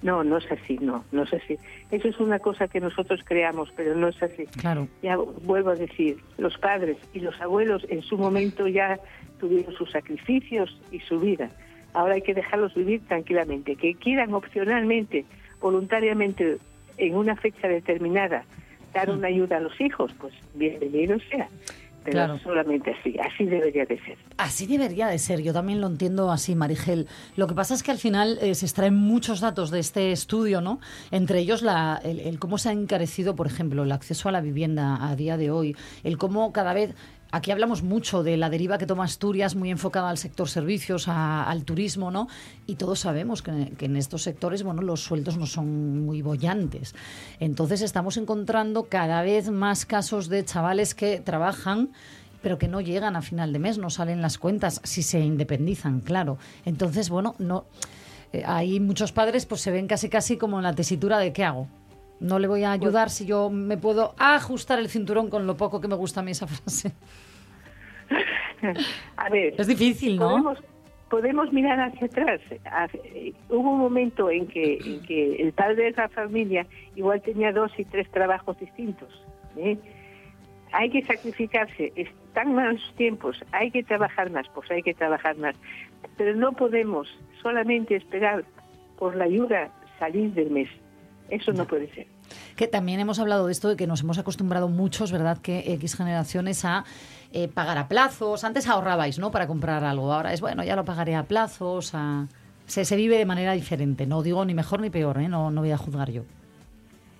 No, 0.00 0.22
no 0.22 0.36
es 0.36 0.50
así, 0.50 0.78
no, 0.80 1.04
no 1.10 1.24
es 1.24 1.32
así. 1.32 1.58
Eso 1.90 2.08
es 2.08 2.18
una 2.20 2.38
cosa 2.38 2.68
que 2.68 2.80
nosotros 2.80 3.20
creamos, 3.24 3.72
pero 3.76 3.96
no 3.96 4.08
es 4.08 4.22
así. 4.22 4.46
Claro. 4.60 4.86
Ya 5.02 5.16
vuelvo 5.16 5.70
a 5.70 5.74
decir, 5.74 6.18
los 6.36 6.56
padres 6.58 6.96
y 7.12 7.20
los 7.20 7.40
abuelos 7.40 7.84
en 7.88 8.02
su 8.02 8.16
momento 8.16 8.68
ya 8.68 8.98
tuvieron 9.40 9.74
sus 9.74 9.90
sacrificios 9.90 10.80
y 10.92 11.00
su 11.00 11.18
vida. 11.18 11.50
Ahora 11.94 12.14
hay 12.14 12.22
que 12.22 12.34
dejarlos 12.34 12.74
vivir 12.74 13.00
tranquilamente. 13.08 13.74
Que 13.74 13.94
quieran 13.94 14.34
opcionalmente, 14.34 15.24
voluntariamente, 15.60 16.58
en 16.96 17.16
una 17.16 17.34
fecha 17.34 17.66
determinada, 17.66 18.44
dar 18.94 19.10
una 19.10 19.28
ayuda 19.28 19.56
a 19.56 19.60
los 19.60 19.80
hijos, 19.80 20.14
pues 20.20 20.34
bienvenido 20.54 21.18
sea. 21.30 21.48
Pero 22.04 22.12
Claro. 22.12 22.38
solamente 22.38 22.94
así, 22.98 23.16
así 23.18 23.44
debería 23.44 23.84
de 23.84 23.98
ser. 24.02 24.16
Así 24.38 24.66
debería 24.66 25.08
de 25.08 25.18
ser, 25.18 25.42
yo 25.42 25.52
también 25.52 25.80
lo 25.80 25.86
entiendo 25.88 26.30
así, 26.30 26.54
Marigel. 26.54 27.06
Lo 27.36 27.46
que 27.46 27.54
pasa 27.54 27.74
es 27.74 27.82
que 27.82 27.90
al 27.90 27.98
final 27.98 28.38
eh, 28.40 28.54
se 28.54 28.64
extraen 28.66 28.94
muchos 28.94 29.40
datos 29.40 29.70
de 29.70 29.80
este 29.80 30.12
estudio, 30.12 30.60
¿no? 30.60 30.80
Entre 31.10 31.40
ellos 31.40 31.62
la, 31.62 32.00
el, 32.02 32.20
el 32.20 32.38
cómo 32.38 32.56
se 32.56 32.70
ha 32.70 32.72
encarecido, 32.72 33.34
por 33.36 33.46
ejemplo, 33.46 33.82
el 33.82 33.92
acceso 33.92 34.28
a 34.28 34.32
la 34.32 34.40
vivienda 34.40 35.06
a 35.08 35.16
día 35.16 35.36
de 35.36 35.50
hoy, 35.50 35.76
el 36.04 36.16
cómo 36.18 36.52
cada 36.52 36.72
vez... 36.72 36.94
Aquí 37.30 37.50
hablamos 37.50 37.82
mucho 37.82 38.22
de 38.22 38.38
la 38.38 38.48
deriva 38.48 38.78
que 38.78 38.86
toma 38.86 39.04
Asturias, 39.04 39.54
muy 39.54 39.70
enfocada 39.70 40.08
al 40.08 40.16
sector 40.16 40.48
servicios, 40.48 41.08
a- 41.08 41.44
al 41.44 41.64
turismo, 41.64 42.10
¿no? 42.10 42.26
Y 42.66 42.76
todos 42.76 43.00
sabemos 43.00 43.42
que, 43.42 43.50
en 43.78 43.96
estos 43.96 44.22
sectores, 44.22 44.62
bueno, 44.62 44.80
los 44.80 45.02
sueldos 45.02 45.36
no 45.36 45.44
son 45.46 46.06
muy 46.06 46.22
bollantes. 46.22 46.94
Entonces 47.38 47.82
estamos 47.82 48.16
encontrando 48.16 48.84
cada 48.84 49.20
vez 49.20 49.50
más 49.50 49.84
casos 49.84 50.28
de 50.30 50.44
chavales 50.44 50.94
que 50.94 51.20
trabajan 51.20 51.90
pero 52.40 52.56
que 52.56 52.68
no 52.68 52.80
llegan 52.80 53.16
a 53.16 53.20
final 53.20 53.52
de 53.52 53.58
mes, 53.58 53.78
no 53.78 53.90
salen 53.90 54.22
las 54.22 54.38
cuentas 54.38 54.80
si 54.84 55.02
se 55.02 55.18
independizan, 55.18 55.98
claro. 56.00 56.38
Entonces, 56.64 57.10
bueno, 57.10 57.34
no 57.40 57.64
eh, 58.32 58.44
hay 58.46 58.78
muchos 58.78 59.10
padres 59.10 59.44
pues 59.44 59.60
se 59.60 59.72
ven 59.72 59.88
casi 59.88 60.08
casi 60.08 60.36
como 60.36 60.58
en 60.58 60.62
la 60.62 60.72
tesitura 60.72 61.18
de 61.18 61.32
¿qué 61.32 61.42
hago? 61.44 61.66
No 62.20 62.38
le 62.38 62.48
voy 62.48 62.64
a 62.64 62.72
ayudar 62.72 63.10
si 63.10 63.26
yo 63.26 63.48
me 63.48 63.76
puedo 63.76 64.14
ajustar 64.18 64.78
el 64.78 64.88
cinturón 64.88 65.30
con 65.30 65.46
lo 65.46 65.56
poco 65.56 65.80
que 65.80 65.88
me 65.88 65.94
gusta 65.94 66.20
a 66.20 66.22
mí 66.24 66.32
esa 66.32 66.46
frase. 66.46 66.92
A 69.16 69.28
ver, 69.28 69.54
Es 69.56 69.66
difícil, 69.66 70.16
¿no? 70.16 70.30
Podemos, 70.30 70.58
podemos 71.10 71.52
mirar 71.52 71.78
hacia 71.80 72.06
atrás. 72.06 72.40
Eh, 73.04 73.32
Hubo 73.48 73.70
un 73.70 73.78
momento 73.78 74.30
en 74.30 74.46
que, 74.48 74.78
en 74.84 75.02
que 75.02 75.36
el 75.36 75.52
padre 75.52 75.84
de 75.84 75.92
la 75.92 76.08
familia 76.08 76.66
igual 76.96 77.22
tenía 77.22 77.52
dos 77.52 77.70
y 77.78 77.84
tres 77.84 78.10
trabajos 78.10 78.58
distintos. 78.58 79.08
¿eh? 79.56 79.78
Hay 80.72 80.90
que 80.90 81.02
sacrificarse. 81.04 81.92
Están 81.94 82.54
malos 82.54 82.82
tiempos. 82.96 83.38
Hay 83.52 83.70
que 83.70 83.82
trabajar 83.84 84.30
más. 84.30 84.46
Pues 84.54 84.70
hay 84.70 84.82
que 84.82 84.94
trabajar 84.94 85.36
más. 85.36 85.54
Pero 86.16 86.34
no 86.34 86.52
podemos 86.52 87.08
solamente 87.42 87.94
esperar 87.94 88.44
por 88.98 89.14
la 89.14 89.24
ayuda 89.24 89.70
salir 89.98 90.32
del 90.32 90.50
mes. 90.50 90.68
Eso 91.30 91.52
no 91.52 91.66
puede 91.66 91.92
ser. 91.94 92.06
Que 92.56 92.66
también 92.68 93.00
hemos 93.00 93.18
hablado 93.18 93.46
de 93.46 93.52
esto 93.52 93.68
de 93.68 93.76
que 93.76 93.86
nos 93.86 94.00
hemos 94.02 94.18
acostumbrado 94.18 94.68
muchos, 94.68 95.12
¿verdad? 95.12 95.38
Que 95.42 95.72
X 95.74 95.96
generaciones 95.96 96.64
a 96.64 96.84
eh, 97.32 97.48
pagar 97.48 97.76
a 97.78 97.88
plazos. 97.88 98.44
Antes 98.44 98.66
ahorrabais, 98.68 99.18
¿no? 99.18 99.30
Para 99.30 99.46
comprar 99.46 99.84
algo. 99.84 100.12
Ahora 100.12 100.32
es, 100.32 100.40
bueno, 100.40 100.64
ya 100.64 100.74
lo 100.76 100.84
pagaré 100.84 101.14
a 101.14 101.24
plazos. 101.24 101.94
a- 101.94 102.26
Se, 102.66 102.84
se 102.84 102.96
vive 102.96 103.16
de 103.18 103.24
manera 103.26 103.52
diferente. 103.52 104.06
No 104.06 104.22
digo 104.22 104.44
ni 104.44 104.54
mejor 104.54 104.80
ni 104.80 104.90
peor, 104.90 105.18
¿eh? 105.18 105.28
No, 105.28 105.50
no 105.50 105.60
voy 105.62 105.70
a 105.70 105.76
juzgar 105.78 106.10
yo. 106.10 106.22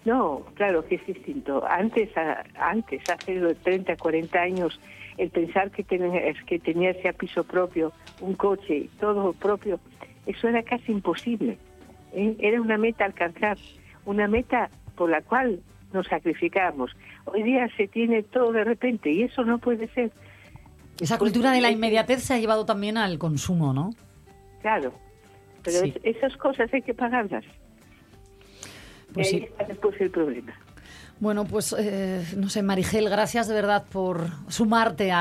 No, 0.05 0.43
claro 0.55 0.85
que 0.87 0.95
es 0.97 1.07
distinto. 1.07 1.65
Antes, 1.69 2.17
a- 2.17 2.45
antes 2.59 3.03
hace 3.11 3.55
30, 3.63 3.97
40 3.97 4.39
años, 4.41 4.81
el 5.19 5.31
pensar 5.31 5.71
que 5.71 5.83
tenías 5.85 6.37
que 6.47 6.59
tenías 6.59 6.97
ya 7.03 7.13
piso 7.13 7.45
propio, 7.45 7.93
un 8.21 8.35
coche, 8.35 8.89
todo 9.01 9.33
propio, 9.35 9.81
eso 10.27 10.49
era 10.49 10.63
casi 10.63 10.93
imposible. 10.93 11.59
¿eh? 12.13 12.37
Era 12.39 12.61
una 12.61 12.79
meta 12.79 13.05
alcanzar, 13.05 13.59
una 14.09 14.27
meta 14.27 14.71
por 14.97 15.11
la 15.11 15.21
cual 15.21 15.61
nos 15.93 16.07
sacrificamos. 16.07 16.91
Hoy 17.27 17.43
día 17.43 17.69
se 17.77 17.87
tiene 17.89 18.23
todo 18.23 18.53
de 18.53 18.65
repente 18.65 19.11
y 19.11 19.23
eso 19.23 19.45
no 19.45 19.59
puede 19.59 19.87
ser. 19.89 20.11
Esa 20.99 21.19
cultura 21.19 21.53
de 21.53 21.61
la 21.61 21.71
inmediatez 21.71 22.23
se 22.23 22.35
ha 22.35 22.39
llevado 22.39 22.65
también 22.65 22.97
al 22.97 23.19
consumo, 23.19 23.73
¿no? 23.73 23.91
Claro, 24.63 24.93
pero 25.63 25.81
Sí. 25.81 25.95
esas 26.03 26.37
cosas 26.39 26.73
hay 26.73 26.83
que 26.83 26.95
pagarlas. 26.95 27.45
Pues 29.13 29.33
y 29.33 29.37
ahí 29.37 29.41
sí. 29.43 29.47
está 29.49 29.65
después 29.65 30.01
el 30.01 30.11
problema. 30.11 30.53
Bueno, 31.21 31.45
pues 31.45 31.75
eh, 31.79 32.25
no 32.37 32.49
sé, 32.49 32.63
Marigel, 32.63 33.09
gracias 33.11 33.47
de 33.49 33.55
verdad 33.55 33.85
por 33.91 34.27
sumarte 34.49 35.11
a, 35.13 35.19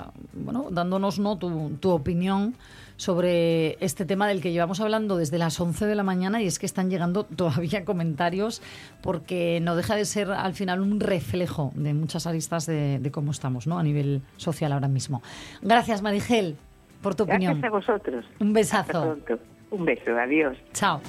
a, 0.00 0.12
bueno, 0.32 0.66
dándonos 0.70 1.18
¿no? 1.18 1.38
tu, 1.38 1.70
tu 1.80 1.90
opinión 1.90 2.54
sobre 2.98 3.82
este 3.82 4.04
tema 4.04 4.28
del 4.28 4.42
que 4.42 4.52
llevamos 4.52 4.80
hablando 4.80 5.16
desde 5.16 5.38
las 5.38 5.58
11 5.58 5.86
de 5.86 5.94
la 5.94 6.02
mañana 6.02 6.42
y 6.42 6.46
es 6.46 6.58
que 6.58 6.66
están 6.66 6.90
llegando 6.90 7.24
todavía 7.36 7.84
comentarios 7.84 8.60
porque 9.00 9.60
no 9.62 9.76
deja 9.76 9.94
de 9.96 10.04
ser 10.04 10.30
al 10.30 10.52
final 10.52 10.80
un 10.80 11.00
reflejo 11.00 11.72
de 11.74 11.94
muchas 11.94 12.26
aristas 12.26 12.66
de, 12.66 12.98
de 12.98 13.10
cómo 13.10 13.30
estamos 13.30 13.66
¿no? 13.66 13.78
a 13.78 13.82
nivel 13.82 14.20
social 14.36 14.72
ahora 14.72 14.88
mismo. 14.88 15.22
Gracias, 15.62 16.02
Marigel, 16.02 16.56
por 17.00 17.14
tu 17.14 17.24
Gracias 17.24 17.52
opinión. 17.52 17.64
a 17.64 17.70
vosotros. 17.70 18.24
Un 18.40 18.52
besazo. 18.52 19.16
Un 19.70 19.84
beso, 19.84 20.10
adiós. 20.18 20.56
Chao. 20.72 21.00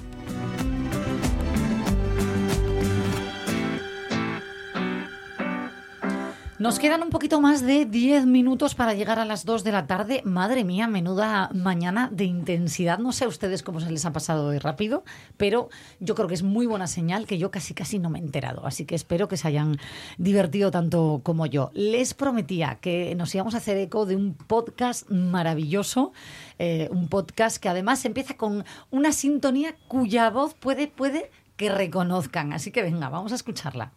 Nos 6.60 6.78
quedan 6.78 7.03
un 7.03 7.10
poquito 7.10 7.39
más 7.39 7.62
de 7.62 7.86
10 7.86 8.26
minutos 8.26 8.76
para 8.76 8.93
llegar 8.93 9.18
a 9.18 9.24
las 9.24 9.45
2 9.45 9.64
de 9.64 9.72
la 9.72 9.88
tarde. 9.88 10.22
Madre 10.26 10.66
mía, 10.66 10.88
menuda 10.88 11.49
mañana 11.53 12.10
de 12.12 12.26
intensidad. 12.26 12.99
No 12.99 13.14
sé 13.14 13.24
a 13.24 13.30
ustedes 13.30 13.64
cómo 13.64 13.80
se 13.80 13.89
les 13.89 14.05
ha 14.05 14.12
pasado 14.12 14.49
de 14.49 14.60
rápido, 14.60 15.05
pero 15.38 15.70
yo 16.01 16.16
creo 16.16 16.28
que 16.28 16.34
es 16.34 16.43
muy 16.43 16.66
buena 16.66 16.88
señal 16.88 17.28
que 17.28 17.38
yo 17.38 17.49
casi 17.49 17.74
casi 17.74 17.97
no 17.97 18.10
me 18.10 18.20
he 18.20 18.22
enterado. 18.22 18.66
Así 18.66 18.84
que 18.84 18.95
espero 18.95 19.30
que 19.30 19.38
se 19.38 19.47
hayan 19.47 19.78
divertido 20.18 20.70
tanto 20.70 21.22
como 21.24 21.45
yo. 21.45 21.72
Les 21.74 22.14
prometía 22.14 22.78
que 22.82 23.16
nos 23.16 23.34
íbamos 23.34 23.53
a 23.53 23.60
hacer 23.60 23.78
eco 23.78 24.05
de 24.05 24.18
un 24.18 24.34
podcast 24.34 25.10
maravilloso, 25.10 26.12
eh, 26.57 26.89
un 26.91 27.07
podcast 27.07 27.55
que 27.55 27.70
además 27.70 28.03
empieza 28.03 28.36
con 28.36 28.66
una 28.91 29.14
sintonía 29.14 29.78
cuya 29.88 30.30
voz 30.30 30.55
puede, 30.55 30.89
puede 30.89 31.32
que 31.55 31.70
reconozcan. 31.70 32.51
Así 32.51 32.72
que 32.72 32.82
venga, 32.82 33.07
vamos 33.07 33.32
a 33.32 33.36
escucharla. 33.36 33.93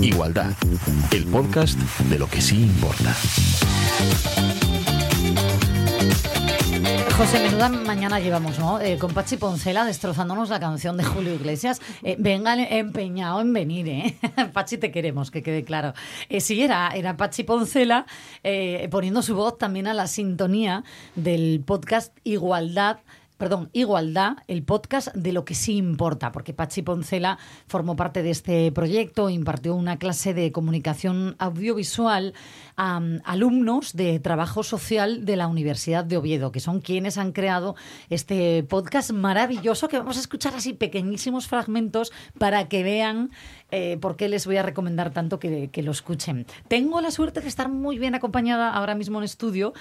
Igualdad, 0.00 0.52
el 1.12 1.24
podcast 1.26 1.78
de 1.78 2.18
lo 2.18 2.26
que 2.28 2.40
sí 2.40 2.62
importa. 2.62 3.14
José, 7.16 7.40
menuda 7.40 7.68
mañana 7.68 8.18
llevamos, 8.18 8.58
¿no? 8.58 8.80
Eh, 8.80 8.98
con 8.98 9.12
Pachi 9.12 9.36
Poncela 9.36 9.84
destrozándonos 9.84 10.48
la 10.48 10.58
canción 10.58 10.96
de 10.96 11.04
Julio 11.04 11.34
Iglesias. 11.34 11.80
Eh, 12.02 12.16
venga 12.18 12.54
empeñado 12.54 13.40
en 13.40 13.52
venir, 13.52 13.88
¿eh? 13.88 14.16
Pachi, 14.52 14.78
te 14.78 14.90
queremos, 14.90 15.30
que 15.30 15.42
quede 15.42 15.62
claro. 15.62 15.92
Eh, 16.28 16.40
sí, 16.40 16.62
era, 16.62 16.88
era 16.88 17.16
Pachi 17.16 17.44
Poncela 17.44 18.06
eh, 18.42 18.88
poniendo 18.90 19.22
su 19.22 19.36
voz 19.36 19.58
también 19.58 19.86
a 19.86 19.94
la 19.94 20.06
sintonía 20.06 20.84
del 21.14 21.62
podcast 21.64 22.16
Igualdad 22.24 22.98
perdón, 23.42 23.70
Igualdad, 23.72 24.36
el 24.46 24.62
podcast 24.62 25.12
de 25.16 25.32
lo 25.32 25.44
que 25.44 25.56
sí 25.56 25.76
importa, 25.76 26.30
porque 26.30 26.54
Pachi 26.54 26.82
Poncela 26.82 27.38
formó 27.66 27.96
parte 27.96 28.22
de 28.22 28.30
este 28.30 28.70
proyecto, 28.70 29.30
impartió 29.30 29.74
una 29.74 29.98
clase 29.98 30.32
de 30.32 30.52
comunicación 30.52 31.34
audiovisual 31.40 32.34
a 32.76 32.98
um, 32.98 33.18
alumnos 33.24 33.94
de 33.94 34.20
trabajo 34.20 34.62
social 34.62 35.24
de 35.24 35.34
la 35.34 35.48
Universidad 35.48 36.04
de 36.04 36.18
Oviedo, 36.18 36.52
que 36.52 36.60
son 36.60 36.80
quienes 36.80 37.18
han 37.18 37.32
creado 37.32 37.74
este 38.10 38.62
podcast 38.62 39.10
maravilloso 39.10 39.88
que 39.88 39.98
vamos 39.98 40.18
a 40.18 40.20
escuchar 40.20 40.54
así 40.54 40.72
pequeñísimos 40.72 41.48
fragmentos 41.48 42.12
para 42.38 42.68
que 42.68 42.84
vean 42.84 43.32
eh, 43.72 43.98
por 44.00 44.14
qué 44.14 44.28
les 44.28 44.46
voy 44.46 44.58
a 44.58 44.62
recomendar 44.62 45.12
tanto 45.12 45.40
que, 45.40 45.68
que 45.68 45.82
lo 45.82 45.90
escuchen. 45.90 46.46
Tengo 46.68 47.00
la 47.00 47.10
suerte 47.10 47.40
de 47.40 47.48
estar 47.48 47.68
muy 47.68 47.98
bien 47.98 48.14
acompañada 48.14 48.72
ahora 48.72 48.94
mismo 48.94 49.18
en 49.18 49.24
estudio, 49.24 49.72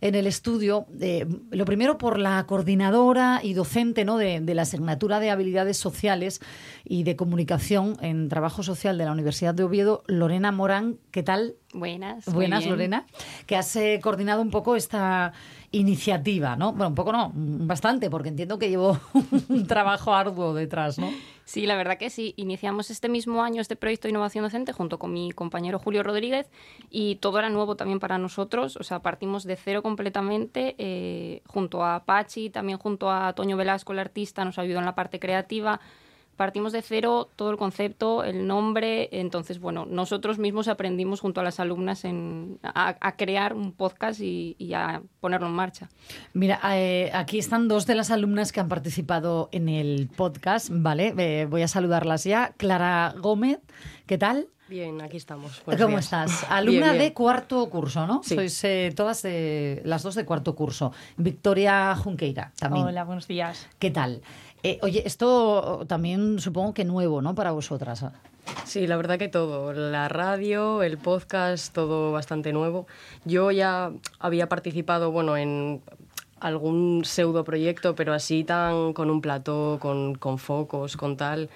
en 0.00 0.14
el 0.14 0.28
estudio, 0.28 0.86
eh, 1.00 1.26
lo 1.50 1.64
primero 1.64 1.98
por 1.98 2.20
la 2.20 2.46
coordinadora 2.46 3.07
y 3.42 3.54
docente 3.54 4.04
¿no? 4.04 4.18
de, 4.18 4.40
de 4.40 4.54
la 4.54 4.62
asignatura 4.62 5.18
de 5.18 5.30
habilidades 5.30 5.78
sociales 5.78 6.40
y 6.84 7.04
de 7.04 7.16
comunicación 7.16 7.96
en 8.02 8.28
trabajo 8.28 8.62
social 8.62 8.98
de 8.98 9.06
la 9.06 9.12
Universidad 9.12 9.54
de 9.54 9.64
Oviedo, 9.64 10.02
Lorena 10.06 10.52
Morán. 10.52 10.98
¿Qué 11.10 11.22
tal? 11.22 11.54
Buenas. 11.72 12.26
Buenas. 12.26 12.66
Lorena. 12.66 13.06
Que 13.46 13.56
has 13.56 13.74
eh, 13.76 14.00
coordinado 14.02 14.42
un 14.42 14.50
poco 14.50 14.76
esta 14.76 15.32
iniciativa, 15.70 16.56
¿no? 16.56 16.72
Bueno, 16.72 16.88
un 16.88 16.94
poco 16.94 17.12
no, 17.12 17.30
bastante, 17.34 18.08
porque 18.08 18.30
entiendo 18.30 18.58
que 18.58 18.70
llevo 18.70 18.98
un 19.48 19.66
trabajo 19.66 20.14
arduo 20.14 20.54
detrás, 20.54 20.98
¿no? 20.98 21.10
Sí, 21.44 21.66
la 21.66 21.76
verdad 21.76 21.98
que 21.98 22.10
sí. 22.10 22.34
Iniciamos 22.36 22.90
este 22.90 23.08
mismo 23.08 23.42
año 23.42 23.60
este 23.60 23.76
proyecto 23.76 24.06
de 24.06 24.10
innovación 24.10 24.44
docente 24.44 24.72
junto 24.72 24.98
con 24.98 25.12
mi 25.12 25.32
compañero 25.32 25.78
Julio 25.78 26.02
Rodríguez 26.02 26.50
y 26.90 27.16
todo 27.16 27.38
era 27.38 27.48
nuevo 27.48 27.74
también 27.76 28.00
para 28.00 28.18
nosotros. 28.18 28.76
O 28.76 28.82
sea, 28.82 29.00
partimos 29.00 29.44
de 29.44 29.56
cero 29.56 29.82
completamente 29.82 30.74
eh, 30.78 31.42
junto 31.46 31.84
a 31.84 32.04
Pachi, 32.04 32.50
también 32.50 32.78
junto 32.78 33.10
a 33.10 33.32
Toño 33.34 33.56
Velasco, 33.56 33.92
el 33.92 33.98
artista, 33.98 34.44
nos 34.44 34.58
ayudó 34.58 34.78
en 34.78 34.84
la 34.84 34.94
parte 34.94 35.18
creativa. 35.18 35.80
Partimos 36.38 36.72
de 36.72 36.82
cero 36.82 37.28
todo 37.34 37.50
el 37.50 37.56
concepto, 37.56 38.22
el 38.22 38.46
nombre. 38.46 39.08
Entonces, 39.10 39.58
bueno, 39.58 39.86
nosotros 39.86 40.38
mismos 40.38 40.68
aprendimos 40.68 41.18
junto 41.18 41.40
a 41.40 41.44
las 41.44 41.58
alumnas 41.58 42.04
en, 42.04 42.60
a, 42.62 42.96
a 43.00 43.16
crear 43.16 43.54
un 43.54 43.72
podcast 43.72 44.20
y, 44.20 44.54
y 44.56 44.72
a 44.72 45.02
ponerlo 45.18 45.48
en 45.48 45.52
marcha. 45.54 45.88
Mira, 46.34 46.60
eh, 46.76 47.10
aquí 47.12 47.40
están 47.40 47.66
dos 47.66 47.86
de 47.86 47.96
las 47.96 48.12
alumnas 48.12 48.52
que 48.52 48.60
han 48.60 48.68
participado 48.68 49.48
en 49.50 49.68
el 49.68 50.08
podcast, 50.16 50.68
¿vale? 50.70 51.12
Eh, 51.18 51.48
voy 51.50 51.62
a 51.62 51.68
saludarlas 51.68 52.22
ya. 52.22 52.52
Clara 52.56 53.14
Gómez, 53.18 53.58
¿qué 54.06 54.16
tal? 54.16 54.46
Bien, 54.68 55.00
aquí 55.00 55.16
estamos. 55.16 55.62
¿Cómo 55.64 55.76
días. 55.88 56.04
estás? 56.04 56.44
Alumna 56.50 56.88
Bien, 56.88 56.92
bien. 56.92 56.98
de 56.98 57.14
cuarto 57.14 57.70
curso, 57.70 58.06
¿no? 58.06 58.20
Sí. 58.22 58.34
Sois 58.34 58.64
eh, 58.64 58.92
todas 58.94 59.22
de, 59.22 59.80
las 59.86 60.02
dos 60.02 60.14
de 60.14 60.26
cuarto 60.26 60.54
curso. 60.54 60.92
Victoria 61.16 61.96
Junqueira 61.96 62.52
también. 62.58 62.84
Hola, 62.84 63.04
buenos 63.04 63.26
días. 63.26 63.66
¿Qué 63.78 63.90
tal? 63.90 64.20
Eh, 64.62 64.78
oye, 64.82 65.02
esto 65.06 65.84
también 65.86 66.40
supongo 66.40 66.74
que 66.74 66.84
nuevo, 66.84 67.22
¿no? 67.22 67.34
Para 67.34 67.52
vosotras. 67.52 68.04
Sí, 68.64 68.86
la 68.86 68.96
verdad 68.96 69.18
que 69.18 69.28
todo. 69.28 69.72
La 69.72 70.08
radio, 70.08 70.82
el 70.82 70.98
podcast, 70.98 71.72
todo 71.72 72.12
bastante 72.12 72.52
nuevo. 72.52 72.86
Yo 73.24 73.50
ya 73.50 73.92
había 74.18 74.48
participado, 74.48 75.10
bueno, 75.12 75.36
en 75.36 75.80
algún 76.40 77.02
pseudo 77.04 77.44
proyecto, 77.44 77.94
pero 77.94 78.12
así 78.14 78.44
tan 78.44 78.92
con 78.94 79.10
un 79.10 79.20
plató, 79.20 79.78
con, 79.80 80.14
con 80.14 80.38
focos, 80.38 80.96
con 80.96 81.16
tal. 81.16 81.50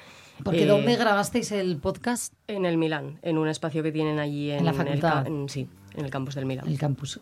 Porque 0.45 0.65
Eh, 0.65 0.67
¿dónde 0.67 0.97
grabasteis 0.97 1.53
el 1.53 1.77
podcast? 1.79 2.35
En 2.49 2.67
el 2.67 2.77
Milán, 2.77 3.19
en 3.23 3.39
un 3.39 3.49
espacio 3.49 3.83
que 3.83 3.93
tienen 3.93 4.19
allí 4.19 4.51
en, 4.51 4.59
En 4.61 4.65
la 4.65 4.71
el 4.73 4.77
facultad. 4.77 5.23
ca- 5.23 5.29
en- 5.29 5.49
sí, 5.49 5.69
en 5.95 6.05
el 6.05 6.11
campus 6.11 6.35
del 6.35 6.47
Milán. 6.47 6.67
El 6.69 6.79
campus. 6.79 7.21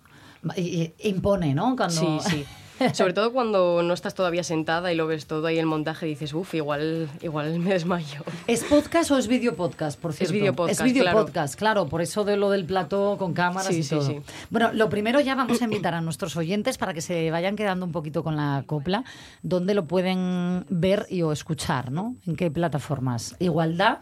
Impone, 1.00 1.54
¿no? 1.54 1.76
Cuando... 1.76 1.94
Sí, 2.00 2.18
sí. 2.28 2.44
Sobre 2.94 3.12
todo 3.12 3.32
cuando 3.32 3.82
no 3.82 3.92
estás 3.94 4.14
todavía 4.14 4.42
sentada 4.42 4.92
y 4.92 4.96
lo 4.96 5.06
ves 5.06 5.26
todo 5.26 5.46
ahí 5.46 5.58
el 5.58 5.66
montaje 5.66 6.06
dices, 6.06 6.32
uff, 6.32 6.54
igual, 6.54 7.08
igual 7.22 7.58
me 7.58 7.72
desmayo. 7.72 8.22
¿Es 8.46 8.64
podcast 8.64 9.10
o 9.10 9.18
es 9.18 9.28
video 9.28 9.54
podcast, 9.54 10.00
por 10.00 10.12
Es 10.12 10.16
cierto? 10.18 10.32
video 10.34 10.54
podcast, 10.54 10.80
Es 10.80 10.84
video 10.84 11.02
claro. 11.04 11.24
podcast, 11.26 11.54
claro, 11.58 11.88
por 11.88 12.00
eso 12.00 12.24
de 12.24 12.36
lo 12.36 12.50
del 12.50 12.64
plató 12.64 13.16
con 13.18 13.34
cámaras 13.34 13.68
Sí, 13.74 13.80
y 13.80 13.82
sí, 13.82 13.90
todo. 13.90 14.06
sí. 14.06 14.16
Bueno, 14.50 14.72
lo 14.72 14.88
primero 14.88 15.20
ya 15.20 15.34
vamos 15.34 15.60
a 15.60 15.64
invitar 15.64 15.94
a 15.94 16.00
nuestros 16.00 16.36
oyentes 16.36 16.78
para 16.78 16.94
que 16.94 17.00
se 17.00 17.30
vayan 17.30 17.56
quedando 17.56 17.84
un 17.86 17.92
poquito 17.92 18.24
con 18.24 18.36
la 18.36 18.64
copla, 18.66 19.04
donde 19.42 19.74
lo 19.74 19.86
pueden 19.86 20.64
ver 20.70 21.06
y 21.10 21.22
o 21.22 21.32
escuchar, 21.32 21.92
¿no? 21.92 22.16
¿En 22.26 22.36
qué 22.36 22.50
plataformas? 22.50 23.36
Igualdad, 23.38 23.98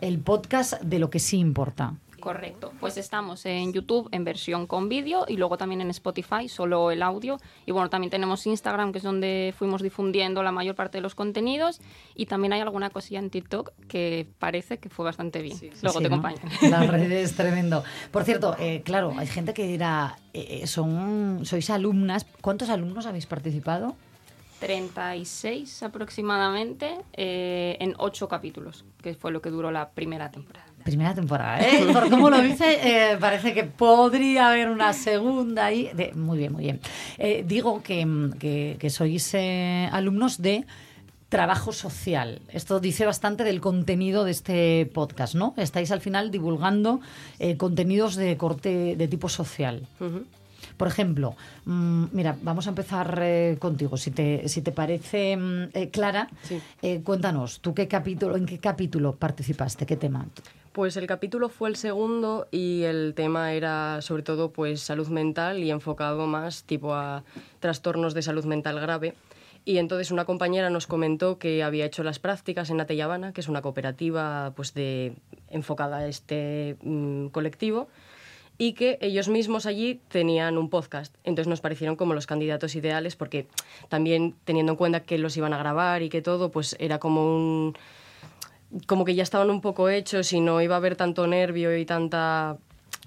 el 0.00 0.18
podcast 0.18 0.80
de 0.82 0.98
lo 0.98 1.10
que 1.10 1.18
sí 1.18 1.38
importa. 1.38 1.94
Correcto. 2.22 2.72
Pues 2.80 2.96
estamos 2.96 3.44
en 3.46 3.72
YouTube 3.72 4.08
en 4.12 4.24
versión 4.24 4.66
con 4.66 4.88
vídeo 4.88 5.24
y 5.28 5.36
luego 5.36 5.58
también 5.58 5.80
en 5.80 5.90
Spotify, 5.90 6.48
solo 6.48 6.90
el 6.90 7.02
audio. 7.02 7.38
Y 7.66 7.72
bueno, 7.72 7.90
también 7.90 8.10
tenemos 8.10 8.46
Instagram, 8.46 8.92
que 8.92 8.98
es 8.98 9.04
donde 9.04 9.54
fuimos 9.58 9.82
difundiendo 9.82 10.42
la 10.42 10.52
mayor 10.52 10.74
parte 10.74 10.98
de 10.98 11.02
los 11.02 11.14
contenidos. 11.14 11.80
Y 12.14 12.26
también 12.26 12.52
hay 12.52 12.60
alguna 12.60 12.90
cosilla 12.90 13.18
en 13.18 13.30
TikTok 13.30 13.72
que 13.88 14.26
parece 14.38 14.78
que 14.78 14.88
fue 14.88 15.04
bastante 15.04 15.42
bien. 15.42 15.58
Luego 15.82 15.98
Sí, 15.98 16.04
te 16.04 16.08
¿no? 16.08 16.16
acompañan. 16.16 16.42
La 16.70 16.82
red 16.86 17.10
es 17.12 17.34
tremendo. 17.34 17.82
Por 18.10 18.24
cierto, 18.24 18.56
eh, 18.58 18.82
claro, 18.84 19.12
hay 19.16 19.26
gente 19.26 19.52
que 19.54 19.66
dirá, 19.66 20.18
eh, 20.32 20.60
eh, 20.62 20.66
son, 20.66 21.40
sois 21.44 21.68
alumnas. 21.70 22.26
¿Cuántos 22.40 22.70
alumnos 22.70 23.06
habéis 23.06 23.26
participado? 23.26 23.94
36 24.60 25.82
aproximadamente 25.82 26.96
eh, 27.14 27.76
en 27.80 27.94
8 27.98 28.28
capítulos, 28.28 28.84
que 29.02 29.14
fue 29.14 29.32
lo 29.32 29.42
que 29.42 29.50
duró 29.50 29.72
la 29.72 29.90
primera 29.90 30.30
temporada. 30.30 30.66
Primera 30.84 31.14
temporada, 31.14 31.60
¿eh? 31.60 31.86
Por 31.92 32.10
cómo 32.10 32.28
lo 32.30 32.40
dice, 32.40 32.78
eh, 33.12 33.16
parece 33.20 33.54
que 33.54 33.64
podría 33.64 34.48
haber 34.50 34.68
una 34.68 34.92
segunda 34.92 35.66
ahí. 35.66 35.90
De- 35.94 36.12
muy 36.14 36.38
bien, 36.38 36.52
muy 36.52 36.64
bien. 36.64 36.80
Eh, 37.18 37.44
digo 37.46 37.82
que, 37.82 38.04
mm, 38.04 38.32
que- 38.34 38.76
que 38.78 38.90
sois 38.90 39.32
eh, 39.34 39.88
alumnos 39.92 40.40
de 40.42 40.64
trabajo 41.28 41.72
social. 41.72 42.42
Esto 42.52 42.78
dice 42.80 43.06
bastante 43.06 43.42
del 43.44 43.60
contenido 43.60 44.24
de 44.24 44.32
este 44.32 44.90
podcast, 44.92 45.34
¿no? 45.34 45.54
Estáis 45.56 45.90
al 45.90 46.00
final 46.02 46.30
divulgando 46.30 47.00
contenidos 47.56 48.16
de 48.16 48.36
corte 48.36 48.96
de 48.96 49.08
tipo 49.08 49.30
social. 49.30 49.86
Por 50.76 50.88
ejemplo, 50.88 51.34
mm, 51.64 52.04
mira, 52.12 52.36
vamos 52.42 52.66
a 52.66 52.70
empezar 52.70 53.18
eh, 53.22 53.56
contigo. 53.58 53.96
Si 53.96 54.10
te, 54.10 54.46
si 54.48 54.60
te 54.62 54.72
parece, 54.72 55.36
mm, 55.36 55.62
eh, 55.74 55.88
Clara, 55.90 56.28
eh, 56.82 57.00
cuéntanos, 57.02 57.60
¿tú 57.60 57.72
qué 57.72 57.88
capítulo, 57.88 58.36
en 58.36 58.44
qué 58.46 58.58
capítulo 58.58 59.14
participaste? 59.16 59.86
¿Qué 59.86 59.96
tema? 59.96 60.26
Pues 60.72 60.96
el 60.96 61.06
capítulo 61.06 61.50
fue 61.50 61.68
el 61.68 61.76
segundo 61.76 62.48
y 62.50 62.84
el 62.84 63.12
tema 63.14 63.52
era 63.52 64.00
sobre 64.00 64.22
todo 64.22 64.52
pues 64.52 64.80
salud 64.80 65.08
mental 65.08 65.62
y 65.62 65.70
enfocado 65.70 66.26
más 66.26 66.64
tipo 66.64 66.94
a 66.94 67.24
trastornos 67.60 68.14
de 68.14 68.22
salud 68.22 68.46
mental 68.46 68.80
grave. 68.80 69.14
Y 69.66 69.76
entonces 69.76 70.10
una 70.10 70.24
compañera 70.24 70.70
nos 70.70 70.86
comentó 70.86 71.38
que 71.38 71.62
había 71.62 71.84
hecho 71.84 72.02
las 72.02 72.18
prácticas 72.18 72.70
en 72.70 72.80
Ateyabana, 72.80 73.34
que 73.34 73.42
es 73.42 73.48
una 73.48 73.60
cooperativa 73.60 74.54
pues 74.56 74.72
de 74.72 75.12
enfocada 75.50 75.98
a 75.98 76.08
este 76.08 76.76
mm, 76.82 77.26
colectivo 77.26 77.88
y 78.56 78.72
que 78.72 78.96
ellos 79.02 79.28
mismos 79.28 79.66
allí 79.66 80.00
tenían 80.08 80.56
un 80.56 80.70
podcast. 80.70 81.14
Entonces 81.22 81.48
nos 81.48 81.60
parecieron 81.60 81.96
como 81.96 82.14
los 82.14 82.26
candidatos 82.26 82.74
ideales 82.76 83.14
porque 83.14 83.46
también 83.90 84.34
teniendo 84.44 84.72
en 84.72 84.76
cuenta 84.76 85.00
que 85.00 85.18
los 85.18 85.36
iban 85.36 85.52
a 85.52 85.58
grabar 85.58 86.00
y 86.00 86.08
que 86.08 86.22
todo, 86.22 86.50
pues 86.50 86.76
era 86.78 86.98
como 86.98 87.36
un 87.36 87.76
como 88.86 89.04
que 89.04 89.14
ya 89.14 89.22
estaban 89.22 89.50
un 89.50 89.60
poco 89.60 89.88
hechos 89.88 90.32
y 90.32 90.40
no 90.40 90.60
iba 90.62 90.74
a 90.74 90.78
haber 90.78 90.96
tanto 90.96 91.26
nervio 91.26 91.76
y 91.76 91.84
tanta 91.84 92.56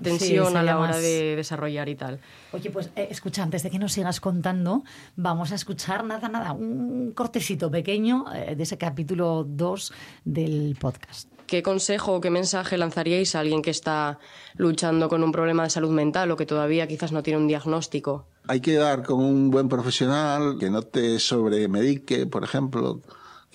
tensión 0.01 0.47
a 0.47 0.49
sería 0.59 0.63
la 0.63 0.79
hora 0.79 0.87
más- 0.89 1.01
de 1.01 1.35
desarrollar 1.35 1.87
y 1.89 1.95
tal. 1.95 2.19
Oye, 2.51 2.69
pues 2.69 2.89
eh, 2.95 3.07
escucha, 3.09 3.43
antes 3.43 3.63
de 3.63 3.69
que 3.69 3.79
nos 3.79 3.93
sigas 3.93 4.19
contando, 4.19 4.83
vamos 5.15 5.51
a 5.51 5.55
escuchar 5.55 6.03
nada, 6.03 6.27
nada, 6.29 6.51
un 6.53 7.11
cortecito 7.13 7.71
pequeño 7.71 8.25
eh, 8.33 8.55
de 8.55 8.63
ese 8.63 8.77
capítulo 8.77 9.45
2 9.47 9.93
del 10.25 10.75
podcast. 10.79 11.29
¿Qué 11.47 11.61
consejo 11.61 12.13
o 12.15 12.21
qué 12.21 12.31
mensaje 12.31 12.75
lanzaríais 12.75 13.35
a 13.35 13.39
alguien 13.41 13.61
que 13.61 13.69
está 13.69 14.17
luchando 14.57 15.07
con 15.09 15.23
un 15.23 15.31
problema 15.31 15.63
de 15.63 15.69
salud 15.69 15.91
mental 15.91 16.31
o 16.31 16.35
que 16.35 16.47
todavía 16.47 16.87
quizás 16.87 17.11
no 17.11 17.21
tiene 17.21 17.39
un 17.39 17.47
diagnóstico? 17.47 18.25
Hay 18.47 18.61
que 18.61 18.73
dar 18.73 19.03
con 19.03 19.23
un 19.23 19.51
buen 19.51 19.69
profesional 19.69 20.57
que 20.59 20.69
no 20.71 20.81
te 20.81 21.19
sobremedique, 21.19 22.25
por 22.25 22.43
ejemplo, 22.43 22.99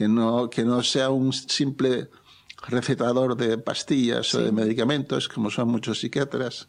que 0.01 0.09
no, 0.09 0.49
que 0.49 0.65
no 0.65 0.83
sea 0.83 1.11
un 1.11 1.31
simple 1.31 2.09
recetador 2.69 3.37
de 3.37 3.59
pastillas 3.59 4.35
o 4.35 4.41
de 4.41 4.51
medicamentos, 4.51 5.29
como 5.29 5.51
son 5.51 5.69
muchos 5.69 6.01
psiquiatras. 6.01 6.69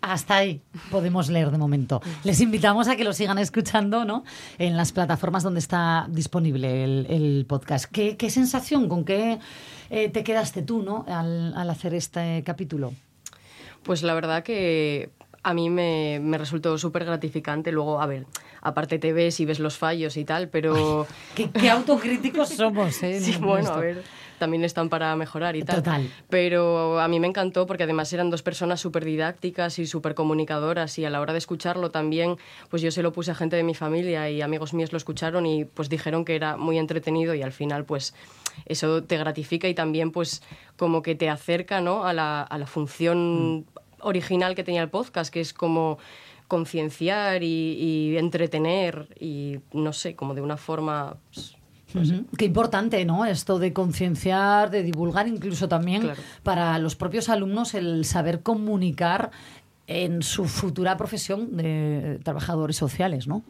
Hasta 0.00 0.36
ahí 0.36 0.62
podemos 0.90 1.28
leer 1.28 1.50
de 1.50 1.58
momento. 1.58 2.00
Les 2.24 2.40
invitamos 2.40 2.88
a 2.88 2.96
que 2.96 3.04
lo 3.04 3.12
sigan 3.12 3.36
escuchando 3.36 4.06
¿no? 4.06 4.24
en 4.56 4.78
las 4.78 4.92
plataformas 4.92 5.42
donde 5.42 5.60
está 5.60 6.06
disponible 6.08 6.84
el, 6.84 7.06
el 7.10 7.44
podcast. 7.46 7.84
¿Qué, 7.84 8.16
qué 8.16 8.30
sensación, 8.30 8.88
con 8.88 9.04
qué 9.04 9.38
eh, 9.90 10.08
te 10.08 10.24
quedaste 10.24 10.62
tú 10.62 10.82
¿no? 10.82 11.04
al, 11.06 11.52
al 11.54 11.68
hacer 11.68 11.92
este 11.92 12.42
capítulo? 12.46 12.94
Pues 13.82 14.02
la 14.02 14.14
verdad 14.14 14.42
que 14.42 15.10
a 15.42 15.52
mí 15.52 15.68
me, 15.68 16.18
me 16.18 16.38
resultó 16.38 16.78
súper 16.78 17.04
gratificante. 17.04 17.70
Luego, 17.72 18.00
a 18.00 18.06
ver, 18.06 18.24
aparte 18.62 18.98
te 18.98 19.12
ves 19.12 19.40
y 19.40 19.44
ves 19.44 19.58
los 19.58 19.76
fallos 19.78 20.16
y 20.16 20.24
tal, 20.24 20.48
pero... 20.48 21.06
Qué, 21.34 21.50
qué 21.50 21.70
autocríticos 21.70 22.48
somos, 22.56 23.02
¿eh? 23.02 23.20
Sí, 23.20 23.32
en 23.32 23.40
bueno, 23.40 23.70
a 23.70 23.78
ver. 23.78 24.02
también 24.38 24.64
están 24.64 24.88
para 24.88 25.14
mejorar 25.16 25.56
y 25.56 25.62
tal. 25.62 25.76
Total. 25.76 26.10
Pero 26.28 27.00
a 27.00 27.08
mí 27.08 27.20
me 27.20 27.26
encantó 27.26 27.66
porque 27.66 27.84
además 27.84 28.12
eran 28.12 28.30
dos 28.30 28.42
personas 28.42 28.80
súper 28.80 29.04
didácticas 29.04 29.78
y 29.78 29.86
súper 29.86 30.14
comunicadoras 30.14 30.98
y 30.98 31.04
a 31.04 31.10
la 31.10 31.20
hora 31.20 31.32
de 31.32 31.38
escucharlo 31.38 31.90
también, 31.90 32.36
pues 32.68 32.82
yo 32.82 32.90
se 32.90 33.02
lo 33.02 33.12
puse 33.12 33.30
a 33.30 33.34
gente 33.34 33.56
de 33.56 33.62
mi 33.62 33.74
familia 33.74 34.30
y 34.30 34.42
amigos 34.42 34.74
míos 34.74 34.92
lo 34.92 34.98
escucharon 34.98 35.46
y 35.46 35.64
pues 35.64 35.88
dijeron 35.88 36.24
que 36.24 36.36
era 36.36 36.56
muy 36.56 36.78
entretenido 36.78 37.34
y 37.34 37.42
al 37.42 37.52
final 37.52 37.84
pues 37.84 38.14
eso 38.66 39.02
te 39.02 39.16
gratifica 39.16 39.68
y 39.68 39.74
también 39.74 40.10
pues 40.10 40.42
como 40.76 41.02
que 41.02 41.14
te 41.14 41.28
acerca 41.28 41.80
¿no? 41.80 42.04
a, 42.04 42.12
la, 42.12 42.42
a 42.42 42.58
la 42.58 42.66
función 42.66 43.66
original 44.00 44.54
que 44.54 44.64
tenía 44.64 44.82
el 44.82 44.88
podcast, 44.88 45.32
que 45.32 45.40
es 45.40 45.52
como 45.52 45.98
concienciar 46.50 47.44
y, 47.44 47.46
y 47.46 48.16
entretener 48.18 49.08
y 49.20 49.60
no 49.72 49.92
sé, 49.92 50.16
como 50.16 50.34
de 50.34 50.40
una 50.42 50.56
forma... 50.56 51.16
pues. 51.32 51.54
Qué 52.36 52.44
importante, 52.44 53.04
¿no? 53.04 53.24
Esto 53.24 53.58
de 53.58 53.72
concienciar, 53.72 54.70
de 54.70 54.82
divulgar, 54.82 55.26
incluso 55.28 55.68
también 55.68 56.02
Claro. 56.02 56.20
para 56.42 56.78
los 56.78 56.94
propios 56.96 57.28
alumnos 57.28 57.74
el 57.74 58.04
saber 58.04 58.42
comunicar 58.42 59.30
en 59.86 60.22
su 60.22 60.44
futura 60.44 60.96
profesión 60.96 61.56
de 61.56 62.20
trabajadores 62.22 62.76
sociales, 62.76 63.26
¿no? 63.26 63.42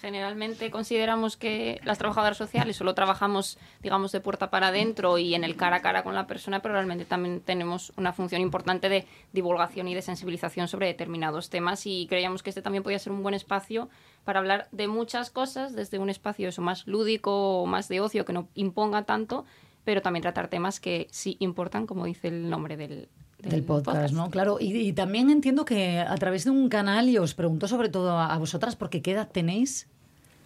Generalmente 0.00 0.70
consideramos 0.70 1.36
que 1.36 1.80
las 1.84 1.98
trabajadoras 1.98 2.36
sociales 2.36 2.76
solo 2.76 2.94
trabajamos, 2.94 3.58
digamos, 3.82 4.10
de 4.10 4.20
puerta 4.20 4.50
para 4.50 4.68
adentro 4.68 5.18
y 5.18 5.34
en 5.34 5.44
el 5.44 5.56
cara 5.56 5.76
a 5.76 5.82
cara 5.82 6.02
con 6.02 6.14
la 6.14 6.26
persona, 6.26 6.60
pero 6.60 6.74
realmente 6.74 7.04
también 7.04 7.40
tenemos 7.40 7.92
una 7.96 8.12
función 8.12 8.40
importante 8.40 8.88
de 8.88 9.06
divulgación 9.32 9.88
y 9.88 9.94
de 9.94 10.02
sensibilización 10.02 10.68
sobre 10.68 10.86
determinados 10.86 11.50
temas 11.50 11.86
y 11.86 12.06
creíamos 12.08 12.42
que 12.42 12.50
este 12.50 12.62
también 12.62 12.82
podía 12.82 12.98
ser 12.98 13.12
un 13.12 13.22
buen 13.22 13.34
espacio 13.34 13.88
para 14.24 14.40
hablar 14.40 14.68
de 14.72 14.88
muchas 14.88 15.30
cosas, 15.30 15.74
desde 15.74 15.98
un 15.98 16.10
espacio 16.10 16.48
eso 16.48 16.62
más 16.62 16.86
lúdico 16.86 17.60
o 17.62 17.66
más 17.66 17.88
de 17.88 18.00
ocio 18.00 18.24
que 18.24 18.32
no 18.32 18.48
imponga 18.54 19.04
tanto, 19.04 19.44
pero 19.84 20.02
también 20.02 20.22
tratar 20.22 20.48
temas 20.48 20.80
que 20.80 21.08
sí 21.10 21.36
importan, 21.40 21.86
como 21.86 22.06
dice 22.06 22.28
el 22.28 22.48
nombre 22.48 22.76
del, 22.76 23.08
del 23.42 23.62
podcast, 23.62 24.14
¿no? 24.14 24.30
Claro, 24.30 24.58
y, 24.60 24.76
y 24.76 24.92
también 24.92 25.30
entiendo 25.30 25.64
que 25.64 25.98
a 26.00 26.14
través 26.16 26.44
de 26.44 26.50
un 26.50 26.68
canal, 26.68 27.08
y 27.08 27.18
os 27.18 27.34
pregunto 27.34 27.68
sobre 27.68 27.88
todo 27.88 28.12
a, 28.18 28.32
a 28.32 28.38
vosotras, 28.38 28.76
porque 28.76 29.02
¿qué 29.02 29.12
edad 29.12 29.28
tenéis? 29.30 29.88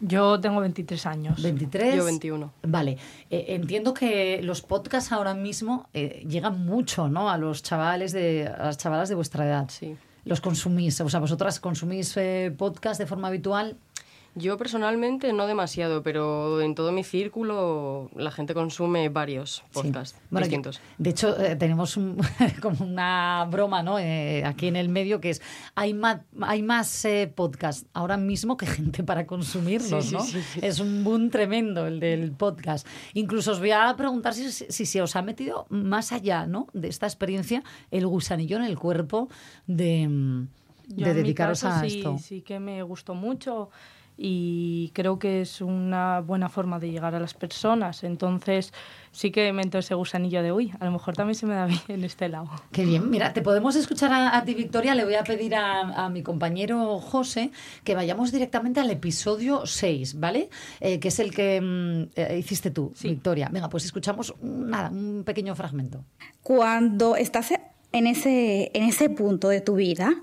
Yo 0.01 0.39
tengo 0.41 0.61
23 0.61 1.07
años. 1.07 1.43
23. 1.43 1.97
Yo 1.97 2.05
21. 2.05 2.53
Vale, 2.65 2.99
Eh, 3.31 3.47
entiendo 3.49 3.95
que 3.95 4.41
los 4.43 4.61
podcasts 4.61 5.11
ahora 5.13 5.33
mismo 5.35 5.89
eh, 5.95 6.23
llegan 6.29 6.65
mucho, 6.67 7.09
¿no? 7.09 7.31
A 7.31 7.39
los 7.39 7.63
chavales 7.63 8.13
de, 8.13 8.47
a 8.47 8.65
las 8.67 8.77
chavalas 8.79 9.09
de 9.09 9.15
vuestra 9.15 9.47
edad. 9.47 9.67
Sí. 9.71 9.97
Los 10.25 10.41
consumís, 10.41 11.01
o 11.01 11.09
sea, 11.09 11.21
vosotras 11.21 11.61
consumís 11.61 12.15
eh, 12.17 12.53
podcast 12.57 13.01
de 13.01 13.07
forma 13.07 13.29
habitual. 13.29 13.77
Yo 14.39 14.59
personalmente 14.59 15.33
no 15.33 15.47
demasiado, 15.47 16.03
pero 16.03 16.61
en 16.61 16.75
todo 16.75 16.93
mi 16.93 17.03
círculo 17.05 18.11
la 18.15 18.31
gente 18.31 18.53
consume 18.53 19.09
varios 19.09 19.65
podcasts 19.73 20.19
Bueno, 20.31 20.47
distintos. 20.47 20.77
yo- 20.77 20.83
de 20.99 21.11
hecho, 21.11 21.41
eh, 21.41 21.57
tenemos 21.57 21.97
un- 21.97 22.19
como 22.63 22.85
una 22.85 23.47
broma 23.51 23.83
¿no? 23.83 23.99
Eh, 23.99 24.45
aquí 24.45 24.67
en 24.67 24.77
el 24.77 24.91
medio 24.91 25.21
que 25.23 25.31
es, 25.31 25.41
hay 25.75 25.95
más, 25.95 26.21
hay 26.43 26.63
más 26.63 27.05
eh, 27.07 27.33
podcasts 27.35 27.87
ahora 27.95 28.19
mismo 28.19 28.59
que 28.59 28.67
gente 28.67 29.03
para 29.03 29.27
consumirlos, 29.27 30.05
Sí, 30.05 30.11
sí, 30.11 30.15
¿no? 30.15 30.21
sí, 30.23 30.43
sí. 30.43 30.61
Es 30.63 30.81
un 30.81 31.03
boom 31.03 31.31
tremendo 31.31 31.87
el 31.87 31.99
del 31.99 32.33
podcast. 32.33 32.87
Incluso 33.15 33.53
os 33.53 33.59
voy 33.59 33.71
a 33.71 33.95
preguntar 33.97 34.35
si, 34.35 34.51
si 34.53 34.85
se 34.85 35.01
os 35.01 35.17
ha 35.17 35.23
metido 35.23 35.67
más 35.71 36.13
allá 36.13 36.47
¿no? 36.47 36.67
de 36.75 36.89
esta 36.89 37.07
experiencia 37.07 37.63
el 37.91 38.07
gusanillo 38.07 38.59
en 38.59 38.65
el 38.65 38.79
cuerpo 38.79 39.29
de, 39.67 40.07
mm, 40.07 40.49
Yo 40.89 41.07
de 41.07 41.15
dedicaros 41.15 41.63
caso 41.63 41.75
a 41.75 41.89
sí, 41.89 41.99
esto. 42.01 42.19
Sí 42.19 42.43
que 42.43 42.61
me 42.61 42.83
gustó 42.83 43.15
mucho 43.15 43.71
y 44.19 44.91
creo 44.95 45.19
que 45.19 45.43
es 45.43 45.61
una 45.61 46.21
buena 46.21 46.49
forma 46.49 46.79
de 46.79 46.91
llegar 46.91 47.15
a 47.15 47.21
las 47.21 47.35
personas. 47.35 48.03
Entonces 48.05 48.73
sí 49.13 49.31
que 49.31 49.53
me 49.53 49.63
entró 49.63 49.81
ese 49.81 49.95
gusanillo 49.95 50.43
de, 50.43 50.53
uy, 50.53 50.73
a 50.81 50.85
lo 50.87 50.91
mejor 50.93 51.15
también 51.15 51.35
se 51.35 51.47
me 51.47 51.55
da 51.55 51.67
bien 51.89 52.03
este 52.05 52.29
lado. 52.29 52.49
Qué 52.73 52.85
bien. 52.85 53.11
Mira, 53.11 53.33
te 53.33 53.43
podemos 53.43 53.77
escuchar 53.77 54.13
a, 54.13 54.37
a 54.37 54.45
ti, 54.45 54.55
Victoria. 54.55 54.95
Le 54.95 55.05
voy 55.05 55.15
a 55.15 55.25
pedir 55.25 55.55
a, 55.55 56.05
a 56.05 56.09
mi 56.09 56.23
compañero 56.23 56.99
José 56.99 57.51
que 57.85 57.95
vayamos 57.95 58.33
directamente 58.33 58.81
al 58.81 58.91
episodio 58.91 59.67
6, 59.67 60.19
¿vale? 60.19 60.49
Eh, 60.81 60.99
que 60.99 61.09
es 61.09 61.19
el 61.19 61.35
que 61.35 61.61
mm, 61.61 62.11
eh, 62.19 62.39
hiciste 62.39 62.71
tú, 62.71 62.93
Victoria. 63.03 63.49
Venga, 63.53 63.69
pues 63.69 63.85
escuchamos 63.85 64.35
un- 64.41 64.71
nada, 64.71 64.91
un 64.91 65.25
pequeño 65.25 65.55
fragmento. 65.55 66.05
Cuando 66.43 67.17
estás 67.17 67.53
en 67.93 68.07
ese, 68.07 68.71
en 68.75 68.85
ese 68.85 69.11
punto 69.11 69.49
de 69.49 69.61
tu 69.61 69.75
vida, 69.75 70.15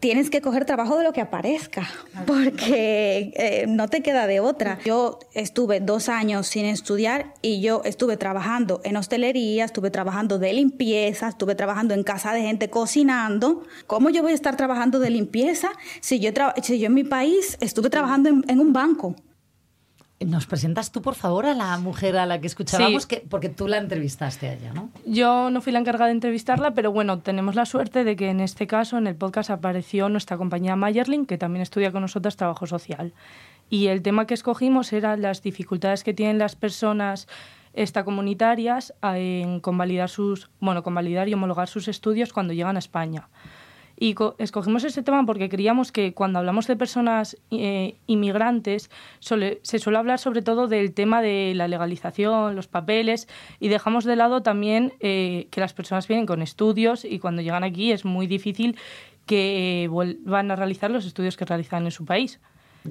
tienes 0.00 0.28
que 0.28 0.40
coger 0.42 0.64
trabajo 0.66 0.98
de 0.98 1.04
lo 1.04 1.12
que 1.12 1.20
aparezca, 1.22 1.88
porque 2.26 3.32
eh, 3.36 3.64
no 3.68 3.88
te 3.88 4.02
queda 4.02 4.26
de 4.26 4.40
otra. 4.40 4.78
Yo 4.84 5.18
estuve 5.32 5.80
dos 5.80 6.08
años 6.08 6.46
sin 6.46 6.66
estudiar 6.66 7.32
y 7.42 7.60
yo 7.60 7.82
estuve 7.84 8.16
trabajando 8.16 8.80
en 8.84 8.96
hostelería, 8.96 9.64
estuve 9.64 9.90
trabajando 9.90 10.38
de 10.38 10.52
limpieza, 10.52 11.28
estuve 11.28 11.54
trabajando 11.54 11.94
en 11.94 12.02
casa 12.02 12.32
de 12.32 12.42
gente 12.42 12.68
cocinando. 12.70 13.62
¿Cómo 13.86 14.10
yo 14.10 14.22
voy 14.22 14.32
a 14.32 14.34
estar 14.34 14.56
trabajando 14.56 14.98
de 14.98 15.10
limpieza 15.10 15.70
si 16.00 16.20
yo, 16.20 16.32
tra- 16.32 16.54
si 16.62 16.78
yo 16.78 16.86
en 16.86 16.94
mi 16.94 17.04
país 17.04 17.56
estuve 17.60 17.88
trabajando 17.90 18.28
en- 18.28 18.44
en 18.48 18.60
un 18.60 18.72
banco? 18.72 19.14
¿Nos 20.20 20.46
presentas 20.46 20.92
tú, 20.92 21.02
por 21.02 21.16
favor, 21.16 21.44
a 21.44 21.54
la 21.54 21.76
mujer 21.78 22.16
a 22.16 22.24
la 22.24 22.40
que 22.40 22.46
escuchábamos? 22.46 23.02
Sí. 23.02 23.08
Que, 23.08 23.16
porque 23.28 23.48
tú 23.48 23.66
la 23.66 23.78
entrevistaste 23.78 24.48
a 24.48 24.54
ella, 24.54 24.72
¿no? 24.72 24.90
Yo 25.04 25.50
no 25.50 25.60
fui 25.60 25.72
la 25.72 25.80
encargada 25.80 26.06
de 26.06 26.12
entrevistarla, 26.12 26.72
pero 26.72 26.92
bueno, 26.92 27.18
tenemos 27.18 27.56
la 27.56 27.66
suerte 27.66 28.04
de 28.04 28.14
que 28.14 28.30
en 28.30 28.40
este 28.40 28.66
caso 28.66 28.96
en 28.96 29.06
el 29.06 29.16
podcast 29.16 29.50
apareció 29.50 30.08
nuestra 30.08 30.36
compañera 30.36 30.76
Mayerling, 30.76 31.26
que 31.26 31.36
también 31.36 31.62
estudia 31.62 31.90
con 31.90 32.02
nosotros 32.02 32.36
trabajo 32.36 32.66
social. 32.66 33.12
Y 33.68 33.88
el 33.88 34.02
tema 34.02 34.26
que 34.26 34.34
escogimos 34.34 34.92
era 34.92 35.16
las 35.16 35.42
dificultades 35.42 36.04
que 36.04 36.14
tienen 36.14 36.38
las 36.38 36.54
personas 36.54 37.26
extracomunitarias 37.74 38.94
en 39.02 39.58
convalidar 39.58 40.08
sus, 40.08 40.48
bueno, 40.60 40.84
convalidar 40.84 41.28
y 41.28 41.34
homologar 41.34 41.68
sus 41.68 41.88
estudios 41.88 42.32
cuando 42.32 42.52
llegan 42.52 42.76
a 42.76 42.78
España. 42.78 43.28
Y 43.96 44.14
co- 44.14 44.34
escogimos 44.38 44.82
ese 44.84 45.02
tema 45.02 45.24
porque 45.24 45.48
creíamos 45.48 45.92
que 45.92 46.14
cuando 46.14 46.38
hablamos 46.40 46.66
de 46.66 46.76
personas 46.76 47.36
eh, 47.50 47.94
inmigrantes 48.06 48.90
se 49.20 49.78
suele 49.78 49.98
hablar 49.98 50.18
sobre 50.18 50.42
todo 50.42 50.66
del 50.66 50.92
tema 50.92 51.22
de 51.22 51.52
la 51.54 51.68
legalización, 51.68 52.56
los 52.56 52.66
papeles, 52.66 53.28
y 53.60 53.68
dejamos 53.68 54.04
de 54.04 54.16
lado 54.16 54.42
también 54.42 54.94
eh, 55.00 55.46
que 55.50 55.60
las 55.60 55.72
personas 55.74 56.08
vienen 56.08 56.26
con 56.26 56.42
estudios 56.42 57.04
y 57.04 57.18
cuando 57.20 57.40
llegan 57.42 57.62
aquí 57.64 57.92
es 57.92 58.04
muy 58.04 58.26
difícil 58.26 58.76
que 59.26 59.86
vuelvan 59.90 60.50
a 60.50 60.56
realizar 60.56 60.90
los 60.90 61.06
estudios 61.06 61.36
que 61.36 61.44
realizan 61.44 61.84
en 61.84 61.90
su 61.90 62.04
país. 62.04 62.40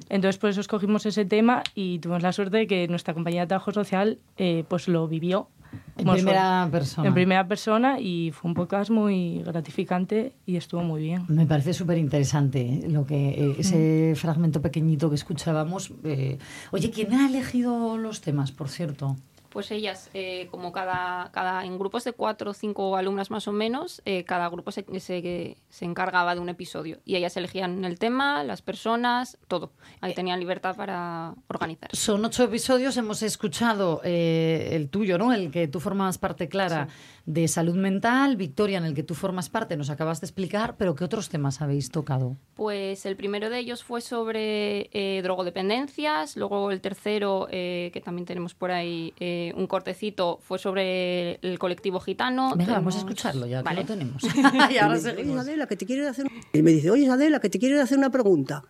Entonces 0.08 0.38
por 0.38 0.50
eso 0.50 0.60
escogimos 0.60 1.06
ese 1.06 1.24
tema 1.24 1.62
y 1.74 2.00
tuvimos 2.00 2.22
la 2.22 2.32
suerte 2.32 2.56
de 2.56 2.66
que 2.66 2.88
nuestra 2.88 3.14
compañía 3.14 3.42
de 3.42 3.46
trabajo 3.46 3.70
social 3.72 4.18
eh, 4.36 4.64
pues 4.68 4.88
lo 4.88 5.06
vivió. 5.06 5.48
En 5.96 6.04
Bueno, 6.04 6.12
primera 6.14 6.68
persona. 6.70 7.08
En 7.08 7.14
primera 7.14 7.46
persona 7.48 8.00
y 8.00 8.30
fue 8.32 8.48
un 8.50 8.54
podcast 8.54 8.90
muy 8.90 9.42
gratificante 9.44 10.32
y 10.46 10.56
estuvo 10.56 10.82
muy 10.82 11.02
bien. 11.02 11.24
Me 11.28 11.46
parece 11.46 11.72
súper 11.72 11.98
interesante 11.98 12.84
lo 12.88 13.06
que 13.06 13.30
eh, 13.30 13.56
ese 13.58 14.14
fragmento 14.16 14.60
pequeñito 14.60 15.08
que 15.08 15.16
escuchábamos. 15.16 15.92
eh, 16.04 16.38
Oye, 16.72 16.90
¿quién 16.90 17.12
ha 17.14 17.28
elegido 17.28 17.96
los 17.96 18.20
temas, 18.20 18.52
por 18.52 18.68
cierto? 18.68 19.16
Pues 19.54 19.70
ellas, 19.70 20.10
eh, 20.14 20.48
como 20.50 20.72
cada, 20.72 21.30
cada, 21.30 21.64
en 21.64 21.78
grupos 21.78 22.02
de 22.02 22.12
cuatro 22.12 22.50
o 22.50 22.54
cinco 22.54 22.96
alumnas 22.96 23.30
más 23.30 23.46
o 23.46 23.52
menos, 23.52 24.02
eh, 24.04 24.24
cada 24.24 24.48
grupo 24.48 24.72
se, 24.72 24.84
se, 24.98 25.56
se 25.68 25.84
encargaba 25.84 26.34
de 26.34 26.40
un 26.40 26.48
episodio. 26.48 26.98
Y 27.04 27.14
ellas 27.14 27.36
elegían 27.36 27.84
el 27.84 28.00
tema, 28.00 28.42
las 28.42 28.62
personas, 28.62 29.38
todo. 29.46 29.70
Ahí 30.00 30.12
tenían 30.12 30.40
libertad 30.40 30.74
para 30.74 31.36
organizar. 31.46 31.88
Son 31.92 32.24
ocho 32.24 32.42
episodios, 32.42 32.96
hemos 32.96 33.22
escuchado 33.22 34.00
eh, 34.02 34.70
el 34.72 34.90
tuyo, 34.90 35.18
¿no? 35.18 35.32
El 35.32 35.52
que 35.52 35.68
tú 35.68 35.78
formas 35.78 36.18
parte, 36.18 36.48
Clara, 36.48 36.88
de 37.26 37.48
salud 37.48 37.76
mental, 37.76 38.36
Victoria, 38.36 38.78
en 38.78 38.84
el 38.84 38.94
que 38.94 39.02
tú 39.02 39.14
formas 39.14 39.48
parte, 39.48 39.76
nos 39.76 39.88
acabas 39.88 40.20
de 40.20 40.26
explicar, 40.26 40.76
pero 40.76 40.94
¿qué 40.94 41.04
otros 41.04 41.30
temas 41.30 41.62
habéis 41.62 41.90
tocado? 41.90 42.36
Pues 42.54 43.06
el 43.06 43.16
primero 43.16 43.48
de 43.48 43.58
ellos 43.58 43.82
fue 43.82 44.02
sobre 44.02 44.90
eh, 44.92 45.22
drogodependencias, 45.22 46.36
luego 46.36 46.70
el 46.70 46.82
tercero, 46.82 47.48
eh, 47.50 47.90
que 47.94 48.00
también 48.02 48.26
tenemos 48.26 48.54
por 48.54 48.70
ahí 48.70 49.14
eh, 49.20 49.54
un 49.56 49.66
cortecito, 49.66 50.38
fue 50.42 50.58
sobre 50.58 51.38
el 51.40 51.58
colectivo 51.58 51.98
gitano. 51.98 52.54
Venga, 52.56 52.74
vamos 52.74 52.96
a 52.96 52.98
escucharlo 52.98 53.46
ya, 53.46 53.58
que 53.58 53.64
Vale. 53.64 53.80
lo 53.80 53.86
tenemos. 53.86 54.22
Y 54.70 54.78
ahora 54.78 54.98
Oye, 54.98 55.38
Adela, 55.38 55.66
que 55.66 55.76
te 55.76 55.86
quiero 55.86 56.08
hacer... 56.08 56.26
Y 56.52 56.62
me 56.62 56.72
dice, 56.72 56.90
oye, 56.90 57.08
Adela, 57.08 57.40
que 57.40 57.48
te 57.48 57.58
quiero 57.58 57.80
hacer 57.80 57.98
una 57.98 58.10
pregunta. 58.10 58.64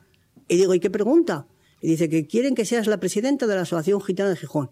Y 0.49 0.57
digo, 0.57 0.75
¿y 0.75 0.81
qué 0.81 0.91
pregunta? 0.91 1.47
Y 1.81 1.89
dice 1.89 2.09
que 2.09 2.27
quieren 2.27 2.55
que 2.55 2.65
seas 2.65 2.87
la 2.87 2.99
presidenta 2.99 3.47
de 3.47 3.57
la 3.57 3.63
Asociación 3.63 4.01
Gitana 4.01 4.31
de 4.31 4.37
Gijón. 4.37 4.71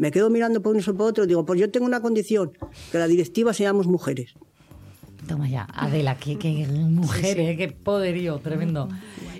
Me 0.00 0.10
quedo 0.10 0.30
mirando 0.30 0.62
por 0.62 0.74
uno 0.74 0.80
y 0.80 0.92
por 0.94 1.08
otro 1.08 1.26
digo, 1.26 1.44
pues 1.44 1.60
yo 1.60 1.70
tengo 1.70 1.84
una 1.84 2.00
condición, 2.00 2.52
que 2.90 2.96
la 2.96 3.06
directiva 3.06 3.52
seamos 3.52 3.86
mujeres. 3.86 4.32
Toma 5.28 5.46
ya, 5.46 5.68
Adela, 5.74 6.16
qué, 6.16 6.38
qué 6.38 6.66
mujer, 6.66 7.38
eh, 7.38 7.54
qué 7.54 7.68
poderío, 7.68 8.38
tremendo. 8.38 8.88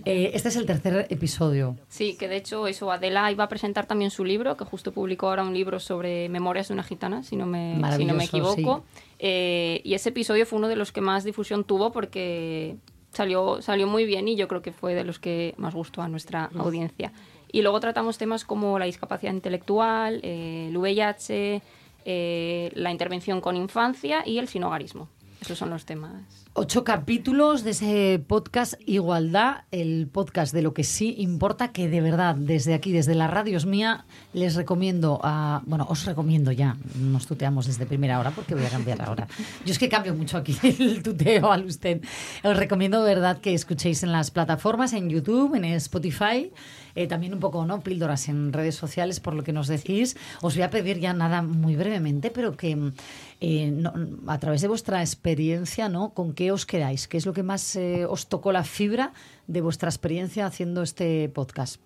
Eh, 0.05 0.33
este 0.35 0.51
es 0.51 0.57
el 0.57 0.67
tercer 0.67 1.07
episodio. 1.09 1.79
Sí, 1.89 2.15
que 2.19 2.29
de 2.29 2.37
hecho 2.37 2.67
eso, 2.67 2.93
Adela 2.93 3.33
iba 3.33 3.45
a 3.45 3.49
presentar 3.49 3.87
también 3.87 4.11
su 4.11 4.23
libro, 4.23 4.59
que 4.59 4.67
justo 4.67 4.93
publicó 4.93 5.31
ahora 5.31 5.45
un 5.45 5.55
libro 5.55 5.81
sobre 5.81 6.29
memorias 6.29 6.69
de 6.69 6.75
una 6.75 6.83
gitana, 6.83 7.23
si 7.23 7.37
no 7.37 7.47
me, 7.47 7.81
si 7.97 8.05
no 8.05 8.13
me 8.13 8.25
equivoco. 8.25 8.85
Eh, 9.19 9.81
y 9.83 9.95
ese 9.95 10.11
episodio 10.11 10.45
fue 10.45 10.59
uno 10.59 10.69
de 10.69 10.77
los 10.77 10.93
que 10.93 11.01
más 11.01 11.25
difusión 11.25 11.65
tuvo 11.65 11.91
porque 11.91 12.77
salió, 13.15 13.63
salió 13.63 13.87
muy 13.87 14.05
bien 14.05 14.29
y 14.29 14.37
yo 14.37 14.47
creo 14.47 14.61
que 14.61 14.73
fue 14.73 14.95
de 14.95 15.05
los 15.05 15.19
que 15.19 15.55
más 15.57 15.75
gustó 15.75 16.03
a 16.03 16.09
nuestra 16.09 16.51
audiencia. 16.55 17.15
Y 17.53 17.63
luego 17.63 17.81
tratamos 17.81 18.19
temas 18.19 18.45
como 18.45 18.79
la 18.79 18.85
discapacidad 18.87 19.33
intelectual, 19.33 20.21
eh, 20.23 20.69
el 20.69 20.77
VIH, 20.77 21.63
eh, 22.05 22.71
la 22.75 22.91
intervención 22.91 23.41
con 23.41 23.57
infancia 23.57 24.23
y 24.27 24.39
el 24.39 24.49
sinogarismo. 24.49 25.09
Esos 25.41 25.57
son 25.57 25.71
los 25.71 25.87
temas. 25.87 26.13
Ocho 26.53 26.85
capítulos 26.85 27.65
de 27.65 27.71
ese 27.71 28.23
podcast 28.27 28.75
Igualdad, 28.85 29.63
el 29.71 30.07
podcast 30.07 30.53
de 30.53 30.61
lo 30.61 30.75
que 30.75 30.85
sí 30.85 31.15
importa, 31.19 31.69
que 31.69 31.89
de 31.89 32.03
verdad, 32.03 32.35
desde 32.35 32.75
aquí, 32.75 32.93
desde 32.93 33.15
la 33.15 33.27
radio 33.27 33.57
es 33.57 33.65
mía, 33.65 34.05
les 34.35 34.55
recomiendo 34.55 35.19
a. 35.23 35.63
Bueno, 35.65 35.87
os 35.89 36.05
recomiendo 36.05 36.53
ya, 36.53 36.77
nos 36.97 37.27
tuteamos 37.27 37.67
desde 37.67 37.87
primera 37.87 38.19
hora 38.21 38.33
porque 38.33 38.55
voy 38.55 38.67
a 38.67 38.69
cambiar 38.69 39.01
ahora. 39.01 39.29
Yo 39.65 39.73
es 39.73 39.79
que 39.79 39.89
cambio 39.89 40.15
mucho 40.15 40.37
aquí 40.37 40.55
el 40.63 41.03
tuteo 41.03 41.51
al 41.51 41.65
usted. 41.65 42.03
Os 42.45 42.57
recomiendo 42.57 43.03
verdad 43.03 43.41
que 43.41 43.55
escuchéis 43.55 44.03
en 44.03 44.13
las 44.13 44.31
plataformas, 44.31 44.93
en 44.93 45.09
YouTube, 45.09 45.55
en 45.55 45.65
Spotify. 45.65 46.53
eh, 46.95 47.07
también 47.07 47.33
un 47.33 47.41
poco, 47.41 47.65
¿no? 47.65 47.81
Píldoras 47.81 48.29
en 48.29 48.53
redes 48.53 48.75
sociales, 48.75 49.21
por 49.21 49.35
lo 49.35 49.43
que 49.43 49.53
nos 49.53 49.69
decís. 49.69 50.17
Os 50.43 50.55
voy 50.55 50.65
a 50.65 50.71
pedir 50.71 50.99
ya 50.99 51.15
nada 51.15 51.41
muy 51.41 51.77
brevemente, 51.77 52.31
pero 52.31 52.57
que 52.57 52.93
eh, 53.41 53.83
a 54.27 54.39
través 54.39 54.61
de 54.61 54.69
vuestra 54.69 55.01
experiencia, 55.01 55.89
¿no? 55.89 56.13
¿Con 56.13 56.35
qué 56.35 56.53
os 56.53 56.67
quedáis? 56.67 57.09
¿Qué 57.09 57.17
es 57.17 57.25
lo 57.25 57.33
que 57.33 57.43
más 57.43 57.75
eh, 57.77 58.05
os 58.05 58.29
tocó 58.29 58.53
la 58.53 58.65
fibra 58.65 59.13
de 59.47 59.63
vuestra 59.63 59.89
experiencia 59.89 60.45
haciendo 60.45 60.83
este 60.83 61.29
podcast? 61.31 61.81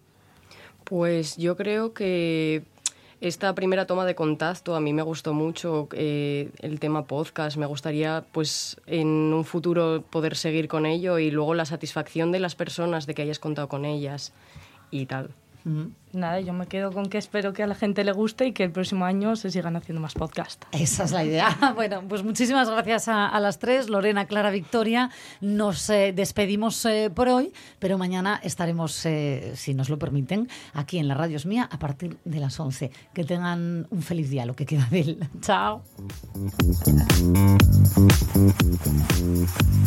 Pues 0.84 1.36
yo 1.36 1.56
creo 1.56 1.94
que 1.94 2.64
esta 3.20 3.54
primera 3.54 3.86
toma 3.86 4.04
de 4.04 4.14
contacto 4.14 4.74
a 4.74 4.80
mí 4.80 4.92
me 4.92 5.02
gustó 5.02 5.32
mucho 5.32 5.88
eh, 5.92 6.50
el 6.58 6.80
tema 6.80 7.06
podcast. 7.06 7.56
Me 7.56 7.66
gustaría, 7.66 8.24
pues, 8.32 8.76
en 8.86 9.06
un 9.06 9.44
futuro 9.44 10.02
poder 10.10 10.36
seguir 10.36 10.68
con 10.68 10.86
ello 10.86 11.18
y 11.18 11.30
luego 11.30 11.54
la 11.54 11.64
satisfacción 11.64 12.32
de 12.32 12.40
las 12.40 12.54
personas 12.54 13.06
de 13.06 13.14
que 13.14 13.22
hayas 13.22 13.38
contado 13.38 13.68
con 13.68 13.84
ellas 13.84 14.32
y 14.90 15.06
tal. 15.06 15.30
Nada, 16.12 16.40
yo 16.40 16.52
me 16.52 16.66
quedo 16.66 16.92
con 16.92 17.08
que 17.08 17.18
espero 17.18 17.52
que 17.52 17.62
a 17.62 17.66
la 17.66 17.74
gente 17.74 18.04
le 18.04 18.12
guste 18.12 18.46
y 18.46 18.52
que 18.52 18.64
el 18.64 18.70
próximo 18.70 19.04
año 19.04 19.34
se 19.34 19.50
sigan 19.50 19.76
haciendo 19.76 20.00
más 20.00 20.14
podcasts. 20.14 20.66
Esa 20.72 21.04
es 21.04 21.12
la 21.12 21.24
idea. 21.24 21.48
Bueno, 21.74 22.02
pues 22.08 22.22
muchísimas 22.22 22.70
gracias 22.70 23.08
a, 23.08 23.26
a 23.26 23.40
las 23.40 23.58
tres, 23.58 23.88
Lorena, 23.88 24.26
Clara, 24.26 24.50
Victoria. 24.50 25.10
Nos 25.40 25.90
eh, 25.90 26.12
despedimos 26.14 26.84
eh, 26.84 27.10
por 27.12 27.28
hoy, 27.28 27.52
pero 27.78 27.98
mañana 27.98 28.38
estaremos, 28.42 29.04
eh, 29.06 29.52
si 29.56 29.74
nos 29.74 29.88
lo 29.88 29.98
permiten, 29.98 30.48
aquí 30.72 30.98
en 30.98 31.08
la 31.08 31.14
Radio 31.14 31.36
Es 31.36 31.46
Mía 31.46 31.68
a 31.70 31.78
partir 31.78 32.16
de 32.24 32.38
las 32.38 32.60
11. 32.60 32.92
Que 33.12 33.24
tengan 33.24 33.86
un 33.90 34.02
feliz 34.02 34.30
día, 34.30 34.46
lo 34.46 34.54
que 34.54 34.66
queda 34.66 34.86
de 34.90 35.00
él. 35.00 35.28
Chao. 35.40 35.82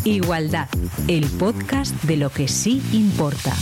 Igualdad, 0.04 0.68
el 1.08 1.26
podcast 1.38 1.96
de 2.04 2.18
lo 2.18 2.30
que 2.30 2.48
sí 2.48 2.82
importa. 2.92 3.54